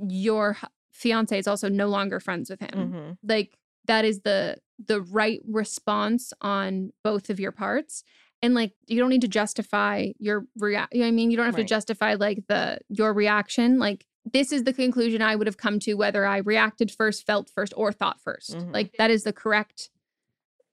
your 0.06 0.56
fiance 0.92 1.38
is 1.38 1.46
also 1.46 1.68
no 1.68 1.88
longer 1.88 2.20
friends 2.20 2.50
with 2.50 2.60
him. 2.60 2.70
Mm-hmm. 2.74 3.10
Like 3.22 3.58
that 3.86 4.04
is 4.04 4.20
the 4.20 4.58
the 4.84 5.00
right 5.02 5.40
response 5.48 6.32
on 6.40 6.92
both 7.02 7.30
of 7.30 7.40
your 7.40 7.52
parts 7.52 8.04
and 8.42 8.54
like 8.54 8.72
you 8.86 9.00
don't 9.00 9.08
need 9.08 9.22
to 9.22 9.28
justify 9.28 10.06
your 10.18 10.46
react 10.56 10.94
you 10.94 11.00
know 11.00 11.08
i 11.08 11.10
mean 11.10 11.30
you 11.30 11.36
don't 11.36 11.46
have 11.46 11.56
right. 11.56 11.62
to 11.62 11.68
justify 11.68 12.14
like 12.14 12.44
the 12.48 12.78
your 12.88 13.12
reaction 13.12 13.78
like 13.80 14.06
this 14.32 14.52
is 14.52 14.64
the 14.64 14.72
conclusion 14.72 15.20
i 15.20 15.34
would 15.34 15.46
have 15.46 15.56
come 15.56 15.80
to 15.80 15.94
whether 15.94 16.24
i 16.24 16.38
reacted 16.38 16.90
first 16.92 17.26
felt 17.26 17.50
first 17.50 17.72
or 17.76 17.90
thought 17.90 18.18
1st 18.24 18.54
mm-hmm. 18.54 18.72
like 18.72 18.92
that 18.98 19.10
is 19.10 19.24
the 19.24 19.32
correct 19.32 19.90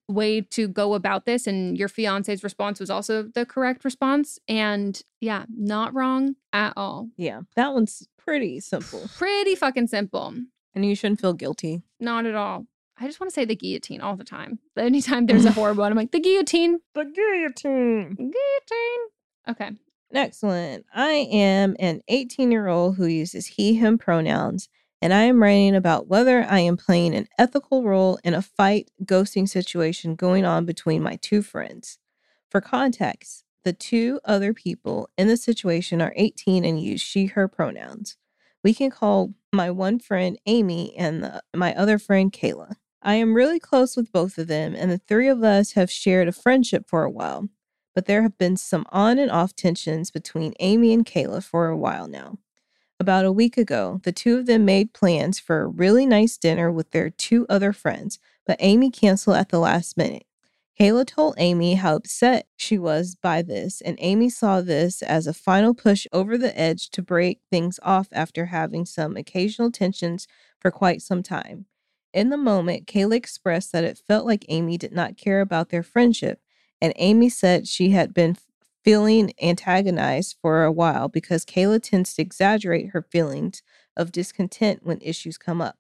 way 0.08 0.42
to 0.42 0.68
go 0.68 0.94
about 0.94 1.26
this 1.26 1.48
and 1.48 1.78
your 1.78 1.88
fiance's 1.88 2.44
response 2.44 2.80
was 2.80 2.90
also 2.90 3.24
the 3.24 3.46
correct 3.46 3.84
response 3.84 4.38
and 4.48 5.02
yeah 5.20 5.46
not 5.50 5.94
wrong 5.96 6.36
at 6.54 6.74
all 6.78 7.10
yeah 7.18 7.42
that 7.56 7.74
one's 7.74 8.08
pretty 8.18 8.60
simple 8.60 9.10
pretty 9.18 9.56
fucking 9.56 9.88
simple 9.88 10.34
and 10.76 10.86
you 10.86 10.96
shouldn't 10.96 11.20
feel 11.20 11.34
guilty 11.34 11.82
not 12.00 12.26
at 12.26 12.36
all 12.36 12.68
I 12.98 13.08
just 13.08 13.20
want 13.20 13.30
to 13.30 13.34
say 13.34 13.46
the 13.46 13.56
guillotine 13.56 14.02
all 14.02 14.16
the 14.16 14.24
time. 14.24 14.60
Anytime 14.78 15.26
there's 15.26 15.46
a 15.46 15.52
horrible 15.52 15.82
one, 15.82 15.92
I'm 15.92 15.98
like, 15.98 16.12
the 16.12 16.20
guillotine. 16.20 16.80
The 16.94 17.04
guillotine. 17.04 18.16
Guillotine. 18.16 19.02
Okay. 19.50 19.72
Next 20.12 20.42
one. 20.42 20.84
I 20.94 21.28
am 21.30 21.76
an 21.80 22.02
18 22.08 22.52
year 22.52 22.68
old 22.68 22.96
who 22.96 23.06
uses 23.06 23.48
he, 23.48 23.76
him 23.76 23.98
pronouns, 23.98 24.70
and 25.06 25.14
I 25.14 25.26
am 25.26 25.40
writing 25.40 25.76
about 25.76 26.08
whether 26.08 26.44
I 26.50 26.62
am 26.62 26.78
playing 26.78 27.14
an 27.14 27.28
ethical 27.38 27.84
role 27.84 28.18
in 28.24 28.34
a 28.34 28.42
fight 28.42 28.90
ghosting 29.04 29.48
situation 29.48 30.16
going 30.16 30.46
on 30.46 30.66
between 30.66 31.04
my 31.04 31.20
two 31.22 31.44
friends. 31.44 32.00
For 32.50 32.60
context, 32.60 33.44
the 33.64 33.72
two 33.72 34.20
other 34.26 34.52
people 34.52 35.12
in 35.16 35.28
the 35.28 35.38
situation 35.38 36.02
are 36.02 36.12
18 36.16 36.66
and 36.66 36.82
use 36.82 37.02
she, 37.02 37.28
her 37.28 37.48
pronouns. 37.48 38.18
We 38.64 38.74
can 38.74 38.90
call 38.90 39.36
my 39.54 39.70
one 39.70 40.00
friend 40.00 40.40
Amy 40.48 40.98
and 40.98 41.24
the, 41.24 41.44
my 41.54 41.76
other 41.76 42.00
friend 42.00 42.34
Kayla. 42.34 42.74
I 43.04 43.14
am 43.14 43.36
really 43.36 43.60
close 43.60 43.96
with 43.96 44.12
both 44.12 44.40
of 44.40 44.48
them, 44.48 44.74
and 44.76 44.90
the 44.90 44.98
three 44.98 45.28
of 45.28 45.44
us 45.44 45.74
have 45.74 45.92
shared 45.92 46.28
a 46.28 46.32
friendship 46.32 46.86
for 46.88 47.04
a 47.04 47.12
while. 47.12 47.48
But 47.94 48.08
there 48.08 48.24
have 48.24 48.40
been 48.40 48.58
some 48.58 48.88
on 48.90 49.20
and 49.20 49.30
off 49.30 49.56
tensions 49.56 50.10
between 50.10 50.56
Amy 50.60 50.94
and 50.94 51.06
Kayla 51.06 51.44
for 51.44 51.68
a 51.68 51.78
while 51.78 52.08
now. 52.08 52.40
About 53.06 53.24
a 53.24 53.32
week 53.32 53.56
ago, 53.56 54.02
the 54.02 54.12
two 54.12 54.36
of 54.36 54.48
them 54.48 54.66
made 54.66 54.92
plans 54.92 55.38
for 55.38 55.62
a 55.62 55.68
really 55.68 56.08
nice 56.08 56.40
dinner 56.40 56.72
with 56.72 56.90
their 56.90 57.12
two 57.12 57.46
other 57.48 57.72
friends, 57.72 58.18
but 58.48 58.58
Amy 58.60 58.90
canceled 58.90 59.36
at 59.36 59.50
the 59.50 59.60
last 59.60 59.96
minute. 59.96 60.26
Kayla 60.80 61.06
told 61.06 61.36
Amy 61.38 61.76
how 61.76 61.98
upset 61.98 62.48
she 62.58 62.80
was 62.80 63.14
by 63.14 63.44
this, 63.44 63.80
and 63.80 63.96
Amy 64.02 64.32
saw 64.32 64.60
this 64.60 65.04
as 65.04 65.28
a 65.28 65.36
final 65.36 65.76
push 65.76 66.08
over 66.12 66.36
the 66.36 66.60
edge 66.60 66.90
to 66.90 67.04
break 67.04 67.42
things 67.52 67.80
off 67.84 68.08
after 68.12 68.48
having 68.48 68.88
some 68.88 69.16
occasional 69.16 69.70
tensions 69.70 70.28
for 70.60 70.72
quite 70.72 71.04
some 71.04 71.22
time. 71.22 71.68
In 72.12 72.30
the 72.30 72.38
moment, 72.38 72.88
Kayla 72.88 73.18
expressed 73.18 73.72
that 73.72 73.84
it 73.84 74.02
felt 74.08 74.26
like 74.26 74.48
Amy 74.50 74.80
did 74.80 74.94
not 74.94 75.16
care 75.16 75.42
about 75.42 75.70
their 75.70 75.84
friendship, 75.84 76.40
and 76.82 76.92
Amy 76.96 77.30
said 77.30 77.68
she 77.68 77.92
had 77.92 78.16
been 78.16 78.36
feeling 78.86 79.34
antagonized 79.42 80.38
for 80.40 80.64
a 80.64 80.72
while 80.72 81.10
because 81.10 81.44
Kayla 81.44 81.82
tends 81.82 82.14
to 82.14 82.22
exaggerate 82.22 82.92
her 82.92 83.02
feelings 83.02 83.64
of 83.98 84.12
discontent 84.12 84.82
when 84.86 85.00
issues 85.02 85.40
come 85.40 85.60
up. 85.60 85.78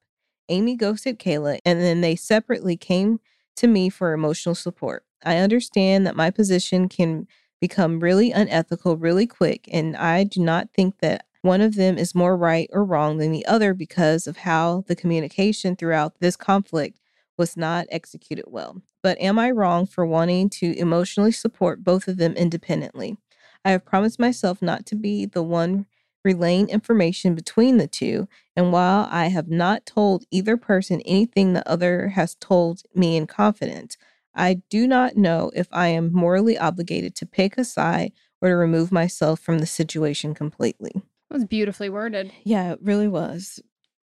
Amy 0.49 0.75
ghosted 0.75 1.19
Kayla, 1.19 1.59
and 1.63 1.79
then 1.79 2.01
they 2.01 2.15
separately 2.15 2.75
came 2.75 3.19
to 3.57 3.67
me 3.67 3.89
for 3.89 4.11
emotional 4.11 4.55
support. 4.55 5.05
I 5.23 5.37
understand 5.37 6.05
that 6.07 6.15
my 6.15 6.31
position 6.31 6.89
can 6.89 7.27
become 7.61 7.99
really 7.99 8.31
unethical 8.31 8.97
really 8.97 9.27
quick, 9.27 9.69
and 9.71 9.95
I 9.95 10.23
do 10.23 10.41
not 10.41 10.69
think 10.73 10.97
that 10.99 11.25
one 11.43 11.61
of 11.61 11.75
them 11.75 11.99
is 11.99 12.15
more 12.15 12.35
right 12.35 12.69
or 12.73 12.83
wrong 12.83 13.19
than 13.19 13.31
the 13.31 13.45
other 13.45 13.75
because 13.75 14.25
of 14.25 14.37
how 14.37 14.83
the 14.87 14.95
communication 14.95 15.75
throughout 15.75 16.19
this 16.19 16.35
conflict 16.35 16.99
was 17.38 17.57
not 17.57 17.88
executed 17.89 18.45
well. 18.47 18.81
But 19.03 19.19
am 19.19 19.38
I 19.39 19.51
wrong 19.51 19.86
for 19.86 20.05
wanting 20.05 20.49
to 20.51 20.77
emotionally 20.77 21.31
support 21.31 21.83
both 21.83 22.07
of 22.07 22.17
them 22.17 22.33
independently? 22.33 23.17
I 23.63 23.71
have 23.71 23.86
promised 23.86 24.19
myself 24.19 24.61
not 24.61 24.86
to 24.88 24.95
be 24.95 25.25
the 25.25 25.43
one 25.43 25.86
relaying 26.23 26.69
information 26.69 27.36
between 27.36 27.77
the 27.77 27.88
two, 27.88 28.27
and 28.55 28.71
while 28.71 29.07
I 29.11 29.27
have 29.27 29.47
not 29.47 29.86
told 29.86 30.25
either 30.31 30.57
person 30.57 31.01
anything 31.01 31.53
the 31.53 31.67
other 31.69 32.09
has 32.09 32.36
told 32.36 32.81
me 32.95 33.15
in 33.15 33.27
confidence, 33.27 33.95
I 34.33 34.61
do 34.69 34.88
not 34.88 35.15
know 35.15 35.51
if 35.55 35.67
I 35.71 35.88
am 35.88 36.11
morally 36.11 36.57
obligated 36.57 37.15
to 37.15 37.25
pick 37.25 37.57
a 37.57 37.63
side 37.63 38.11
or 38.41 38.49
to 38.49 38.55
remove 38.55 38.91
myself 38.91 39.39
from 39.39 39.59
the 39.59 39.65
situation 39.65 40.33
completely. 40.33 40.91
That 41.29 41.36
was 41.36 41.45
beautifully 41.45 41.89
worded. 41.89 42.31
Yeah, 42.43 42.73
it 42.73 42.79
really 42.81 43.07
was. 43.07 43.61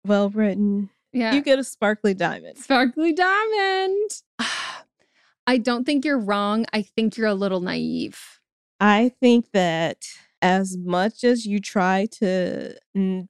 Well 0.06 0.30
written. 0.30 0.90
Yeah. 1.14 1.32
You 1.32 1.40
get 1.40 1.58
a 1.58 1.64
sparkly 1.64 2.12
diamond. 2.12 2.58
Sparkly 2.58 3.12
diamond. 3.12 4.10
I 5.46 5.58
don't 5.58 5.84
think 5.84 6.04
you're 6.04 6.18
wrong. 6.18 6.66
I 6.72 6.82
think 6.82 7.16
you're 7.16 7.28
a 7.28 7.34
little 7.34 7.60
naive. 7.60 8.40
I 8.80 9.12
think 9.20 9.52
that 9.52 10.04
as 10.42 10.76
much 10.76 11.24
as 11.24 11.46
you 11.46 11.60
try 11.60 12.06
to 12.18 12.74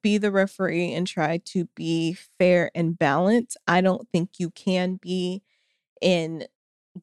be 0.02 0.18
the 0.18 0.32
referee 0.32 0.92
and 0.92 1.06
try 1.06 1.38
to 1.44 1.68
be 1.76 2.16
fair 2.38 2.70
and 2.74 2.98
balanced, 2.98 3.56
I 3.68 3.80
don't 3.80 4.08
think 4.10 4.30
you 4.38 4.50
can 4.50 4.98
be 5.00 5.42
in 6.00 6.46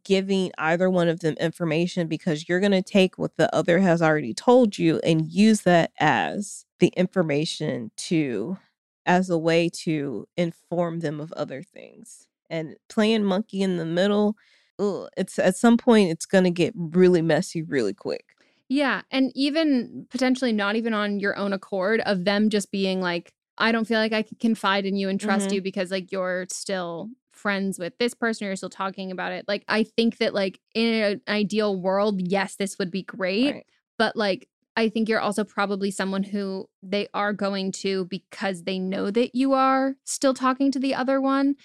giving 0.03 0.51
either 0.57 0.89
one 0.89 1.09
of 1.09 1.19
them 1.19 1.35
information 1.35 2.07
because 2.07 2.47
you're 2.47 2.59
going 2.59 2.71
to 2.71 2.81
take 2.81 3.17
what 3.17 3.35
the 3.35 3.53
other 3.55 3.79
has 3.79 4.01
already 4.01 4.33
told 4.33 4.77
you 4.77 4.99
and 5.03 5.29
use 5.29 5.61
that 5.61 5.91
as 5.99 6.65
the 6.79 6.87
information 6.97 7.91
to 7.97 8.57
as 9.05 9.29
a 9.29 9.37
way 9.37 9.69
to 9.69 10.27
inform 10.37 10.99
them 10.99 11.19
of 11.19 11.31
other 11.33 11.63
things 11.63 12.27
and 12.49 12.75
playing 12.89 13.23
monkey 13.23 13.61
in 13.61 13.77
the 13.77 13.85
middle 13.85 14.35
ugh, 14.79 15.07
it's 15.17 15.37
at 15.39 15.55
some 15.55 15.77
point 15.77 16.09
it's 16.11 16.25
going 16.25 16.43
to 16.43 16.49
get 16.51 16.73
really 16.75 17.21
messy 17.21 17.61
really 17.61 17.93
quick 17.93 18.25
Yeah. 18.69 19.01
And 19.11 19.31
even 19.35 20.07
potentially 20.09 20.53
not 20.53 20.75
even 20.75 20.93
on 20.93 21.19
your 21.19 21.35
own 21.35 21.53
accord 21.53 21.99
of 22.01 22.23
them 22.25 22.49
just 22.49 22.71
being 22.71 23.01
like, 23.01 23.33
I 23.57 23.71
don't 23.71 23.85
feel 23.85 23.99
like 23.99 24.13
I 24.13 24.23
can 24.23 24.37
confide 24.39 24.85
in 24.85 24.95
you 24.95 25.09
and 25.09 25.19
trust 25.19 25.49
Mhm. 25.49 25.55
you 25.55 25.61
because 25.61 25.91
like 25.91 26.11
you're 26.11 26.45
still 26.49 27.09
friends 27.33 27.77
with 27.79 27.97
this 27.97 28.13
person 28.13 28.45
or 28.45 28.49
you're 28.49 28.55
still 28.55 28.69
talking 28.69 29.11
about 29.11 29.33
it. 29.33 29.45
Like, 29.47 29.65
I 29.67 29.83
think 29.83 30.17
that 30.17 30.33
like 30.33 30.59
in 30.73 30.93
an 31.03 31.21
ideal 31.27 31.79
world, 31.79 32.21
yes, 32.21 32.55
this 32.55 32.77
would 32.79 32.91
be 32.91 33.03
great. 33.03 33.55
Right. 33.55 33.65
But 33.97 34.15
like, 34.15 34.47
I 34.81 34.89
think 34.89 35.07
you're 35.07 35.19
also 35.19 35.43
probably 35.43 35.91
someone 35.91 36.23
who 36.23 36.67
they 36.81 37.07
are 37.13 37.33
going 37.33 37.71
to 37.83 38.05
because 38.05 38.63
they 38.63 38.79
know 38.79 39.11
that 39.11 39.35
you 39.35 39.53
are 39.53 39.95
still 40.03 40.33
talking 40.33 40.71
to 40.71 40.79
the 40.79 40.93
other 40.95 41.21
one. 41.21 41.55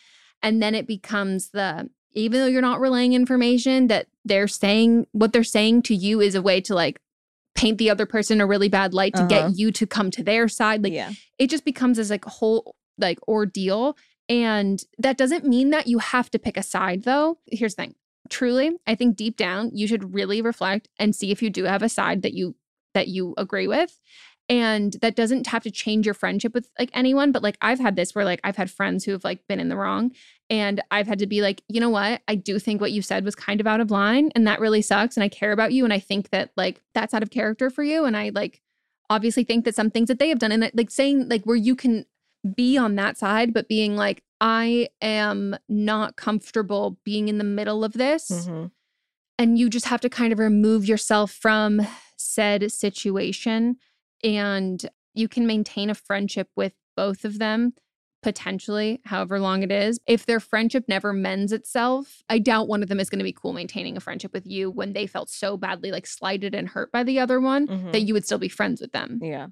And 0.42 0.62
then 0.62 0.74
it 0.74 0.86
becomes 0.86 1.50
the, 1.50 1.88
even 2.14 2.40
though 2.40 2.46
you're 2.46 2.62
not 2.62 2.80
relaying 2.80 3.12
information, 3.14 3.88
that 3.88 4.06
they're 4.24 4.48
saying 4.48 5.06
what 5.12 5.32
they're 5.32 5.44
saying 5.44 5.82
to 5.82 5.94
you 5.94 6.20
is 6.20 6.34
a 6.34 6.42
way 6.42 6.60
to 6.62 6.74
like 6.74 7.00
paint 7.54 7.78
the 7.78 7.90
other 7.90 8.06
person 8.06 8.40
a 8.40 8.46
really 8.46 8.68
bad 8.68 8.92
light 8.92 9.14
to 9.14 9.20
Uh-huh. 9.20 9.28
get 9.48 9.58
you 9.58 9.72
to 9.72 9.86
come 9.86 10.10
to 10.10 10.22
their 10.22 10.46
side. 10.48 10.82
Like 10.84 10.92
yeah 10.92 11.12
it 11.38 11.48
just 11.50 11.64
becomes 11.64 11.96
this 11.96 12.10
like 12.10 12.24
whole 12.26 12.76
like 12.98 13.18
ordeal. 13.26 13.96
And 14.28 14.82
that 14.98 15.16
doesn't 15.16 15.44
mean 15.46 15.70
that 15.70 15.86
you 15.86 15.98
have 15.98 16.30
to 16.32 16.38
pick 16.38 16.56
a 16.56 16.62
side 16.62 17.04
though. 17.04 17.38
Here's 17.50 17.74
the 17.74 17.82
thing. 17.84 17.94
Truly, 18.28 18.72
I 18.86 18.94
think 18.96 19.16
deep 19.16 19.36
down 19.36 19.70
you 19.72 19.86
should 19.86 20.12
really 20.12 20.42
reflect 20.42 20.88
and 20.98 21.14
see 21.14 21.30
if 21.30 21.42
you 21.42 21.48
do 21.48 21.64
have 21.64 21.82
a 21.82 21.88
side 21.88 22.22
that 22.22 22.34
you 22.34 22.56
that 22.96 23.08
you 23.08 23.34
agree 23.36 23.68
with. 23.68 23.98
And 24.48 24.92
that 25.02 25.16
doesn't 25.16 25.48
have 25.48 25.64
to 25.64 25.72
change 25.72 26.06
your 26.06 26.14
friendship 26.14 26.54
with 26.54 26.68
like 26.78 26.90
anyone, 26.94 27.32
but 27.32 27.42
like 27.42 27.58
I've 27.60 27.80
had 27.80 27.96
this 27.96 28.14
where 28.14 28.24
like 28.24 28.40
I've 28.44 28.56
had 28.56 28.70
friends 28.70 29.04
who 29.04 29.10
have 29.12 29.24
like 29.24 29.44
been 29.48 29.58
in 29.58 29.68
the 29.68 29.76
wrong 29.76 30.12
and 30.48 30.80
I've 30.92 31.08
had 31.08 31.18
to 31.18 31.26
be 31.26 31.42
like, 31.42 31.62
you 31.68 31.80
know 31.80 31.90
what? 31.90 32.22
I 32.28 32.36
do 32.36 32.60
think 32.60 32.80
what 32.80 32.92
you 32.92 33.02
said 33.02 33.24
was 33.24 33.34
kind 33.34 33.60
of 33.60 33.66
out 33.66 33.80
of 33.80 33.90
line 33.90 34.30
and 34.36 34.46
that 34.46 34.60
really 34.60 34.82
sucks 34.82 35.16
and 35.16 35.24
I 35.24 35.28
care 35.28 35.50
about 35.50 35.72
you 35.72 35.82
and 35.82 35.92
I 35.92 35.98
think 35.98 36.30
that 36.30 36.52
like 36.56 36.80
that's 36.94 37.12
out 37.12 37.24
of 37.24 37.30
character 37.30 37.70
for 37.70 37.82
you 37.82 38.04
and 38.04 38.16
I 38.16 38.30
like 38.32 38.62
obviously 39.10 39.42
think 39.42 39.64
that 39.64 39.74
some 39.74 39.90
things 39.90 40.06
that 40.08 40.20
they 40.20 40.28
have 40.28 40.38
done 40.38 40.52
and 40.52 40.62
that, 40.62 40.76
like 40.76 40.90
saying 40.92 41.28
like 41.28 41.42
where 41.42 41.56
you 41.56 41.74
can 41.74 42.06
be 42.54 42.78
on 42.78 42.94
that 42.94 43.18
side 43.18 43.52
but 43.52 43.66
being 43.66 43.96
like 43.96 44.22
I 44.40 44.90
am 45.02 45.56
not 45.68 46.14
comfortable 46.14 46.98
being 47.04 47.26
in 47.26 47.38
the 47.38 47.44
middle 47.44 47.82
of 47.82 47.94
this 47.94 48.30
Mhm. 48.30 48.70
and 49.40 49.58
you 49.58 49.68
just 49.68 49.86
have 49.86 50.00
to 50.02 50.08
kind 50.08 50.32
of 50.32 50.38
remove 50.38 50.86
yourself 50.86 51.32
from 51.32 51.84
said 52.36 52.70
situation 52.70 53.76
and 54.22 54.88
you 55.14 55.28
can 55.28 55.46
maintain 55.46 55.88
a 55.90 55.94
friendship 55.94 56.48
with 56.56 56.74
both 56.96 57.24
of 57.24 57.38
them 57.38 57.72
potentially 58.22 59.00
however 59.04 59.38
long 59.38 59.62
it 59.62 59.70
is 59.70 60.00
if 60.06 60.26
their 60.26 60.40
friendship 60.40 60.84
never 60.88 61.12
mends 61.12 61.52
itself 61.52 62.22
i 62.28 62.38
doubt 62.38 62.66
one 62.66 62.82
of 62.82 62.88
them 62.88 62.98
is 62.98 63.08
going 63.08 63.18
to 63.18 63.24
be 63.24 63.32
cool 63.32 63.52
maintaining 63.52 63.96
a 63.96 64.00
friendship 64.00 64.32
with 64.32 64.46
you 64.46 64.70
when 64.70 64.92
they 64.94 65.06
felt 65.06 65.30
so 65.30 65.56
badly 65.56 65.90
like 65.92 66.06
slighted 66.06 66.54
and 66.54 66.68
hurt 66.68 66.90
by 66.90 67.02
the 67.04 67.18
other 67.20 67.40
one 67.40 67.66
Mhm. 67.68 67.92
that 67.92 68.02
you 68.02 68.12
would 68.14 68.24
still 68.24 68.38
be 68.38 68.48
friends 68.48 68.80
with 68.80 68.92
them 68.92 69.20
Yeah. 69.22 69.48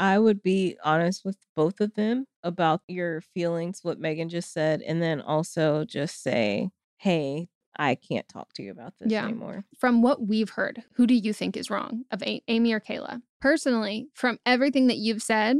I 0.00 0.18
would 0.18 0.42
be 0.44 0.76
honest 0.84 1.24
with 1.24 1.38
both 1.56 1.80
of 1.80 1.94
them 1.94 2.26
about 2.44 2.82
your 2.86 3.20
feelings, 3.20 3.80
what 3.82 3.98
Megan 3.98 4.28
just 4.28 4.52
said, 4.52 4.80
and 4.82 5.02
then 5.02 5.20
also 5.20 5.84
just 5.84 6.22
say, 6.22 6.70
hey, 6.98 7.48
I 7.78 7.94
can't 7.94 8.28
talk 8.28 8.52
to 8.54 8.62
you 8.62 8.70
about 8.72 8.94
this 8.98 9.12
Yeah. 9.12 9.24
anymore. 9.24 9.64
from 9.78 10.02
what 10.02 10.26
we've 10.26 10.50
heard, 10.50 10.82
who 10.94 11.06
do 11.06 11.14
you 11.14 11.32
think 11.32 11.56
is 11.56 11.70
wrong 11.70 12.04
of 12.10 12.22
A- 12.22 12.42
Amy 12.48 12.72
or 12.72 12.80
Kayla? 12.80 13.22
Personally, 13.40 14.08
from 14.14 14.38
everything 14.44 14.88
that 14.88 14.96
you've 14.98 15.22
said, 15.22 15.58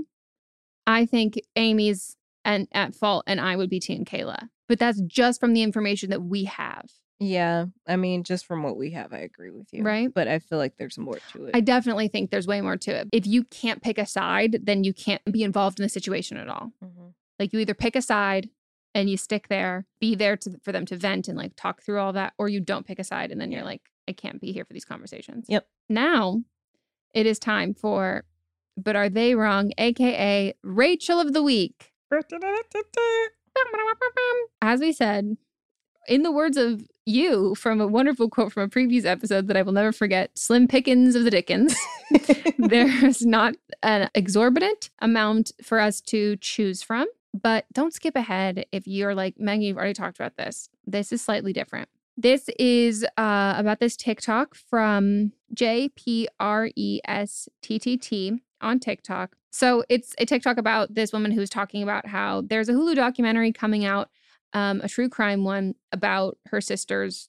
I 0.87 1.07
think 1.07 1.41
Amy's 1.57 2.17
and 2.45 2.67
at 2.73 2.95
fault 2.95 3.25
and 3.27 3.41
I 3.41 3.57
would 3.57 3.71
be 3.71 3.79
team 3.81 4.05
Kayla. 4.05 4.49
But 4.69 4.79
that's 4.79 5.01
just 5.03 5.39
from 5.41 5.53
the 5.55 5.63
information 5.63 6.11
that 6.11 6.23
we 6.23 6.45
have. 6.45 6.91
Yeah. 7.21 7.67
I 7.87 7.97
mean, 7.97 8.23
just 8.23 8.47
from 8.47 8.63
what 8.63 8.77
we 8.77 8.93
have, 8.93 9.13
I 9.13 9.19
agree 9.19 9.51
with 9.51 9.69
you. 9.73 9.83
Right. 9.83 10.13
But 10.13 10.29
I 10.29 10.39
feel 10.39 10.59
like 10.59 10.77
there's 10.77 10.99
more 10.99 11.19
to 11.33 11.47
it. 11.47 11.51
I 11.55 11.61
definitely 11.61 12.09
think 12.09 12.31
there's 12.31 12.47
way 12.47 12.61
more 12.61 12.77
to 12.77 12.91
it. 12.93 13.09
If 13.13 13.27
you 13.27 13.45
can't 13.45 13.83
pick 13.83 13.99
a 13.99 14.07
side, 14.07 14.61
then 14.63 14.85
you 14.85 14.93
can't 14.95 15.23
be 15.31 15.43
involved 15.43 15.79
in 15.81 15.83
the 15.85 15.89
situation 15.89 16.37
at 16.37 16.49
all. 16.49 16.73
Mhm. 16.83 17.13
Like 17.39 17.53
you 17.53 17.59
either 17.61 17.75
pick 17.75 17.97
a 17.97 18.03
side 18.03 18.51
and 18.95 19.09
you 19.09 19.17
stick 19.17 19.49
there, 19.49 19.87
be 20.01 20.15
there 20.15 20.37
to, 20.37 20.59
for 20.63 20.73
them 20.73 20.87
to 20.87 20.97
vent 20.97 21.29
and 21.29 21.37
like 21.37 21.53
talk 21.57 21.83
through 21.83 22.01
all 22.01 22.13
that, 22.15 22.35
or 22.39 22.49
you 22.49 22.61
don't 22.61 22.87
pick 22.87 22.99
a 22.99 23.05
side 23.05 23.31
and 23.31 23.41
then 23.41 23.53
you're 23.53 23.65
like, 23.65 23.83
I 24.09 24.13
can't 24.13 24.41
be 24.41 24.53
here 24.53 24.65
for 24.65 24.73
these 24.73 24.85
conversations. 24.85 25.47
Yep. 25.49 25.67
Now 25.89 26.43
it 27.15 27.27
is 27.27 27.39
time 27.39 27.75
for 27.75 28.25
But 28.77 28.97
Are 28.97 29.09
They 29.09 29.35
Wrong? 29.35 29.73
AKA 29.79 30.55
Rachel 30.63 31.21
of 31.21 31.33
the 31.33 31.43
Week. 31.43 31.93
As 34.63 34.81
we 34.81 34.93
said, 34.93 35.37
in 36.09 36.23
the 36.23 36.33
words 36.33 36.57
of 36.57 36.87
you 37.05 37.55
from 37.55 37.81
a 37.81 37.87
wonderful 37.87 38.29
quote 38.29 38.53
from 38.53 38.65
a 38.65 38.69
previous 38.69 39.05
episode 39.05 39.47
that 39.49 39.57
I 39.57 39.63
will 39.63 39.73
never 39.73 39.93
forget, 39.93 40.31
Slim 40.37 40.69
Pickens 40.69 41.15
of 41.15 41.25
the 41.25 41.31
Dickens. 41.31 41.75
There's 42.59 43.25
not 43.25 43.55
an 43.83 44.11
exorbitant 44.15 44.91
amount 45.01 45.53
for 45.63 45.81
us 45.81 46.01
to 46.03 46.37
choose 46.37 46.83
from, 46.83 47.07
but 47.43 47.67
don't 47.73 47.95
skip 47.95 48.17
ahead 48.17 48.67
if 48.73 48.87
you're 48.87 49.15
like, 49.15 49.39
Maggie, 49.39 49.67
you've 49.67 49.77
already 49.77 49.95
talked 49.95 50.19
about 50.19 50.37
this. 50.37 50.69
This 50.87 51.13
is 51.13 51.23
slightly 51.23 51.53
different. 51.53 51.89
This 52.17 52.49
is 52.59 53.05
uh, 53.17 53.55
about 53.57 53.79
this 53.79 53.97
TikTok 53.97 54.55
from 54.55 55.33
J 55.55 55.91
P 55.91 56.29
R 56.41 56.69
E 56.75 57.01
S 57.07 57.49
T 57.63 57.79
T 57.79 57.97
T 57.97 58.43
on 58.61 58.81
TikTok. 58.81 59.37
So 59.51 59.85
it's 59.89 60.15
a 60.19 60.27
TikTok 60.27 60.59
about 60.59 60.95
this 60.95 61.13
woman 61.13 61.31
who's 61.31 61.51
talking 61.51 61.83
about 61.83 62.07
how 62.07 62.43
there's 62.43 62.69
a 62.69 62.73
Hulu 62.73 62.97
documentary 62.97 63.53
coming 63.53 63.85
out, 63.85 64.11
um, 64.53 64.81
a 64.83 64.89
true 64.89 65.09
crime 65.09 65.45
one 65.45 65.75
about 65.93 66.39
her 66.47 66.61
sister's 66.61 67.29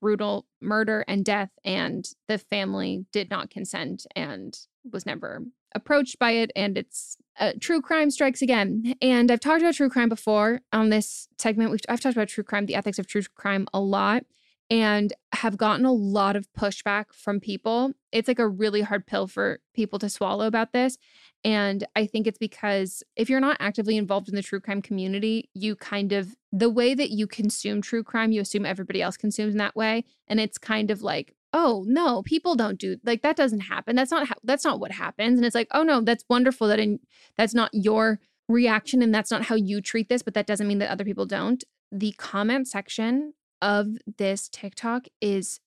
brutal 0.00 0.46
murder 0.60 1.04
and 1.08 1.24
death, 1.24 1.50
and 1.64 2.08
the 2.28 2.38
family 2.38 3.06
did 3.12 3.30
not 3.30 3.50
consent 3.50 4.06
and 4.14 4.58
was 4.90 5.06
never 5.06 5.42
approached 5.74 6.18
by 6.18 6.32
it. 6.32 6.50
And 6.56 6.78
it's 6.78 7.16
uh, 7.38 7.52
true 7.60 7.80
crime 7.80 8.10
strikes 8.10 8.42
again. 8.42 8.94
And 9.00 9.30
I've 9.30 9.40
talked 9.40 9.62
about 9.62 9.74
true 9.74 9.90
crime 9.90 10.08
before 10.08 10.60
on 10.72 10.88
this 10.88 11.28
segment. 11.38 11.70
We've, 11.70 11.80
I've 11.88 12.00
talked 12.00 12.16
about 12.16 12.28
true 12.28 12.44
crime, 12.44 12.66
the 12.66 12.74
ethics 12.74 12.98
of 12.98 13.06
true 13.06 13.22
crime 13.34 13.66
a 13.72 13.80
lot, 13.80 14.24
and 14.70 15.12
have 15.32 15.56
gotten 15.56 15.86
a 15.86 15.92
lot 15.92 16.36
of 16.36 16.52
pushback 16.52 17.06
from 17.12 17.40
people. 17.40 17.92
It's 18.12 18.28
like 18.28 18.38
a 18.38 18.48
really 18.48 18.82
hard 18.82 19.06
pill 19.06 19.26
for 19.26 19.60
people 19.74 19.98
to 20.00 20.10
swallow 20.10 20.46
about 20.46 20.72
this. 20.72 20.98
And 21.44 21.86
I 21.94 22.06
think 22.06 22.26
it's 22.26 22.38
because 22.38 23.02
if 23.16 23.30
you're 23.30 23.40
not 23.40 23.56
actively 23.60 23.96
involved 23.96 24.28
in 24.28 24.34
the 24.34 24.42
true 24.42 24.60
crime 24.60 24.82
community, 24.82 25.48
you 25.54 25.76
kind 25.76 26.12
of, 26.12 26.34
the 26.52 26.68
way 26.68 26.94
that 26.94 27.10
you 27.10 27.26
consume 27.26 27.80
true 27.80 28.02
crime, 28.02 28.32
you 28.32 28.40
assume 28.40 28.66
everybody 28.66 29.00
else 29.00 29.16
consumes 29.16 29.54
in 29.54 29.58
that 29.58 29.76
way. 29.76 30.04
And 30.26 30.40
it's 30.40 30.58
kind 30.58 30.90
of 30.90 31.02
like, 31.02 31.34
oh 31.52 31.84
no, 31.86 32.22
people 32.22 32.54
don't 32.54 32.78
do 32.78 32.96
like 33.04 33.22
that 33.22 33.36
doesn't 33.36 33.60
happen. 33.60 33.96
That's 33.96 34.10
not 34.10 34.28
how, 34.28 34.34
that's 34.44 34.64
not 34.64 34.80
what 34.80 34.92
happens. 34.92 35.38
And 35.38 35.46
it's 35.46 35.54
like, 35.54 35.68
oh 35.72 35.82
no, 35.82 36.00
that's 36.00 36.24
wonderful 36.28 36.68
that 36.68 36.78
in 36.78 37.00
that's 37.36 37.54
not 37.54 37.70
your 37.72 38.20
reaction 38.48 39.02
and 39.02 39.14
that's 39.14 39.30
not 39.30 39.42
how 39.42 39.54
you 39.54 39.80
treat 39.80 40.08
this, 40.08 40.22
but 40.22 40.34
that 40.34 40.46
doesn't 40.46 40.68
mean 40.68 40.78
that 40.78 40.90
other 40.90 41.04
people 41.04 41.26
don't. 41.26 41.64
The 41.92 42.12
comment 42.12 42.68
section 42.68 43.34
of 43.60 43.88
this 44.18 44.48
TikTok 44.48 45.06
is 45.20 45.60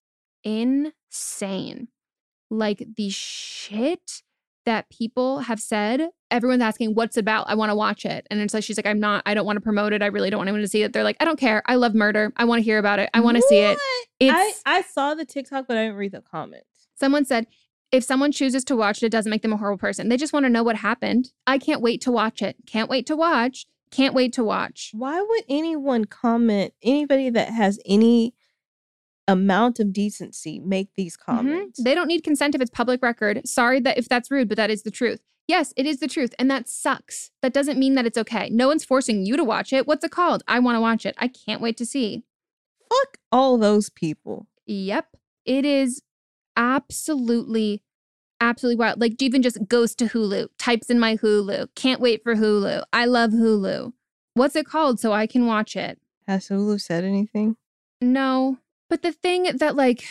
insane. 0.44 1.88
Like 2.50 2.86
the 2.98 3.10
shit 3.10 4.24
that 4.66 4.90
people 4.90 5.40
have 5.40 5.60
said. 5.60 6.10
Everyone's 6.30 6.62
asking, 6.62 6.94
what's 6.94 7.18
about? 7.18 7.50
I 7.50 7.56
want 7.56 7.72
to 7.72 7.76
watch 7.76 8.06
it. 8.06 8.28
And 8.30 8.40
it's 8.40 8.54
like, 8.54 8.64
she's 8.64 8.78
like, 8.78 8.86
I'm 8.86 9.00
not, 9.00 9.24
I 9.26 9.34
don't 9.34 9.46
want 9.46 9.58
to 9.58 9.62
promote 9.62 9.94
it. 9.94 10.02
I 10.02 10.08
really 10.08 10.30
don't 10.30 10.38
want 10.38 10.48
anyone 10.48 10.62
to 10.62 10.68
see 10.68 10.84
it. 10.84 10.94
They're 10.94 11.04
like, 11.04 11.18
I 11.20 11.26
don't 11.26 11.40
care. 11.40 11.62
I 11.66 11.76
love 11.76 11.94
murder. 11.94 12.32
I 12.38 12.46
want 12.46 12.60
to 12.60 12.64
hear 12.64 12.78
about 12.78 13.00
it. 13.00 13.10
I 13.14 13.20
want 13.20 13.38
to 13.38 13.44
see 13.44 13.58
it. 13.58 13.78
It's, 14.20 14.62
I, 14.66 14.78
I 14.78 14.82
saw 14.84 15.16
the 15.16 15.26
TikTok, 15.26 15.68
but 15.68 15.78
I 15.78 15.86
didn't 15.86 15.98
read 15.98 16.12
the 16.12 16.22
comments. 16.22 16.88
someone 16.96 17.26
said, 17.26 17.48
if 17.92 18.04
someone 18.04 18.32
chooses 18.32 18.64
to 18.66 18.76
watch 18.76 19.04
it, 19.04 19.08
it 19.08 19.12
doesn't 19.12 19.30
make 19.30 19.42
them 19.42 19.52
a 19.52 19.58
horrible 19.58 19.80
person. 19.80 20.08
They 20.10 20.18
just 20.18 20.32
want 20.32 20.46
to 20.46 20.50
know 20.50 20.64
what 20.64 20.78
happened. 20.78 21.32
I 21.46 21.58
can't 21.58 21.82
wait 21.82 22.00
to 22.02 22.12
watch 22.12 22.42
it. 22.42 22.56
Can't 22.66 22.90
wait 22.90 23.06
to 23.08 23.16
watch. 23.16 23.66
Can't 23.90 24.14
wait 24.14 24.32
to 24.34 24.44
watch. 24.44 24.92
Why 24.94 25.20
would 25.20 25.44
anyone 25.50 26.06
comment, 26.06 26.74
anybody 26.82 27.30
that 27.32 27.50
has 27.50 27.80
any 27.86 28.34
amount 29.28 29.80
of 29.80 29.94
decency, 29.94 30.60
make 30.60 30.90
these 30.96 31.16
Mhm. 31.18 31.20
comments? 31.26 31.84
They 31.84 31.96
don't 31.96 32.08
need 32.08 32.24
consent 32.24 32.56
if 32.56 32.62
it's 32.62 32.72
public 32.72 33.02
record. 33.02 33.48
Sorry 33.48 33.80
that 33.82 33.98
if 33.98 34.10
that's 34.10 34.30
rude, 34.32 34.48
but 34.50 34.58
that 34.58 34.70
is 34.72 34.84
the 34.84 34.92
truth. 34.92 35.22
Yes, 35.48 35.74
it 35.76 35.86
is 35.86 36.00
the 36.00 36.08
truth. 36.08 36.34
And 36.40 36.50
that 36.50 36.70
sucks. 36.70 37.32
That 37.42 37.54
doesn't 37.54 37.78
mean 37.80 37.96
that 37.96 38.06
it's 38.06 38.18
okay. 38.18 38.50
No 38.50 38.68
one's 38.68 38.86
forcing 38.86 39.26
you 39.26 39.36
to 39.38 39.44
watch 39.44 39.74
it. 39.74 39.86
What's 39.88 40.04
it 40.06 40.12
called? 40.12 40.44
I 40.48 40.60
want 40.60 40.76
to 40.76 40.82
watch 40.82 41.06
it. 41.06 41.16
I 41.18 41.28
can't 41.28 41.62
wait 41.62 41.78
to 41.78 41.86
see. 41.86 42.24
Fuck 42.90 43.18
all 43.32 43.58
those 43.58 43.90
people. 43.90 44.48
Yep. 44.66 45.18
It 45.46 45.66
is 45.66 46.02
absolutely, 46.56 47.84
absolutely 48.40 48.78
wild. 48.78 49.00
Like, 49.02 49.22
even 49.22 49.42
just 49.42 49.68
goes 49.68 49.96
to 49.96 50.06
Hulu, 50.06 50.48
types 50.58 50.90
in 50.90 51.00
my 51.00 51.16
Hulu. 51.18 51.68
Can't 51.76 52.02
wait 52.02 52.24
for 52.24 52.36
Hulu. 52.36 52.84
I 52.94 53.06
love 53.06 53.32
Hulu. 53.32 53.94
What's 54.34 54.56
it 54.56 54.66
called 54.66 55.00
so 55.00 55.12
I 55.12 55.28
can 55.28 55.46
watch 55.46 55.76
it? 55.76 56.00
Has 56.28 56.48
Hulu 56.48 56.80
said 56.80 57.04
anything? 57.04 57.58
No, 58.00 58.58
But 58.92 59.04
the 59.04 59.14
thing 59.14 59.44
that 59.56 59.78
like 59.78 60.04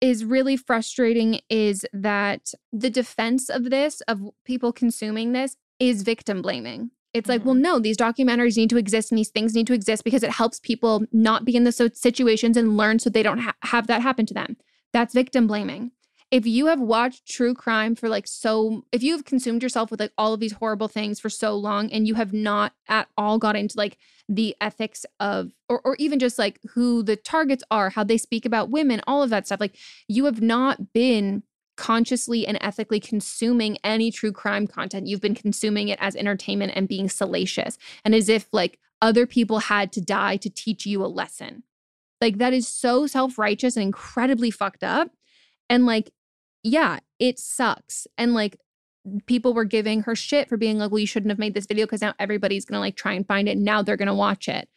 is 0.00 0.24
really 0.24 0.56
frustrating 0.56 1.40
is 1.48 1.86
that 1.92 2.52
the 2.72 2.90
defense 2.90 3.48
of 3.48 3.70
this, 3.70 4.00
of 4.02 4.20
people 4.44 4.72
consuming 4.72 5.32
this, 5.32 5.56
is 5.78 6.02
victim 6.02 6.42
blaming. 6.42 6.90
It's 7.12 7.28
like, 7.28 7.44
well, 7.44 7.54
mm-hmm. 7.54 7.62
no, 7.62 7.78
these 7.78 7.96
documentaries 7.96 8.56
need 8.56 8.70
to 8.70 8.76
exist 8.76 9.12
and 9.12 9.18
these 9.18 9.30
things 9.30 9.54
need 9.54 9.68
to 9.68 9.72
exist 9.72 10.02
because 10.02 10.24
it 10.24 10.32
helps 10.32 10.58
people 10.58 11.04
not 11.12 11.44
be 11.44 11.54
in 11.54 11.62
the 11.62 11.70
so- 11.70 11.90
situations 11.94 12.56
and 12.56 12.76
learn 12.76 12.98
so 12.98 13.08
they 13.08 13.22
don't 13.22 13.38
ha- 13.38 13.54
have 13.62 13.86
that 13.86 14.02
happen 14.02 14.26
to 14.26 14.34
them. 14.34 14.56
That's 14.92 15.14
victim 15.14 15.46
blaming. 15.46 15.92
If 16.34 16.48
you 16.48 16.66
have 16.66 16.80
watched 16.80 17.28
true 17.28 17.54
crime 17.54 17.94
for 17.94 18.08
like 18.08 18.26
so, 18.26 18.84
if 18.90 19.04
you 19.04 19.12
have 19.12 19.24
consumed 19.24 19.62
yourself 19.62 19.92
with 19.92 20.00
like 20.00 20.10
all 20.18 20.34
of 20.34 20.40
these 20.40 20.54
horrible 20.54 20.88
things 20.88 21.20
for 21.20 21.30
so 21.30 21.54
long 21.54 21.92
and 21.92 22.08
you 22.08 22.14
have 22.14 22.32
not 22.32 22.72
at 22.88 23.06
all 23.16 23.38
got 23.38 23.54
into 23.54 23.78
like 23.78 23.98
the 24.28 24.56
ethics 24.60 25.06
of, 25.20 25.52
or, 25.68 25.80
or 25.84 25.94
even 26.00 26.18
just 26.18 26.36
like 26.36 26.58
who 26.70 27.04
the 27.04 27.14
targets 27.14 27.62
are, 27.70 27.90
how 27.90 28.02
they 28.02 28.18
speak 28.18 28.44
about 28.44 28.68
women, 28.68 29.00
all 29.06 29.22
of 29.22 29.30
that 29.30 29.46
stuff, 29.46 29.60
like 29.60 29.76
you 30.08 30.24
have 30.24 30.42
not 30.42 30.92
been 30.92 31.44
consciously 31.76 32.48
and 32.48 32.58
ethically 32.60 32.98
consuming 32.98 33.78
any 33.84 34.10
true 34.10 34.32
crime 34.32 34.66
content. 34.66 35.06
You've 35.06 35.20
been 35.20 35.36
consuming 35.36 35.86
it 35.86 36.00
as 36.02 36.16
entertainment 36.16 36.72
and 36.74 36.88
being 36.88 37.08
salacious 37.08 37.78
and 38.04 38.12
as 38.12 38.28
if 38.28 38.48
like 38.50 38.80
other 39.00 39.24
people 39.24 39.60
had 39.60 39.92
to 39.92 40.00
die 40.00 40.36
to 40.38 40.50
teach 40.50 40.84
you 40.84 41.04
a 41.04 41.06
lesson. 41.06 41.62
Like 42.20 42.38
that 42.38 42.52
is 42.52 42.66
so 42.66 43.06
self 43.06 43.38
righteous 43.38 43.76
and 43.76 43.84
incredibly 43.84 44.50
fucked 44.50 44.82
up. 44.82 45.12
And 45.70 45.86
like, 45.86 46.10
yeah, 46.64 46.98
it 47.20 47.38
sucks. 47.38 48.06
And 48.18 48.34
like, 48.34 48.58
people 49.26 49.52
were 49.52 49.64
giving 49.64 50.02
her 50.02 50.16
shit 50.16 50.48
for 50.48 50.56
being 50.56 50.78
like, 50.78 50.90
well, 50.90 50.98
you 50.98 51.06
shouldn't 51.06 51.30
have 51.30 51.38
made 51.38 51.54
this 51.54 51.66
video 51.66 51.84
because 51.84 52.00
now 52.00 52.14
everybody's 52.18 52.64
gonna 52.64 52.80
like 52.80 52.96
try 52.96 53.12
and 53.12 53.26
find 53.26 53.48
it. 53.48 53.52
And 53.52 53.64
now 53.64 53.82
they're 53.82 53.98
gonna 53.98 54.14
watch 54.14 54.48
it. 54.48 54.68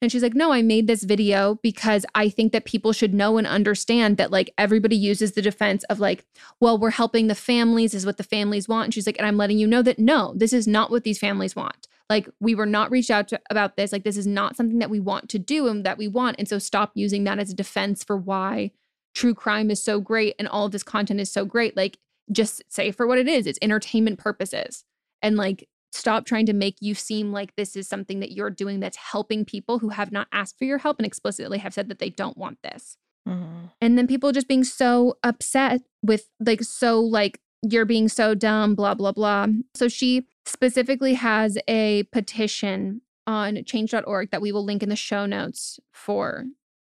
And 0.00 0.12
she's 0.12 0.22
like, 0.22 0.34
no, 0.34 0.52
I 0.52 0.62
made 0.62 0.86
this 0.86 1.02
video 1.02 1.58
because 1.62 2.06
I 2.14 2.28
think 2.28 2.52
that 2.52 2.64
people 2.64 2.92
should 2.92 3.14
know 3.14 3.36
and 3.36 3.46
understand 3.46 4.16
that 4.16 4.30
like 4.30 4.52
everybody 4.56 4.96
uses 4.96 5.32
the 5.32 5.42
defense 5.42 5.82
of 5.84 5.98
like, 5.98 6.24
well, 6.60 6.78
we're 6.78 6.90
helping 6.90 7.26
the 7.26 7.34
families, 7.34 7.94
is 7.94 8.06
what 8.06 8.16
the 8.16 8.22
families 8.22 8.68
want. 8.68 8.86
And 8.86 8.94
she's 8.94 9.06
like, 9.06 9.18
and 9.18 9.26
I'm 9.26 9.36
letting 9.36 9.58
you 9.58 9.66
know 9.66 9.82
that 9.82 9.98
no, 9.98 10.34
this 10.36 10.52
is 10.52 10.68
not 10.68 10.90
what 10.90 11.02
these 11.02 11.18
families 11.18 11.56
want. 11.56 11.88
Like, 12.08 12.28
we 12.40 12.54
were 12.54 12.64
not 12.64 12.90
reached 12.90 13.10
out 13.10 13.28
to 13.28 13.40
about 13.50 13.76
this. 13.76 13.92
Like, 13.92 14.04
this 14.04 14.16
is 14.16 14.26
not 14.26 14.56
something 14.56 14.78
that 14.78 14.88
we 14.88 15.00
want 15.00 15.28
to 15.30 15.38
do 15.38 15.66
and 15.66 15.84
that 15.84 15.98
we 15.98 16.08
want. 16.08 16.36
And 16.38 16.48
so 16.48 16.58
stop 16.58 16.92
using 16.94 17.24
that 17.24 17.38
as 17.38 17.50
a 17.50 17.54
defense 17.54 18.02
for 18.02 18.16
why 18.16 18.70
true 19.14 19.34
crime 19.34 19.70
is 19.70 19.82
so 19.82 20.00
great 20.00 20.34
and 20.38 20.48
all 20.48 20.66
of 20.66 20.72
this 20.72 20.82
content 20.82 21.20
is 21.20 21.30
so 21.30 21.44
great. 21.44 21.76
Like, 21.76 21.98
just 22.30 22.62
say 22.68 22.90
for 22.90 23.06
what 23.06 23.18
it 23.18 23.28
is, 23.28 23.46
it's 23.46 23.58
entertainment 23.62 24.18
purposes. 24.18 24.84
And 25.22 25.36
like, 25.36 25.68
stop 25.92 26.26
trying 26.26 26.46
to 26.46 26.52
make 26.52 26.76
you 26.80 26.94
seem 26.94 27.32
like 27.32 27.56
this 27.56 27.74
is 27.74 27.88
something 27.88 28.20
that 28.20 28.32
you're 28.32 28.50
doing 28.50 28.80
that's 28.80 28.96
helping 28.96 29.44
people 29.44 29.78
who 29.78 29.88
have 29.90 30.12
not 30.12 30.28
asked 30.32 30.58
for 30.58 30.64
your 30.64 30.78
help 30.78 30.98
and 30.98 31.06
explicitly 31.06 31.58
have 31.58 31.74
said 31.74 31.88
that 31.88 31.98
they 31.98 32.10
don't 32.10 32.36
want 32.36 32.58
this. 32.62 32.96
Mm-hmm. 33.26 33.66
And 33.80 33.98
then 33.98 34.06
people 34.06 34.32
just 34.32 34.48
being 34.48 34.64
so 34.64 35.18
upset 35.22 35.82
with 36.02 36.28
like 36.40 36.62
so 36.62 37.00
like 37.00 37.40
you're 37.62 37.84
being 37.84 38.08
so 38.08 38.34
dumb 38.34 38.74
blah 38.74 38.94
blah 38.94 39.12
blah. 39.12 39.46
So 39.74 39.88
she 39.88 40.26
specifically 40.46 41.14
has 41.14 41.58
a 41.68 42.04
petition 42.04 43.02
on 43.26 43.62
change.org 43.64 44.30
that 44.30 44.40
we 44.40 44.52
will 44.52 44.64
link 44.64 44.82
in 44.82 44.88
the 44.88 44.96
show 44.96 45.26
notes 45.26 45.78
for 45.92 46.46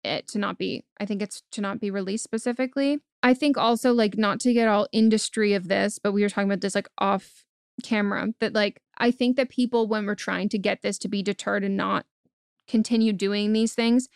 it 0.03 0.27
to 0.29 0.39
not 0.39 0.57
be 0.57 0.83
I 0.99 1.05
think 1.05 1.21
it's 1.21 1.43
to 1.51 1.61
not 1.61 1.79
be 1.79 1.91
released 1.91 2.23
specifically. 2.23 2.99
I 3.23 3.33
think 3.33 3.57
also 3.57 3.93
like 3.93 4.17
not 4.17 4.39
to 4.41 4.53
get 4.53 4.67
all 4.67 4.87
industry 4.91 5.53
of 5.53 5.67
this, 5.67 5.99
but 5.99 6.11
we 6.11 6.23
were 6.23 6.29
talking 6.29 6.49
about 6.49 6.61
this 6.61 6.75
like 6.75 6.89
off 6.97 7.45
camera 7.83 8.27
that 8.39 8.53
like 8.53 8.81
I 8.97 9.11
think 9.11 9.37
that 9.37 9.49
people 9.49 9.87
when 9.87 10.05
we're 10.05 10.15
trying 10.15 10.49
to 10.49 10.57
get 10.57 10.81
this 10.81 10.97
to 10.99 11.07
be 11.07 11.23
deterred 11.23 11.63
and 11.63 11.77
not 11.77 12.05
continue 12.67 13.13
doing 13.13 13.53
these 13.53 13.73
things, 13.73 14.07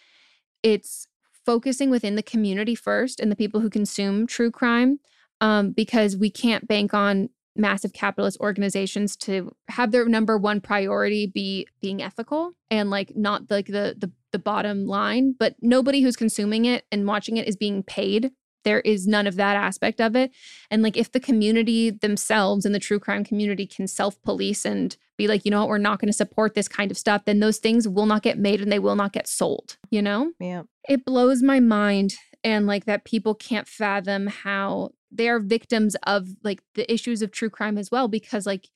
it's 0.64 1.08
focusing 1.46 1.90
within 1.90 2.16
the 2.16 2.24
community 2.24 2.76
first 2.76 3.20
and 3.20 3.32
the 3.32 3.36
people 3.36 3.62
who 3.62 3.70
consume 3.70 4.26
true 4.26 4.50
crime 4.52 5.00
um, 5.42 5.72
because 5.72 6.18
we 6.18 6.30
can't 6.30 6.68
bank 6.68 6.94
on 6.94 7.30
massive 7.56 7.94
capitalist 7.94 8.38
organizations 8.42 9.16
to 9.16 9.56
have 9.70 9.92
their 9.92 10.06
number 10.08 10.38
one 10.38 10.60
priority 10.60 11.26
be 11.26 11.68
being 11.82 12.02
ethical 12.02 12.52
and 12.70 12.90
like 12.90 13.16
not 13.16 13.44
like 13.50 13.68
the 13.68 13.96
the 13.98 14.12
the 14.36 14.40
bottom 14.40 14.86
line 14.86 15.34
but 15.40 15.56
nobody 15.62 16.02
who's 16.02 16.16
consuming 16.16 16.66
it 16.66 16.86
and 16.92 17.08
watching 17.08 17.38
it 17.38 17.48
is 17.48 17.56
being 17.56 17.82
paid 17.84 18.32
there 18.66 18.82
is 18.82 19.08
none 19.08 19.28
of 19.28 19.38
that 19.38 19.56
aspect 19.56 20.02
of 20.02 20.16
it. 20.18 20.32
And 20.70 20.82
like 20.84 20.98
if 20.98 21.12
the 21.14 21.20
community 21.22 21.92
themselves 21.92 22.66
and 22.66 22.76
the 22.76 22.80
true 22.80 23.00
crime 23.00 23.24
community 23.24 23.66
can 23.66 23.88
self 23.88 24.22
police 24.24 24.66
and 24.66 24.98
be 25.18 25.30
like, 25.30 25.46
you 25.46 25.52
know 25.52 25.62
what, 25.62 25.70
we're 25.70 25.78
not 25.78 26.00
going 26.00 26.10
to 26.10 26.14
support 26.14 26.56
this 26.56 26.68
kind 26.68 26.92
of 26.92 26.98
stuff, 26.98 27.24
then 27.24 27.40
those 27.40 27.60
things 27.60 27.88
will 27.88 28.08
not 28.08 28.24
get 28.24 28.38
made 28.38 28.60
and 28.60 28.70
they 28.72 28.80
will 28.80 28.98
not 28.98 29.14
get 29.14 29.30
sold, 29.30 29.78
you 29.90 30.02
know? 30.02 30.34
Yeah. 30.42 30.64
It 30.90 31.06
blows 31.06 31.42
my 31.42 31.62
mind. 31.62 32.16
And 32.44 32.68
like 32.68 32.86
that 32.86 33.06
people 33.06 33.34
can't 33.34 33.68
fathom 33.68 34.28
how 34.28 34.90
they 35.10 35.30
are 35.30 35.40
victims 35.40 35.96
of 36.04 36.28
like 36.44 36.62
the 36.74 36.92
issues 36.92 37.22
of 37.22 37.32
true 37.32 37.50
crime 37.50 37.78
as 37.78 37.90
well. 37.90 38.08
Because 38.08 38.46
like, 38.46 38.68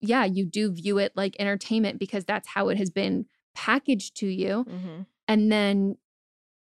yeah, 0.00 0.24
you 0.24 0.46
do 0.46 0.72
view 0.72 0.98
it 0.98 1.12
like 1.14 1.36
entertainment 1.38 1.98
because 1.98 2.24
that's 2.24 2.48
how 2.48 2.68
it 2.68 2.78
has 2.78 2.90
been 2.90 3.26
packaged 3.54 4.16
to 4.16 4.26
you. 4.26 4.64
Mm-hmm. 4.68 5.02
And 5.28 5.52
then 5.52 5.96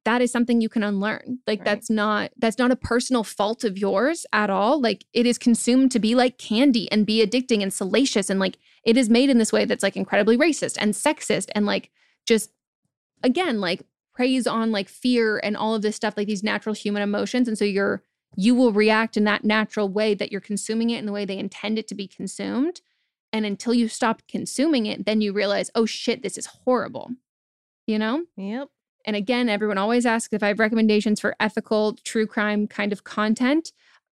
that 0.06 0.22
is 0.22 0.32
something 0.32 0.62
you 0.62 0.70
can 0.70 0.84
unlearn 0.84 1.40
like 1.46 1.60
Right. 1.60 1.66
that's 1.66 1.90
not 1.90 2.32
that's 2.38 2.58
not 2.58 2.72
a 2.72 2.78
personal 2.78 3.26
fault 3.26 3.66
of 3.66 3.78
yours 3.78 4.26
at 4.32 4.50
all 4.50 4.80
like 4.80 5.04
it 5.12 5.26
is 5.26 5.38
consumed 5.38 5.92
to 5.92 6.00
be 6.00 6.16
like 6.16 6.38
candy 6.38 6.90
and 6.94 7.06
be 7.06 7.26
addicting 7.26 7.62
and 7.62 7.74
salacious 7.74 8.30
and 8.30 8.40
like 8.40 8.58
it 8.86 8.96
is 8.96 9.10
made 9.10 9.30
in 9.30 9.38
this 9.38 9.52
way 9.52 9.66
that's 9.66 9.84
like 9.84 9.98
incredibly 9.98 10.38
racist 10.38 10.78
and 10.80 10.94
sexist 10.94 11.50
and 11.54 11.66
like 11.66 11.90
just 12.26 12.52
again 13.22 13.60
like 13.60 13.82
preys 14.16 14.48
on 14.48 14.72
like 14.72 14.88
fear 14.88 15.40
and 15.44 15.58
all 15.58 15.76
of 15.76 15.82
this 15.82 15.98
stuff 15.98 16.16
like 16.16 16.28
these 16.28 16.42
natural 16.42 16.74
human 16.74 17.02
emotions 17.02 17.50
and 17.50 17.58
so 17.58 17.66
you're 17.66 18.02
you 18.38 18.56
will 18.56 18.72
react 18.72 19.18
in 19.18 19.26
that 19.26 19.44
natural 19.44 19.90
way 19.90 20.14
that 20.14 20.32
you're 20.32 20.40
consuming 20.40 20.90
it 20.90 21.00
in 21.00 21.06
the 21.06 21.12
way 21.12 21.26
they 21.26 21.38
intend 21.38 21.78
it 21.78 21.86
to 21.86 21.96
be 21.96 22.08
consumed 22.08 22.80
and 23.34 23.46
until 23.46 23.74
you 23.74 23.88
stop 23.88 24.22
consuming 24.28 24.86
it 24.86 25.06
then 25.06 25.22
you 25.22 25.34
realize 25.34 25.70
oh 25.76 25.86
shit 25.86 26.22
this 26.22 26.38
is 26.38 26.46
horrible 26.66 27.12
you 27.86 27.98
know 28.00 28.24
Yep. 28.36 28.70
and 29.06 29.16
again, 29.16 29.48
everyone 29.50 29.78
always 29.78 30.06
asks 30.06 30.34
if 30.34 30.44
I 30.44 30.50
have 30.50 30.60
recommendations 30.60 31.20
for 31.20 31.36
ethical 31.40 31.94
true 32.04 32.28
crime 32.28 32.68
kind 32.68 32.92
of 32.92 33.04
content. 33.06 33.72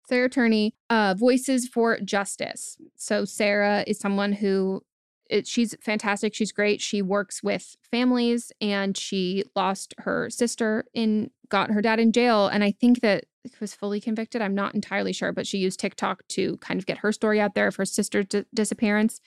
Sarah 0.08 0.28
Turney, 0.28 0.74
uh, 0.90 1.14
Voices 1.18 1.66
for 1.66 1.98
Justice. 1.98 2.76
So 2.94 3.24
Sarah 3.24 3.84
is 3.86 3.98
someone 3.98 4.32
who 4.32 4.82
it, 5.30 5.46
she's 5.46 5.74
fantastic. 5.80 6.34
She's 6.34 6.52
great. 6.52 6.80
She 6.82 7.00
works 7.00 7.42
with 7.42 7.76
families, 7.90 8.52
and 8.60 8.96
she 8.96 9.44
lost 9.56 9.94
her 9.98 10.28
sister 10.30 10.84
in 10.92 11.30
got 11.48 11.70
her 11.70 11.80
dad 11.80 11.98
in 11.98 12.12
jail, 12.12 12.46
and 12.46 12.62
I 12.62 12.70
think 12.70 13.00
that 13.00 13.24
was 13.60 13.74
fully 13.74 14.00
convicted. 14.00 14.42
I'm 14.42 14.54
not 14.54 14.74
entirely 14.74 15.12
sure, 15.12 15.32
but 15.32 15.46
she 15.46 15.58
used 15.58 15.80
TikTok 15.80 16.26
to 16.28 16.56
kind 16.58 16.78
of 16.78 16.86
get 16.86 16.98
her 16.98 17.12
story 17.12 17.40
out 17.40 17.54
there 17.54 17.66
of 17.66 17.76
her 17.76 17.84
sister's 17.84 18.26
di- 18.26 18.44
disappearance, 18.54 19.20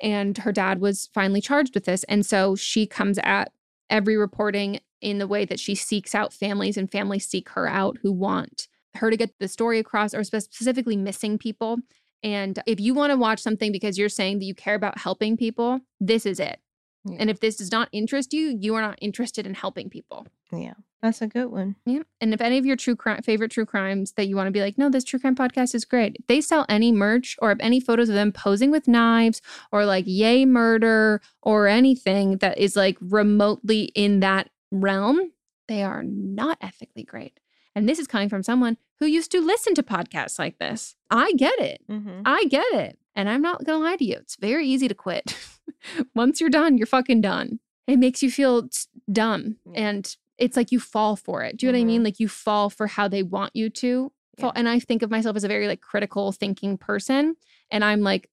and 0.00 0.38
her 0.38 0.52
dad 0.52 0.80
was 0.80 1.08
finally 1.14 1.40
charged 1.40 1.74
with 1.74 1.84
this, 1.84 2.04
and 2.04 2.26
so 2.26 2.56
she 2.56 2.86
comes 2.86 3.18
at 3.22 3.52
every 3.90 4.16
reporting 4.16 4.80
in 5.00 5.18
the 5.18 5.26
way 5.26 5.44
that 5.44 5.60
she 5.60 5.74
seeks 5.74 6.14
out 6.14 6.32
families 6.32 6.76
and 6.76 6.90
families 6.90 7.26
seek 7.26 7.50
her 7.50 7.68
out 7.68 7.98
who 8.02 8.12
want 8.12 8.68
her 8.94 9.10
to 9.10 9.16
get 9.16 9.38
the 9.38 9.48
story 9.48 9.78
across 9.78 10.14
or 10.14 10.22
specifically 10.24 10.96
missing 10.96 11.38
people. 11.38 11.78
And 12.22 12.58
if 12.66 12.78
you 12.78 12.94
want 12.94 13.10
to 13.10 13.16
watch 13.16 13.40
something 13.40 13.72
because 13.72 13.98
you're 13.98 14.08
saying 14.08 14.38
that 14.38 14.44
you 14.44 14.54
care 14.54 14.76
about 14.76 14.98
helping 14.98 15.36
people, 15.36 15.80
this 16.00 16.24
is 16.24 16.38
it. 16.38 16.60
Yeah. 17.04 17.16
And 17.18 17.30
if 17.30 17.40
this 17.40 17.56
does 17.56 17.72
not 17.72 17.88
interest 17.90 18.32
you, 18.32 18.56
you 18.60 18.74
are 18.76 18.82
not 18.82 18.98
interested 19.00 19.46
in 19.46 19.54
helping 19.54 19.90
people. 19.90 20.26
Yeah. 20.52 20.74
That's 21.02 21.20
a 21.20 21.26
good 21.26 21.46
one. 21.46 21.74
Yeah. 21.84 22.02
And 22.20 22.32
if 22.32 22.40
any 22.40 22.58
of 22.58 22.64
your 22.64 22.76
true 22.76 22.94
crime 22.94 23.22
favorite 23.22 23.50
true 23.50 23.66
crimes 23.66 24.12
that 24.12 24.28
you 24.28 24.36
want 24.36 24.46
to 24.46 24.52
be 24.52 24.60
like, 24.60 24.78
no, 24.78 24.88
this 24.88 25.02
true 25.02 25.18
crime 25.18 25.34
podcast 25.34 25.74
is 25.74 25.84
great. 25.84 26.16
If 26.20 26.28
they 26.28 26.40
sell 26.40 26.64
any 26.68 26.92
merch 26.92 27.36
or 27.42 27.48
have 27.48 27.58
any 27.60 27.80
photos 27.80 28.08
of 28.08 28.14
them 28.14 28.30
posing 28.30 28.70
with 28.70 28.86
knives 28.86 29.42
or 29.72 29.84
like 29.84 30.04
yay 30.06 30.44
murder 30.44 31.20
or 31.42 31.66
anything 31.66 32.38
that 32.38 32.56
is 32.56 32.76
like 32.76 32.96
remotely 33.00 33.90
in 33.96 34.20
that 34.20 34.50
realm, 34.70 35.32
they 35.66 35.82
are 35.82 36.04
not 36.04 36.56
ethically 36.60 37.02
great. 37.02 37.40
And 37.74 37.88
this 37.88 37.98
is 37.98 38.06
coming 38.06 38.28
from 38.28 38.44
someone 38.44 38.76
who 39.00 39.06
used 39.06 39.32
to 39.32 39.40
listen 39.40 39.74
to 39.74 39.82
podcasts 39.82 40.38
like 40.38 40.58
this. 40.58 40.94
I 41.10 41.32
get 41.32 41.58
it. 41.58 41.80
Mm-hmm. 41.90 42.22
I 42.24 42.44
get 42.44 42.66
it. 42.74 42.98
And 43.16 43.28
I'm 43.28 43.42
not 43.42 43.64
going 43.64 43.80
to 43.80 43.84
lie 43.84 43.96
to 43.96 44.04
you. 44.04 44.16
It's 44.16 44.36
very 44.36 44.66
easy 44.68 44.86
to 44.86 44.94
quit. 44.94 45.36
Once 46.14 46.40
you're 46.40 46.48
done, 46.48 46.78
you're 46.78 46.86
fucking 46.86 47.22
done. 47.22 47.58
It 47.88 47.98
makes 47.98 48.22
you 48.22 48.30
feel 48.30 48.68
dumb 49.10 49.56
and 49.74 50.16
it's 50.42 50.56
like 50.56 50.72
you 50.72 50.80
fall 50.80 51.14
for 51.16 51.42
it. 51.42 51.56
Do 51.56 51.66
you 51.66 51.72
know 51.72 51.78
what 51.78 51.82
I 51.82 51.86
mean? 51.86 52.02
Like 52.02 52.18
you 52.20 52.28
fall 52.28 52.68
for 52.68 52.86
how 52.86 53.06
they 53.08 53.22
want 53.22 53.52
you 53.54 53.70
to 53.70 54.12
fall. 54.38 54.52
Yeah. 54.54 54.58
And 54.60 54.68
I 54.68 54.80
think 54.80 55.02
of 55.02 55.10
myself 55.10 55.36
as 55.36 55.44
a 55.44 55.48
very 55.48 55.68
like 55.68 55.80
critical 55.80 56.32
thinking 56.32 56.76
person. 56.76 57.36
And 57.70 57.84
I'm 57.84 58.00
like, 58.00 58.28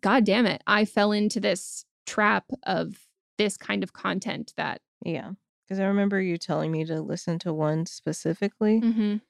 God 0.00 0.24
damn 0.24 0.46
it. 0.46 0.62
I 0.66 0.84
fell 0.84 1.10
into 1.12 1.40
this 1.40 1.84
trap 2.06 2.44
of 2.64 2.98
this 3.38 3.56
kind 3.56 3.82
of 3.82 3.92
content 3.92 4.52
that 4.56 4.80
Yeah. 5.04 5.32
Because 5.64 5.80
I 5.80 5.86
remember 5.86 6.20
you 6.20 6.38
telling 6.38 6.70
me 6.72 6.84
to 6.86 7.00
listen 7.02 7.38
to 7.40 7.52
one 7.52 7.84
specifically, 7.86 8.80
Mhm, 8.80 9.20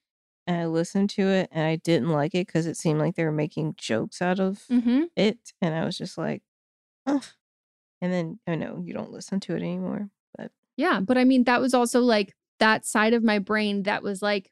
and 0.46 0.56
I 0.56 0.66
listened 0.66 1.10
to 1.10 1.22
it 1.28 1.48
and 1.52 1.66
I 1.66 1.76
didn't 1.76 2.10
like 2.10 2.34
it 2.34 2.46
because 2.46 2.66
it 2.66 2.76
seemed 2.76 3.00
like 3.00 3.16
they 3.16 3.24
were 3.24 3.32
making 3.32 3.74
jokes 3.76 4.22
out 4.22 4.40
of 4.40 4.64
mhm. 4.70 5.08
it. 5.16 5.52
And 5.60 5.74
I 5.74 5.84
was 5.84 5.98
just 5.98 6.16
like, 6.18 6.42
oh. 7.06 7.22
And 8.00 8.12
then 8.12 8.38
I 8.46 8.54
know 8.54 8.80
you 8.84 8.94
don't 8.94 9.10
listen 9.12 9.40
to 9.40 9.54
it 9.54 9.62
anymore, 9.62 10.10
Yeah, 10.78 11.00
but 11.00 11.18
I 11.18 11.24
mean 11.24 11.44
that 11.44 11.60
was 11.60 11.74
also 11.74 12.00
like 12.00 12.34
that 12.60 12.86
side 12.86 13.12
of 13.12 13.22
my 13.22 13.38
brain 13.38 13.82
that 13.82 14.02
was 14.02 14.22
like, 14.22 14.50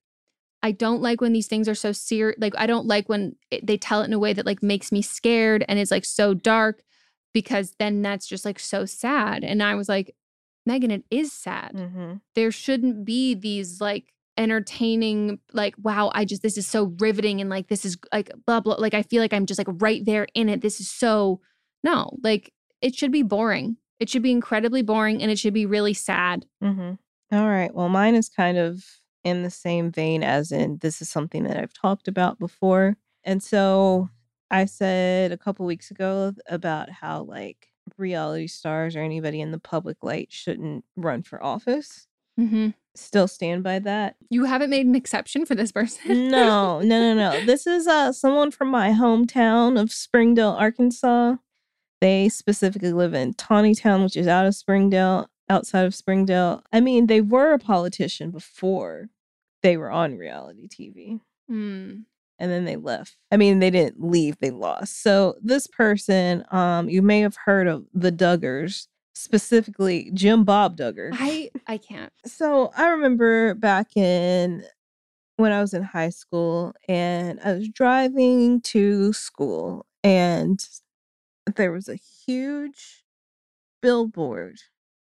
I 0.62 0.72
don't 0.72 1.00
like 1.00 1.20
when 1.20 1.32
these 1.32 1.46
things 1.46 1.68
are 1.68 1.74
so 1.74 1.92
serious. 1.92 2.36
Like, 2.40 2.54
I 2.58 2.66
don't 2.66 2.86
like 2.86 3.08
when 3.08 3.36
it, 3.50 3.66
they 3.66 3.76
tell 3.76 4.02
it 4.02 4.06
in 4.06 4.12
a 4.12 4.18
way 4.18 4.32
that 4.32 4.46
like 4.46 4.62
makes 4.62 4.90
me 4.90 5.00
scared 5.02 5.64
and 5.68 5.78
is 5.78 5.90
like 5.90 6.04
so 6.04 6.34
dark 6.34 6.82
because 7.32 7.74
then 7.78 8.02
that's 8.02 8.26
just 8.26 8.44
like 8.44 8.58
so 8.58 8.84
sad. 8.84 9.44
And 9.44 9.62
I 9.62 9.76
was 9.76 9.88
like, 9.88 10.16
Megan, 10.64 10.90
it 10.90 11.04
is 11.10 11.32
sad. 11.32 11.72
Mm-hmm. 11.74 12.14
There 12.34 12.50
shouldn't 12.50 13.04
be 13.04 13.34
these 13.34 13.80
like 13.80 14.12
entertaining, 14.36 15.38
like, 15.52 15.74
wow, 15.80 16.10
I 16.14 16.24
just, 16.24 16.42
this 16.42 16.58
is 16.58 16.66
so 16.66 16.94
riveting 16.98 17.40
and 17.40 17.48
like, 17.48 17.68
this 17.68 17.84
is 17.84 17.96
like 18.12 18.32
blah, 18.46 18.60
blah. 18.60 18.74
Like, 18.74 18.94
I 18.94 19.02
feel 19.02 19.22
like 19.22 19.32
I'm 19.32 19.46
just 19.46 19.58
like 19.58 19.68
right 19.80 20.04
there 20.04 20.26
in 20.34 20.48
it. 20.48 20.62
This 20.62 20.80
is 20.80 20.90
so, 20.90 21.40
no, 21.84 22.16
like, 22.24 22.52
it 22.80 22.96
should 22.96 23.12
be 23.12 23.22
boring. 23.22 23.76
It 23.98 24.10
should 24.10 24.22
be 24.22 24.30
incredibly 24.30 24.82
boring 24.82 25.22
and 25.22 25.30
it 25.30 25.38
should 25.38 25.54
be 25.54 25.66
really 25.66 25.94
sad. 25.94 26.46
Mm-hmm. 26.62 26.92
All 27.36 27.48
right. 27.48 27.74
Well, 27.74 27.88
mine 27.88 28.14
is 28.14 28.28
kind 28.28 28.58
of 28.58 28.84
in 29.24 29.42
the 29.42 29.50
same 29.50 29.90
vein 29.90 30.22
as 30.22 30.52
in 30.52 30.78
this 30.82 31.02
is 31.02 31.08
something 31.08 31.42
that 31.44 31.56
I've 31.56 31.72
talked 31.72 32.06
about 32.06 32.38
before. 32.38 32.96
And 33.24 33.42
so 33.42 34.08
I 34.50 34.66
said 34.66 35.32
a 35.32 35.36
couple 35.36 35.66
weeks 35.66 35.90
ago 35.90 36.32
about 36.48 36.90
how 36.90 37.22
like 37.22 37.68
reality 37.98 38.46
stars 38.46 38.94
or 38.94 39.00
anybody 39.00 39.40
in 39.40 39.50
the 39.50 39.58
public 39.58 40.02
light 40.02 40.28
shouldn't 40.30 40.84
run 40.96 41.22
for 41.22 41.42
office. 41.42 42.06
Mm-hmm. 42.38 42.70
Still 42.94 43.28
stand 43.28 43.62
by 43.62 43.78
that. 43.80 44.16
You 44.30 44.44
haven't 44.44 44.70
made 44.70 44.86
an 44.86 44.94
exception 44.94 45.44
for 45.44 45.54
this 45.54 45.72
person. 45.72 46.30
no, 46.30 46.80
no, 46.80 47.14
no, 47.14 47.14
no. 47.14 47.44
This 47.44 47.66
is 47.66 47.86
uh 47.86 48.12
someone 48.12 48.50
from 48.50 48.68
my 48.68 48.90
hometown 48.90 49.80
of 49.80 49.92
Springdale, 49.92 50.56
Arkansas. 50.58 51.36
They 52.00 52.28
specifically 52.28 52.92
live 52.92 53.14
in 53.14 53.34
Town, 53.34 53.64
which 54.02 54.16
is 54.16 54.26
out 54.26 54.46
of 54.46 54.54
Springdale, 54.54 55.28
outside 55.48 55.84
of 55.84 55.94
Springdale. 55.94 56.62
I 56.72 56.80
mean, 56.80 57.06
they 57.06 57.20
were 57.20 57.52
a 57.52 57.58
politician 57.58 58.30
before 58.30 59.08
they 59.62 59.76
were 59.76 59.90
on 59.90 60.16
reality 60.16 60.68
TV. 60.68 61.20
Mm. 61.50 62.04
And 62.38 62.50
then 62.50 62.66
they 62.66 62.76
left. 62.76 63.16
I 63.32 63.36
mean, 63.36 63.60
they 63.60 63.70
didn't 63.70 64.02
leave, 64.02 64.36
they 64.38 64.50
lost. 64.50 65.02
So 65.02 65.36
this 65.42 65.66
person, 65.66 66.44
um, 66.50 66.88
you 66.88 67.00
may 67.00 67.20
have 67.20 67.36
heard 67.46 67.66
of 67.66 67.86
the 67.94 68.12
Duggars, 68.12 68.88
specifically 69.14 70.10
Jim 70.12 70.44
Bob 70.44 70.76
Duggar. 70.76 71.10
I 71.14 71.50
I 71.66 71.78
can't. 71.78 72.12
So 72.26 72.70
I 72.76 72.88
remember 72.88 73.54
back 73.54 73.96
in 73.96 74.64
when 75.36 75.52
I 75.52 75.60
was 75.60 75.72
in 75.72 75.82
high 75.82 76.10
school 76.10 76.74
and 76.88 77.40
I 77.42 77.52
was 77.52 77.68
driving 77.68 78.60
to 78.62 79.12
school 79.12 79.86
and 80.04 80.64
there 81.54 81.72
was 81.72 81.88
a 81.88 81.94
huge 82.26 83.04
billboard 83.80 84.58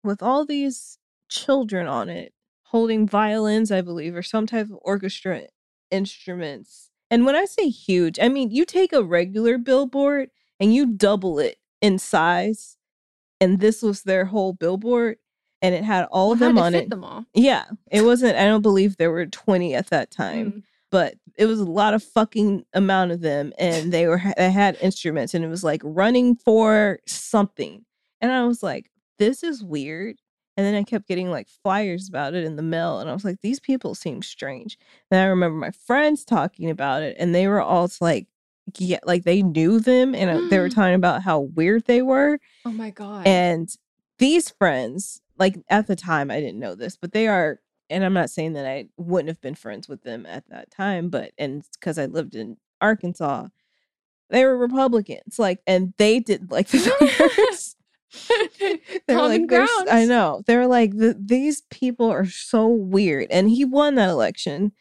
with 0.04 0.22
all 0.22 0.44
these 0.46 0.98
children 1.28 1.86
on 1.86 2.08
it 2.08 2.32
holding 2.64 3.08
violins, 3.08 3.72
I 3.72 3.80
believe, 3.80 4.14
or 4.14 4.22
some 4.22 4.46
type 4.46 4.66
of 4.66 4.78
orchestra 4.82 5.42
instruments. 5.90 6.90
And 7.10 7.24
when 7.24 7.34
I 7.34 7.46
say 7.46 7.68
huge, 7.68 8.18
I 8.20 8.28
mean 8.28 8.50
you 8.50 8.64
take 8.64 8.92
a 8.92 9.02
regular 9.02 9.58
billboard 9.58 10.30
and 10.60 10.74
you 10.74 10.86
double 10.86 11.38
it 11.38 11.56
in 11.80 11.98
size. 11.98 12.76
And 13.40 13.60
this 13.60 13.82
was 13.82 14.02
their 14.02 14.26
whole 14.26 14.52
billboard 14.52 15.16
and 15.62 15.74
it 15.74 15.82
had 15.84 16.04
all 16.06 16.32
of 16.32 16.38
them 16.38 16.58
on 16.58 16.72
fit 16.72 16.84
it. 16.84 16.90
Them 16.90 17.04
all. 17.04 17.24
Yeah, 17.34 17.64
it 17.90 18.02
wasn't. 18.02 18.36
I 18.36 18.44
don't 18.44 18.62
believe 18.62 18.96
there 18.96 19.10
were 19.10 19.26
twenty 19.26 19.74
at 19.74 19.88
that 19.90 20.10
time, 20.10 20.52
Mm. 20.52 20.62
But 20.90 21.14
it 21.36 21.46
was 21.46 21.60
a 21.60 21.64
lot 21.64 21.94
of 21.94 22.02
fucking 22.02 22.64
amount 22.74 23.12
of 23.12 23.20
them, 23.20 23.52
and 23.58 23.92
they 23.92 24.06
were 24.06 24.20
they 24.36 24.50
had 24.50 24.76
instruments, 24.80 25.34
and 25.34 25.44
it 25.44 25.48
was 25.48 25.64
like 25.64 25.82
running 25.84 26.36
for 26.36 26.98
something, 27.06 27.84
and 28.20 28.32
I 28.32 28.44
was 28.46 28.62
like, 28.62 28.90
this 29.18 29.42
is 29.42 29.62
weird. 29.62 30.16
And 30.56 30.66
then 30.66 30.74
I 30.74 30.82
kept 30.82 31.06
getting 31.06 31.30
like 31.30 31.46
flyers 31.62 32.08
about 32.08 32.34
it 32.34 32.42
in 32.42 32.56
the 32.56 32.62
mail, 32.62 32.98
and 32.98 33.08
I 33.08 33.12
was 33.12 33.24
like, 33.24 33.42
these 33.42 33.60
people 33.60 33.94
seem 33.94 34.22
strange. 34.22 34.76
And 35.08 35.20
I 35.20 35.26
remember 35.26 35.56
my 35.56 35.70
friends 35.70 36.24
talking 36.24 36.68
about 36.68 37.04
it, 37.04 37.14
and 37.16 37.32
they 37.32 37.46
were 37.46 37.62
all 37.62 37.88
like, 38.00 38.26
yeah, 38.76 38.98
like 39.04 39.22
they 39.22 39.40
knew 39.40 39.78
them, 39.78 40.16
and 40.16 40.30
uh, 40.30 40.48
they 40.48 40.58
were 40.58 40.68
talking 40.68 40.96
about 40.96 41.22
how 41.22 41.38
weird 41.38 41.84
they 41.84 42.02
were. 42.02 42.40
Oh 42.64 42.72
my 42.72 42.90
god. 42.90 43.24
And 43.24 43.68
these 44.18 44.50
friends, 44.50 45.20
like 45.38 45.56
at 45.68 45.86
the 45.86 45.94
time, 45.94 46.28
I 46.28 46.40
didn't 46.40 46.58
know 46.58 46.74
this, 46.74 46.96
but 46.96 47.12
they 47.12 47.28
are, 47.28 47.60
and 47.90 48.04
I'm 48.04 48.12
not 48.12 48.30
saying 48.30 48.54
that 48.54 48.66
I 48.66 48.86
wouldn't 48.96 49.28
have 49.28 49.40
been 49.40 49.54
friends 49.54 49.88
with 49.88 50.02
them 50.02 50.26
at 50.26 50.48
that 50.50 50.70
time, 50.70 51.08
but, 51.08 51.32
and 51.38 51.64
because 51.72 51.98
I 51.98 52.06
lived 52.06 52.34
in 52.34 52.56
Arkansas, 52.80 53.48
they 54.30 54.44
were 54.44 54.56
Republicans, 54.56 55.38
like, 55.38 55.60
and 55.66 55.94
they 55.96 56.20
did 56.20 56.50
like 56.50 56.68
the 56.68 56.78
Duggars. 56.78 57.74
they 59.06 59.14
were 59.14 59.20
Common 59.20 59.46
like, 59.46 59.88
I 59.90 60.04
know. 60.04 60.42
They're 60.46 60.66
like, 60.66 60.92
"Th- 60.98 61.16
these 61.18 61.62
people 61.70 62.10
are 62.10 62.26
so 62.26 62.66
weird. 62.66 63.28
And 63.30 63.50
he 63.50 63.64
won 63.64 63.94
that 63.96 64.08
election. 64.08 64.72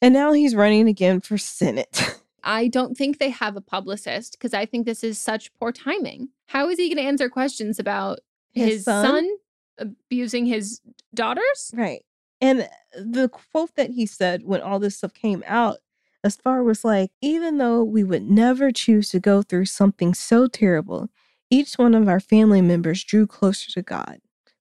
And 0.00 0.14
now 0.14 0.32
he's 0.32 0.54
running 0.54 0.88
again 0.88 1.20
for 1.20 1.38
Senate. 1.38 2.16
I 2.44 2.68
don't 2.68 2.96
think 2.96 3.18
they 3.18 3.30
have 3.30 3.56
a 3.56 3.60
publicist 3.60 4.32
because 4.32 4.54
I 4.54 4.66
think 4.66 4.86
this 4.86 5.02
is 5.02 5.18
such 5.18 5.52
poor 5.54 5.72
timing. 5.72 6.28
How 6.46 6.68
is 6.68 6.78
he 6.78 6.88
going 6.88 7.02
to 7.02 7.08
answer 7.08 7.28
questions 7.28 7.80
about 7.80 8.20
his, 8.52 8.84
son? 8.84 9.28
abusing 9.78 10.46
his 10.46 10.80
daughters? 11.12 11.72
Right. 11.74 12.04
And 12.40 12.68
the 12.98 13.28
quote 13.28 13.74
that 13.76 13.90
he 13.90 14.06
said 14.06 14.42
when 14.44 14.60
all 14.60 14.78
this 14.78 14.98
stuff 14.98 15.14
came 15.14 15.42
out, 15.46 15.78
as 16.24 16.36
far 16.36 16.62
was 16.62 16.84
like, 16.84 17.10
even 17.22 17.58
though 17.58 17.82
we 17.84 18.02
would 18.04 18.28
never 18.28 18.70
choose 18.72 19.10
to 19.10 19.20
go 19.20 19.42
through 19.42 19.66
something 19.66 20.12
so 20.12 20.46
terrible, 20.46 21.08
each 21.50 21.74
one 21.74 21.94
of 21.94 22.08
our 22.08 22.20
family 22.20 22.60
members 22.60 23.04
drew 23.04 23.26
closer 23.26 23.70
to 23.72 23.82
God. 23.82 24.18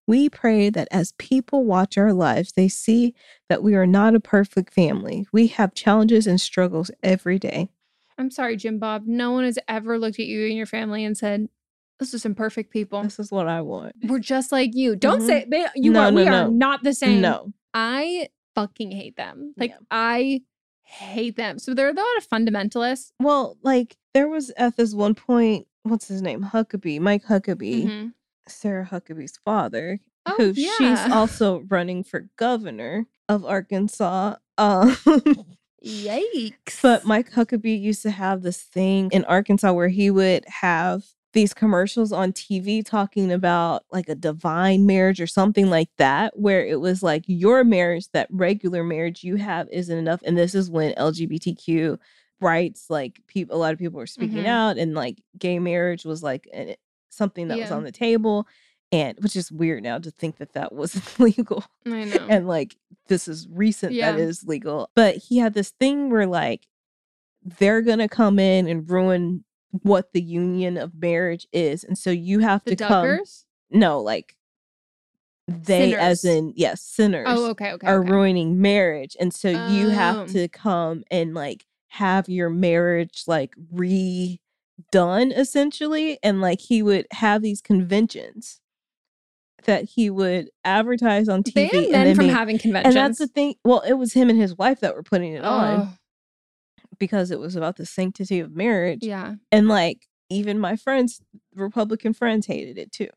We 0.08 0.30
pray 0.30 0.70
that 0.70 0.88
as 0.92 1.14
people 1.14 1.66
watch 1.66 1.98
our 1.98 2.14
lives, 2.14 2.52
they 2.56 2.68
see 2.68 3.16
that 3.50 3.64
we 3.64 3.74
are 3.74 3.88
not 3.88 4.14
a 4.14 4.20
perfect 4.20 4.72
family. 4.74 5.26
We 5.34 5.48
have 5.48 5.74
challenges 5.74 6.28
and 6.28 6.40
struggles 6.40 6.92
every 7.02 7.40
day. 7.40 7.70
I'm 8.18 8.30
sorry, 8.30 8.56
Jim 8.56 8.78
Bob. 8.78 9.04
No 9.08 9.32
one 9.32 9.44
has 9.46 9.58
ever 9.68 9.98
looked 9.98 10.20
at 10.20 10.28
you 10.28 10.46
and 10.46 10.56
your 10.56 10.68
family 10.68 11.04
and 11.04 11.18
said, 11.18 11.50
"This 11.98 12.14
is 12.14 12.22
some 12.22 12.36
perfect 12.36 12.72
people. 12.72 13.02
This 13.02 13.20
is 13.20 13.32
what 13.32 13.48
I 13.48 13.62
want. 13.62 13.96
We're 14.04 14.20
just 14.20 14.52
like 14.52 14.76
you." 14.76 14.96
Don't 14.96 15.22
Mhm. 15.22 15.26
say 15.26 15.46
they, 15.50 15.66
you 15.76 15.92
No, 15.92 16.02
are. 16.04 16.12
no, 16.12 16.16
we 16.22 16.28
are 16.28 16.48
not 16.50 16.84
the 16.84 16.94
same. 16.94 17.22
No. 17.22 17.52
I 17.76 18.30
fucking 18.56 18.90
hate 18.92 19.18
them. 19.18 19.54
Like 19.58 19.72
Yeah. 19.72 19.78
I 19.92 20.42
hate 20.84 21.36
them. 21.36 21.60
So 21.60 21.74
there 21.74 21.86
are 21.88 21.92
a 21.92 21.94
lot 21.94 22.06
of 22.18 22.28
fundamentalists. 22.28 23.12
Well, 23.20 23.58
like 23.62 23.98
there 24.14 24.28
was 24.30 24.50
at 24.52 24.78
this 24.78 24.94
one 24.96 25.14
point, 25.14 25.68
what's 25.84 26.08
his 26.08 26.22
name? 26.22 26.42
Huckabee, 26.44 27.00
Mike 27.00 27.26
Huckabee. 27.26 27.86
Mhm. 27.86 28.14
Sarah 28.48 28.86
Huckabee's 28.90 29.38
father, 29.44 30.00
Oh, 30.26 30.36
who 30.38 30.54
yeah. 30.56 30.72
she's 30.78 31.12
also 31.12 31.60
running 31.70 32.04
for 32.04 32.30
governor 32.38 33.06
of 33.28 33.44
Arkansas. 33.44 34.36
Um, 34.58 34.96
Yikes! 35.84 36.82
but 36.82 37.06
Mike 37.06 37.32
Huckabee 37.32 37.80
used 37.80 38.02
to 38.04 38.12
have 38.12 38.42
this 38.42 38.62
thing 38.62 39.10
in 39.12 39.26
Arkansas 39.26 39.72
where 39.74 39.88
he 39.90 40.10
would 40.10 40.44
have 40.48 41.04
these 41.36 41.54
commercials 41.54 42.12
on 42.12 42.32
TV 42.34 42.84
talking 42.84 43.32
about 43.32 43.84
like 43.92 44.10
a 44.10 44.16
divine 44.16 44.88
marriage 44.88 45.22
or 45.22 45.28
something 45.28 45.70
like 45.70 45.90
that, 46.00 46.40
where 46.40 46.66
it 46.66 46.80
was 46.82 47.04
like 47.04 47.24
your 47.28 47.64
marriage, 47.64 48.10
that 48.14 48.28
regular 48.32 48.84
marriage 48.84 49.24
you 49.24 49.36
have 49.36 49.68
isn't 49.72 49.96
enough. 49.98 50.22
And 50.26 50.36
this 50.36 50.56
is 50.56 50.72
when 50.72 50.94
LGBTQ 50.96 52.00
rights, 52.42 52.90
like 52.90 53.20
people, 53.28 53.56
a 53.56 53.60
lot 53.60 53.74
of 53.74 53.80
people 53.80 54.00
were 54.00 54.08
speaking 54.08 54.44
Mhm. 54.46 54.48
out, 54.48 54.78
and 54.80 54.96
like 54.96 55.22
gay 55.38 55.60
marriage 55.60 56.06
was 56.06 56.24
like 56.24 56.48
an, 56.54 56.76
something 57.10 57.50
that 57.50 57.60
was 57.60 57.70
on 57.72 57.84
the 57.84 57.92
table. 57.92 58.48
And 58.92 59.18
which 59.20 59.36
is 59.36 59.52
weird 59.52 59.84
now 59.84 59.98
to 60.00 60.12
think 60.12 60.38
that 60.38 60.54
that 60.54 60.72
wasn't 60.74 61.06
legal 61.20 61.64
I 61.86 62.04
know. 62.06 62.28
and 62.30 62.48
like 62.48 62.76
this 63.08 63.28
is 63.28 63.48
recent 63.52 63.94
Yeah. 63.94 64.12
that 64.14 64.20
is 64.20 64.44
legal 64.46 64.90
but 64.96 65.16
he 65.18 65.38
had 65.38 65.54
this 65.54 65.72
thing 65.72 66.10
where 66.10 66.28
like 66.28 66.68
they're 67.44 67.82
gonna 67.82 68.08
come 68.10 68.38
in 68.40 68.68
and 68.68 68.90
ruin 68.90 69.44
what 69.84 70.14
the 70.14 70.22
union 70.22 70.78
of 70.78 70.94
marriage 70.96 71.48
is 71.54 71.84
and 71.84 71.98
so 71.98 72.10
you 72.12 72.40
have 72.40 72.64
the 72.66 72.76
to 72.76 72.84
come 72.86 73.06
Duggars. 73.06 73.46
no 73.72 74.00
like 74.02 74.36
they 75.48 75.94
as 75.96 76.26
in 76.26 76.54
yes 76.56 76.82
sinners 76.82 77.28
Oh, 77.30 77.50
okay, 77.52 77.74
okay. 77.74 77.88
are 77.88 78.00
okay. 78.02 78.12
ruining 78.12 78.62
marriage 78.62 79.16
and 79.20 79.34
so 79.34 79.50
you 79.50 79.88
Oh. 79.88 79.90
have 79.92 80.28
to 80.32 80.48
come 80.48 81.04
and 81.12 81.34
like 81.34 81.66
have 81.90 82.28
your 82.28 82.50
marriage 82.50 83.24
like 83.28 83.54
redone 83.74 85.32
essentially 85.38 86.18
and 86.24 86.42
like 86.42 86.60
he 86.62 86.82
would 86.82 87.06
have 87.12 87.42
these 87.42 87.62
conventions 87.62 88.60
that 89.66 89.86
he 89.86 90.10
would 90.10 90.50
advertise 90.64 91.28
on 91.30 91.42
TV 91.44 91.72
Ban 91.72 91.84
and 91.84 91.92
men 91.92 92.06
then 92.06 92.16
from 92.16 92.28
make- 92.28 92.36
having 92.36 92.58
conventions. 92.60 92.96
and 92.96 93.04
that's 93.04 93.20
the 93.20 93.28
thing 93.28 93.56
well 93.64 93.82
it 93.82 93.94
was 93.94 94.14
him 94.14 94.30
and 94.30 94.40
his 94.40 94.56
wife 94.58 94.80
that 94.82 94.96
were 94.96 95.04
putting 95.04 95.34
it 95.34 95.44
on 95.44 95.80
Oh, 95.82 95.90
because 97.00 97.32
it 97.32 97.40
was 97.40 97.56
about 97.56 97.76
the 97.78 97.86
sanctity 97.86 98.40
of 98.40 98.56
marriage 98.56 99.04
yeah. 99.04 99.36
and 99.52 99.68
like 99.68 100.08
even 100.30 100.60
my 100.60 100.76
friends 100.76 101.22
republican 101.54 102.14
friends 102.14 102.48
hated 102.48 102.78
it 102.78 102.92
too 102.92 103.10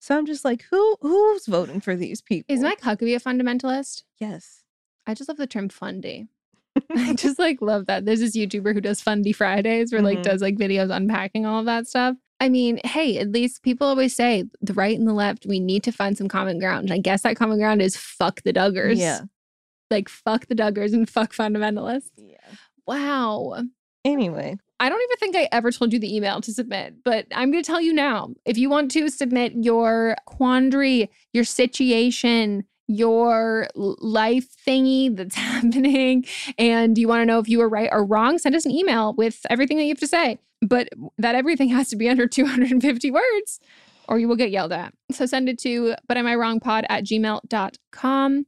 so 0.00 0.16
i'm 0.16 0.26
just 0.26 0.44
like 0.44 0.64
who 0.70 0.96
who's 1.00 1.46
voting 1.46 1.80
for 1.80 1.96
these 1.96 2.22
people 2.22 2.52
Is 2.54 2.60
Mike 2.62 2.80
Huckabee 2.80 3.16
a 3.16 3.20
fundamentalist? 3.20 4.04
yes 4.18 4.62
I 5.06 5.14
just 5.14 5.28
love 5.28 5.38
the 5.38 5.46
term 5.46 5.68
fundy. 5.70 6.28
I 6.94 7.14
just 7.14 7.38
like 7.38 7.60
love 7.60 7.86
that. 7.86 8.04
There's 8.04 8.20
this 8.20 8.36
YouTuber 8.36 8.74
who 8.74 8.80
does 8.80 9.00
Fundy 9.00 9.32
Fridays 9.32 9.92
where 9.92 10.02
like 10.02 10.18
Mhm. 10.18 10.22
does 10.22 10.40
like 10.42 10.56
videos 10.56 10.94
unpacking 10.94 11.46
all 11.46 11.58
of 11.60 11.66
that 11.66 11.88
stuff. 11.88 12.16
I 12.38 12.48
mean, 12.48 12.78
hey, 12.84 13.18
at 13.18 13.32
least 13.32 13.62
people 13.64 13.88
always 13.88 14.14
say 14.14 14.44
the 14.60 14.74
right 14.74 14.96
and 14.96 15.08
the 15.08 15.14
left, 15.14 15.46
we 15.46 15.58
need 15.58 15.82
to 15.84 15.90
find 15.90 16.16
some 16.16 16.28
common 16.28 16.60
ground. 16.60 16.84
And 16.84 16.92
I 16.92 16.98
guess 16.98 17.22
that 17.22 17.34
common 17.36 17.58
ground 17.58 17.82
is 17.82 17.96
fuck 17.96 18.42
the 18.42 18.52
Duggars. 18.52 18.98
Yeah. 18.98 19.22
Like 19.90 20.08
fuck 20.08 20.46
the 20.46 20.54
Duggars 20.54 20.92
and 20.92 21.08
fuck 21.10 21.32
fundamentalists. 21.32 22.10
Yeah. 22.16 22.36
Wow. 22.90 23.62
Anyway, 24.04 24.56
I 24.80 24.88
don't 24.88 25.00
even 25.00 25.16
think 25.18 25.36
I 25.36 25.48
ever 25.52 25.70
told 25.70 25.92
you 25.92 26.00
the 26.00 26.12
email 26.12 26.40
to 26.40 26.52
submit, 26.52 27.04
but 27.04 27.26
I'm 27.32 27.52
going 27.52 27.62
to 27.62 27.66
tell 27.66 27.80
you 27.80 27.92
now. 27.92 28.30
If 28.44 28.58
you 28.58 28.68
want 28.68 28.90
to 28.90 29.08
submit 29.10 29.52
your 29.54 30.16
quandary, 30.26 31.08
your 31.32 31.44
situation, 31.44 32.64
your 32.88 33.68
life 33.76 34.48
thingy 34.66 35.14
that's 35.14 35.34
happening, 35.36 36.24
and 36.58 36.98
you 36.98 37.06
want 37.06 37.20
to 37.20 37.26
know 37.26 37.38
if 37.38 37.48
you 37.48 37.58
were 37.58 37.68
right 37.68 37.88
or 37.92 38.04
wrong, 38.04 38.38
send 38.38 38.56
us 38.56 38.64
an 38.64 38.72
email 38.72 39.14
with 39.14 39.46
everything 39.48 39.76
that 39.76 39.84
you 39.84 39.90
have 39.90 40.00
to 40.00 40.08
say. 40.08 40.40
But 40.60 40.88
that 41.16 41.36
everything 41.36 41.68
has 41.76 41.90
to 41.90 41.96
be 41.96 42.08
under 42.08 42.26
250 42.26 43.10
words 43.12 43.60
or 44.08 44.18
you 44.18 44.26
will 44.26 44.34
get 44.34 44.50
yelled 44.50 44.72
at. 44.72 44.92
So 45.12 45.26
send 45.26 45.48
it 45.48 45.58
to 45.60 45.94
but 46.08 46.16
am 46.16 46.26
I 46.26 46.34
wrong 46.34 46.58
pod 46.58 46.86
at 46.88 47.04
gmail.com. 47.04 48.46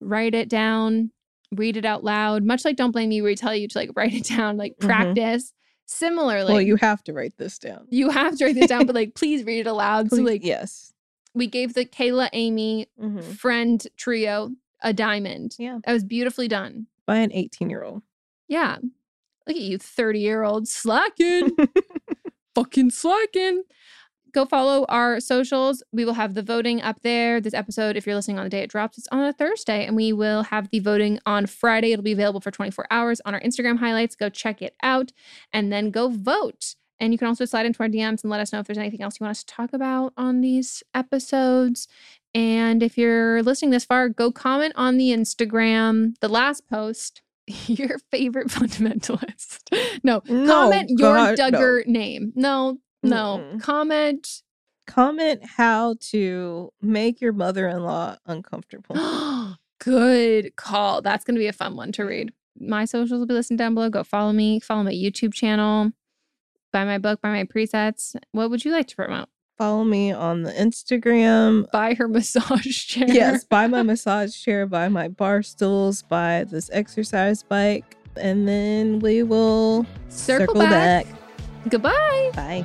Write 0.00 0.34
it 0.34 0.50
down, 0.50 1.10
read 1.52 1.76
it 1.76 1.84
out 1.84 2.04
loud, 2.04 2.44
much 2.44 2.64
like 2.64 2.76
Don't 2.76 2.90
Blame 2.90 3.08
Me, 3.08 3.22
where 3.22 3.30
we 3.30 3.36
tell 3.36 3.54
you 3.54 3.68
to 3.68 3.78
like 3.78 3.90
write 3.96 4.14
it 4.14 4.24
down, 4.24 4.56
like 4.56 4.76
Mhm. 4.78 4.86
practice. 4.86 5.52
Similarly, 5.86 6.52
well, 6.52 6.60
you 6.62 6.76
have 6.76 7.02
to 7.04 7.12
write 7.14 7.36
this 7.38 7.58
down. 7.58 7.86
you 7.88 8.10
have 8.10 8.36
to 8.36 8.44
write 8.44 8.54
this 8.56 8.66
down, 8.68 8.84
but 8.86 8.94
like 8.94 9.14
please 9.16 9.44
read 9.44 9.60
it 9.60 9.66
aloud. 9.66 10.10
So 10.10 10.16
Please- 10.16 10.26
like 10.26 10.44
yes. 10.44 10.92
we 11.34 11.46
gave 11.46 11.72
the 11.74 11.84
Kayla 11.86 12.28
Amy 12.34 12.88
Mhm. 13.00 13.22
friend 13.22 13.86
trio 13.96 14.50
a 14.82 14.92
diamond. 14.92 15.56
Yeah. 15.58 15.78
That 15.86 15.92
was 15.94 16.04
beautifully 16.04 16.46
done. 16.48 16.86
By 17.06 17.16
an 17.16 17.32
18 17.32 17.70
year 17.70 17.82
old. 17.84 18.02
Yeah. 18.48 18.76
Look 19.46 19.56
at 19.56 19.62
you, 19.62 19.78
30 19.78 20.20
year 20.20 20.42
old 20.42 20.68
slacking. 20.68 21.56
fucking 22.54 22.90
slacking. 22.90 23.62
Go 24.38 24.44
follow 24.44 24.84
our 24.88 25.18
socials. 25.18 25.82
We 25.90 26.04
will 26.04 26.12
have 26.12 26.34
the 26.34 26.44
voting 26.44 26.80
up 26.80 27.00
there. 27.02 27.40
This 27.40 27.54
episode, 27.54 27.96
if 27.96 28.06
you're 28.06 28.14
listening 28.14 28.38
on 28.38 28.44
the 28.44 28.50
day 28.50 28.60
it 28.60 28.70
drops, 28.70 28.96
it's 28.96 29.08
on 29.10 29.24
a 29.24 29.32
Thursday, 29.32 29.84
and 29.84 29.96
we 29.96 30.12
will 30.12 30.44
have 30.44 30.70
the 30.70 30.78
voting 30.78 31.18
on 31.26 31.46
Friday. 31.46 31.90
It'll 31.90 32.04
be 32.04 32.12
available 32.12 32.40
for 32.40 32.52
24 32.52 32.86
hours 32.88 33.20
on 33.24 33.34
our 33.34 33.40
Instagram 33.40 33.80
highlights. 33.80 34.14
Go 34.14 34.28
check 34.28 34.62
it 34.62 34.76
out 34.80 35.10
and 35.52 35.72
then 35.72 35.90
go 35.90 36.08
vote. 36.08 36.76
And 37.00 37.12
you 37.12 37.18
can 37.18 37.26
also 37.26 37.46
slide 37.46 37.66
into 37.66 37.82
our 37.82 37.88
DMs 37.88 38.22
and 38.22 38.30
let 38.30 38.38
us 38.38 38.52
know 38.52 38.60
if 38.60 38.68
there's 38.68 38.78
anything 38.78 39.02
else 39.02 39.18
you 39.18 39.24
want 39.24 39.32
us 39.32 39.42
to 39.42 39.52
talk 39.52 39.72
about 39.72 40.12
on 40.16 40.40
these 40.40 40.84
episodes. 40.94 41.88
And 42.32 42.80
if 42.80 42.96
you're 42.96 43.42
listening 43.42 43.72
this 43.72 43.86
far, 43.86 44.08
go 44.08 44.30
comment 44.30 44.72
on 44.76 44.98
the 44.98 45.10
Instagram, 45.10 46.14
the 46.20 46.28
last 46.28 46.68
post, 46.68 47.22
your 47.66 47.98
favorite 48.12 48.46
fundamentalist. 48.50 49.62
No, 50.04 50.22
No, 50.28 50.46
comment 50.46 50.90
your 50.90 51.12
God, 51.12 51.38
no. 51.38 51.50
Duggar 51.50 51.86
name. 51.88 52.32
No, 52.36 52.78
no. 53.02 53.40
Mm-mm. 53.42 53.62
Comment. 53.62 54.42
Comment 54.86 55.44
how 55.44 55.96
to 56.00 56.72
make 56.80 57.20
your 57.20 57.32
mother 57.32 57.68
in 57.68 57.82
law 57.82 58.16
uncomfortable. 58.26 58.96
Good 59.80 60.56
call. 60.56 61.02
That's 61.02 61.24
going 61.24 61.34
to 61.34 61.40
be 61.40 61.46
a 61.46 61.52
fun 61.52 61.76
one 61.76 61.92
to 61.92 62.02
mm-hmm. 62.02 62.08
read. 62.08 62.32
My 62.58 62.84
socials 62.84 63.20
will 63.20 63.26
be 63.26 63.34
listed 63.34 63.58
down 63.58 63.74
below. 63.74 63.90
Go 63.90 64.02
follow 64.02 64.32
me. 64.32 64.60
Follow 64.60 64.82
my 64.82 64.92
YouTube 64.92 65.34
channel. 65.34 65.92
Buy 66.72 66.84
my 66.84 66.98
book. 66.98 67.20
Buy 67.20 67.30
my 67.30 67.44
presets. 67.44 68.16
What 68.32 68.50
would 68.50 68.64
you 68.64 68.72
like 68.72 68.88
to 68.88 68.96
promote? 68.96 69.28
Follow 69.58 69.82
me 69.82 70.12
on 70.12 70.44
the 70.44 70.52
Instagram. 70.52 71.68
Buy 71.72 71.94
her 71.94 72.06
massage 72.08 72.86
chair. 72.86 73.08
Yes, 73.08 73.44
buy 73.44 73.66
my 73.66 73.82
massage 73.82 74.34
chair, 74.36 74.66
buy 74.66 74.88
my 74.88 75.08
bar 75.08 75.42
stools, 75.42 76.02
buy 76.02 76.44
this 76.48 76.70
exercise 76.72 77.42
bike, 77.42 77.96
and 78.16 78.46
then 78.46 79.00
we 79.00 79.24
will 79.24 79.84
Circle, 80.08 80.54
back. 80.54 81.06
Goodbye. 81.68 82.30
Bye. 82.34 82.64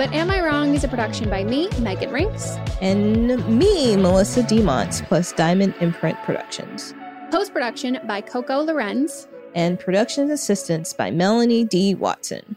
But 0.00 0.14
Am 0.14 0.30
I 0.30 0.40
Wrong 0.40 0.74
is 0.74 0.82
a 0.82 0.88
production 0.88 1.28
by 1.28 1.44
me, 1.44 1.68
Megan 1.78 2.08
Rienks. 2.08 2.56
And 2.80 3.46
me, 3.46 3.98
Melissa 3.98 4.42
Demont, 4.42 5.06
plus 5.08 5.30
Diamond 5.32 5.74
Imprint 5.82 6.16
Productions. 6.22 6.94
Post 7.30 7.52
production 7.52 7.98
by 8.06 8.22
Coco 8.22 8.62
Lorenz. 8.62 9.28
And 9.54 9.78
production 9.78 10.30
assistance 10.30 10.94
by 10.94 11.10
Melanie 11.10 11.64
D. 11.64 11.94
Watson. 11.94 12.56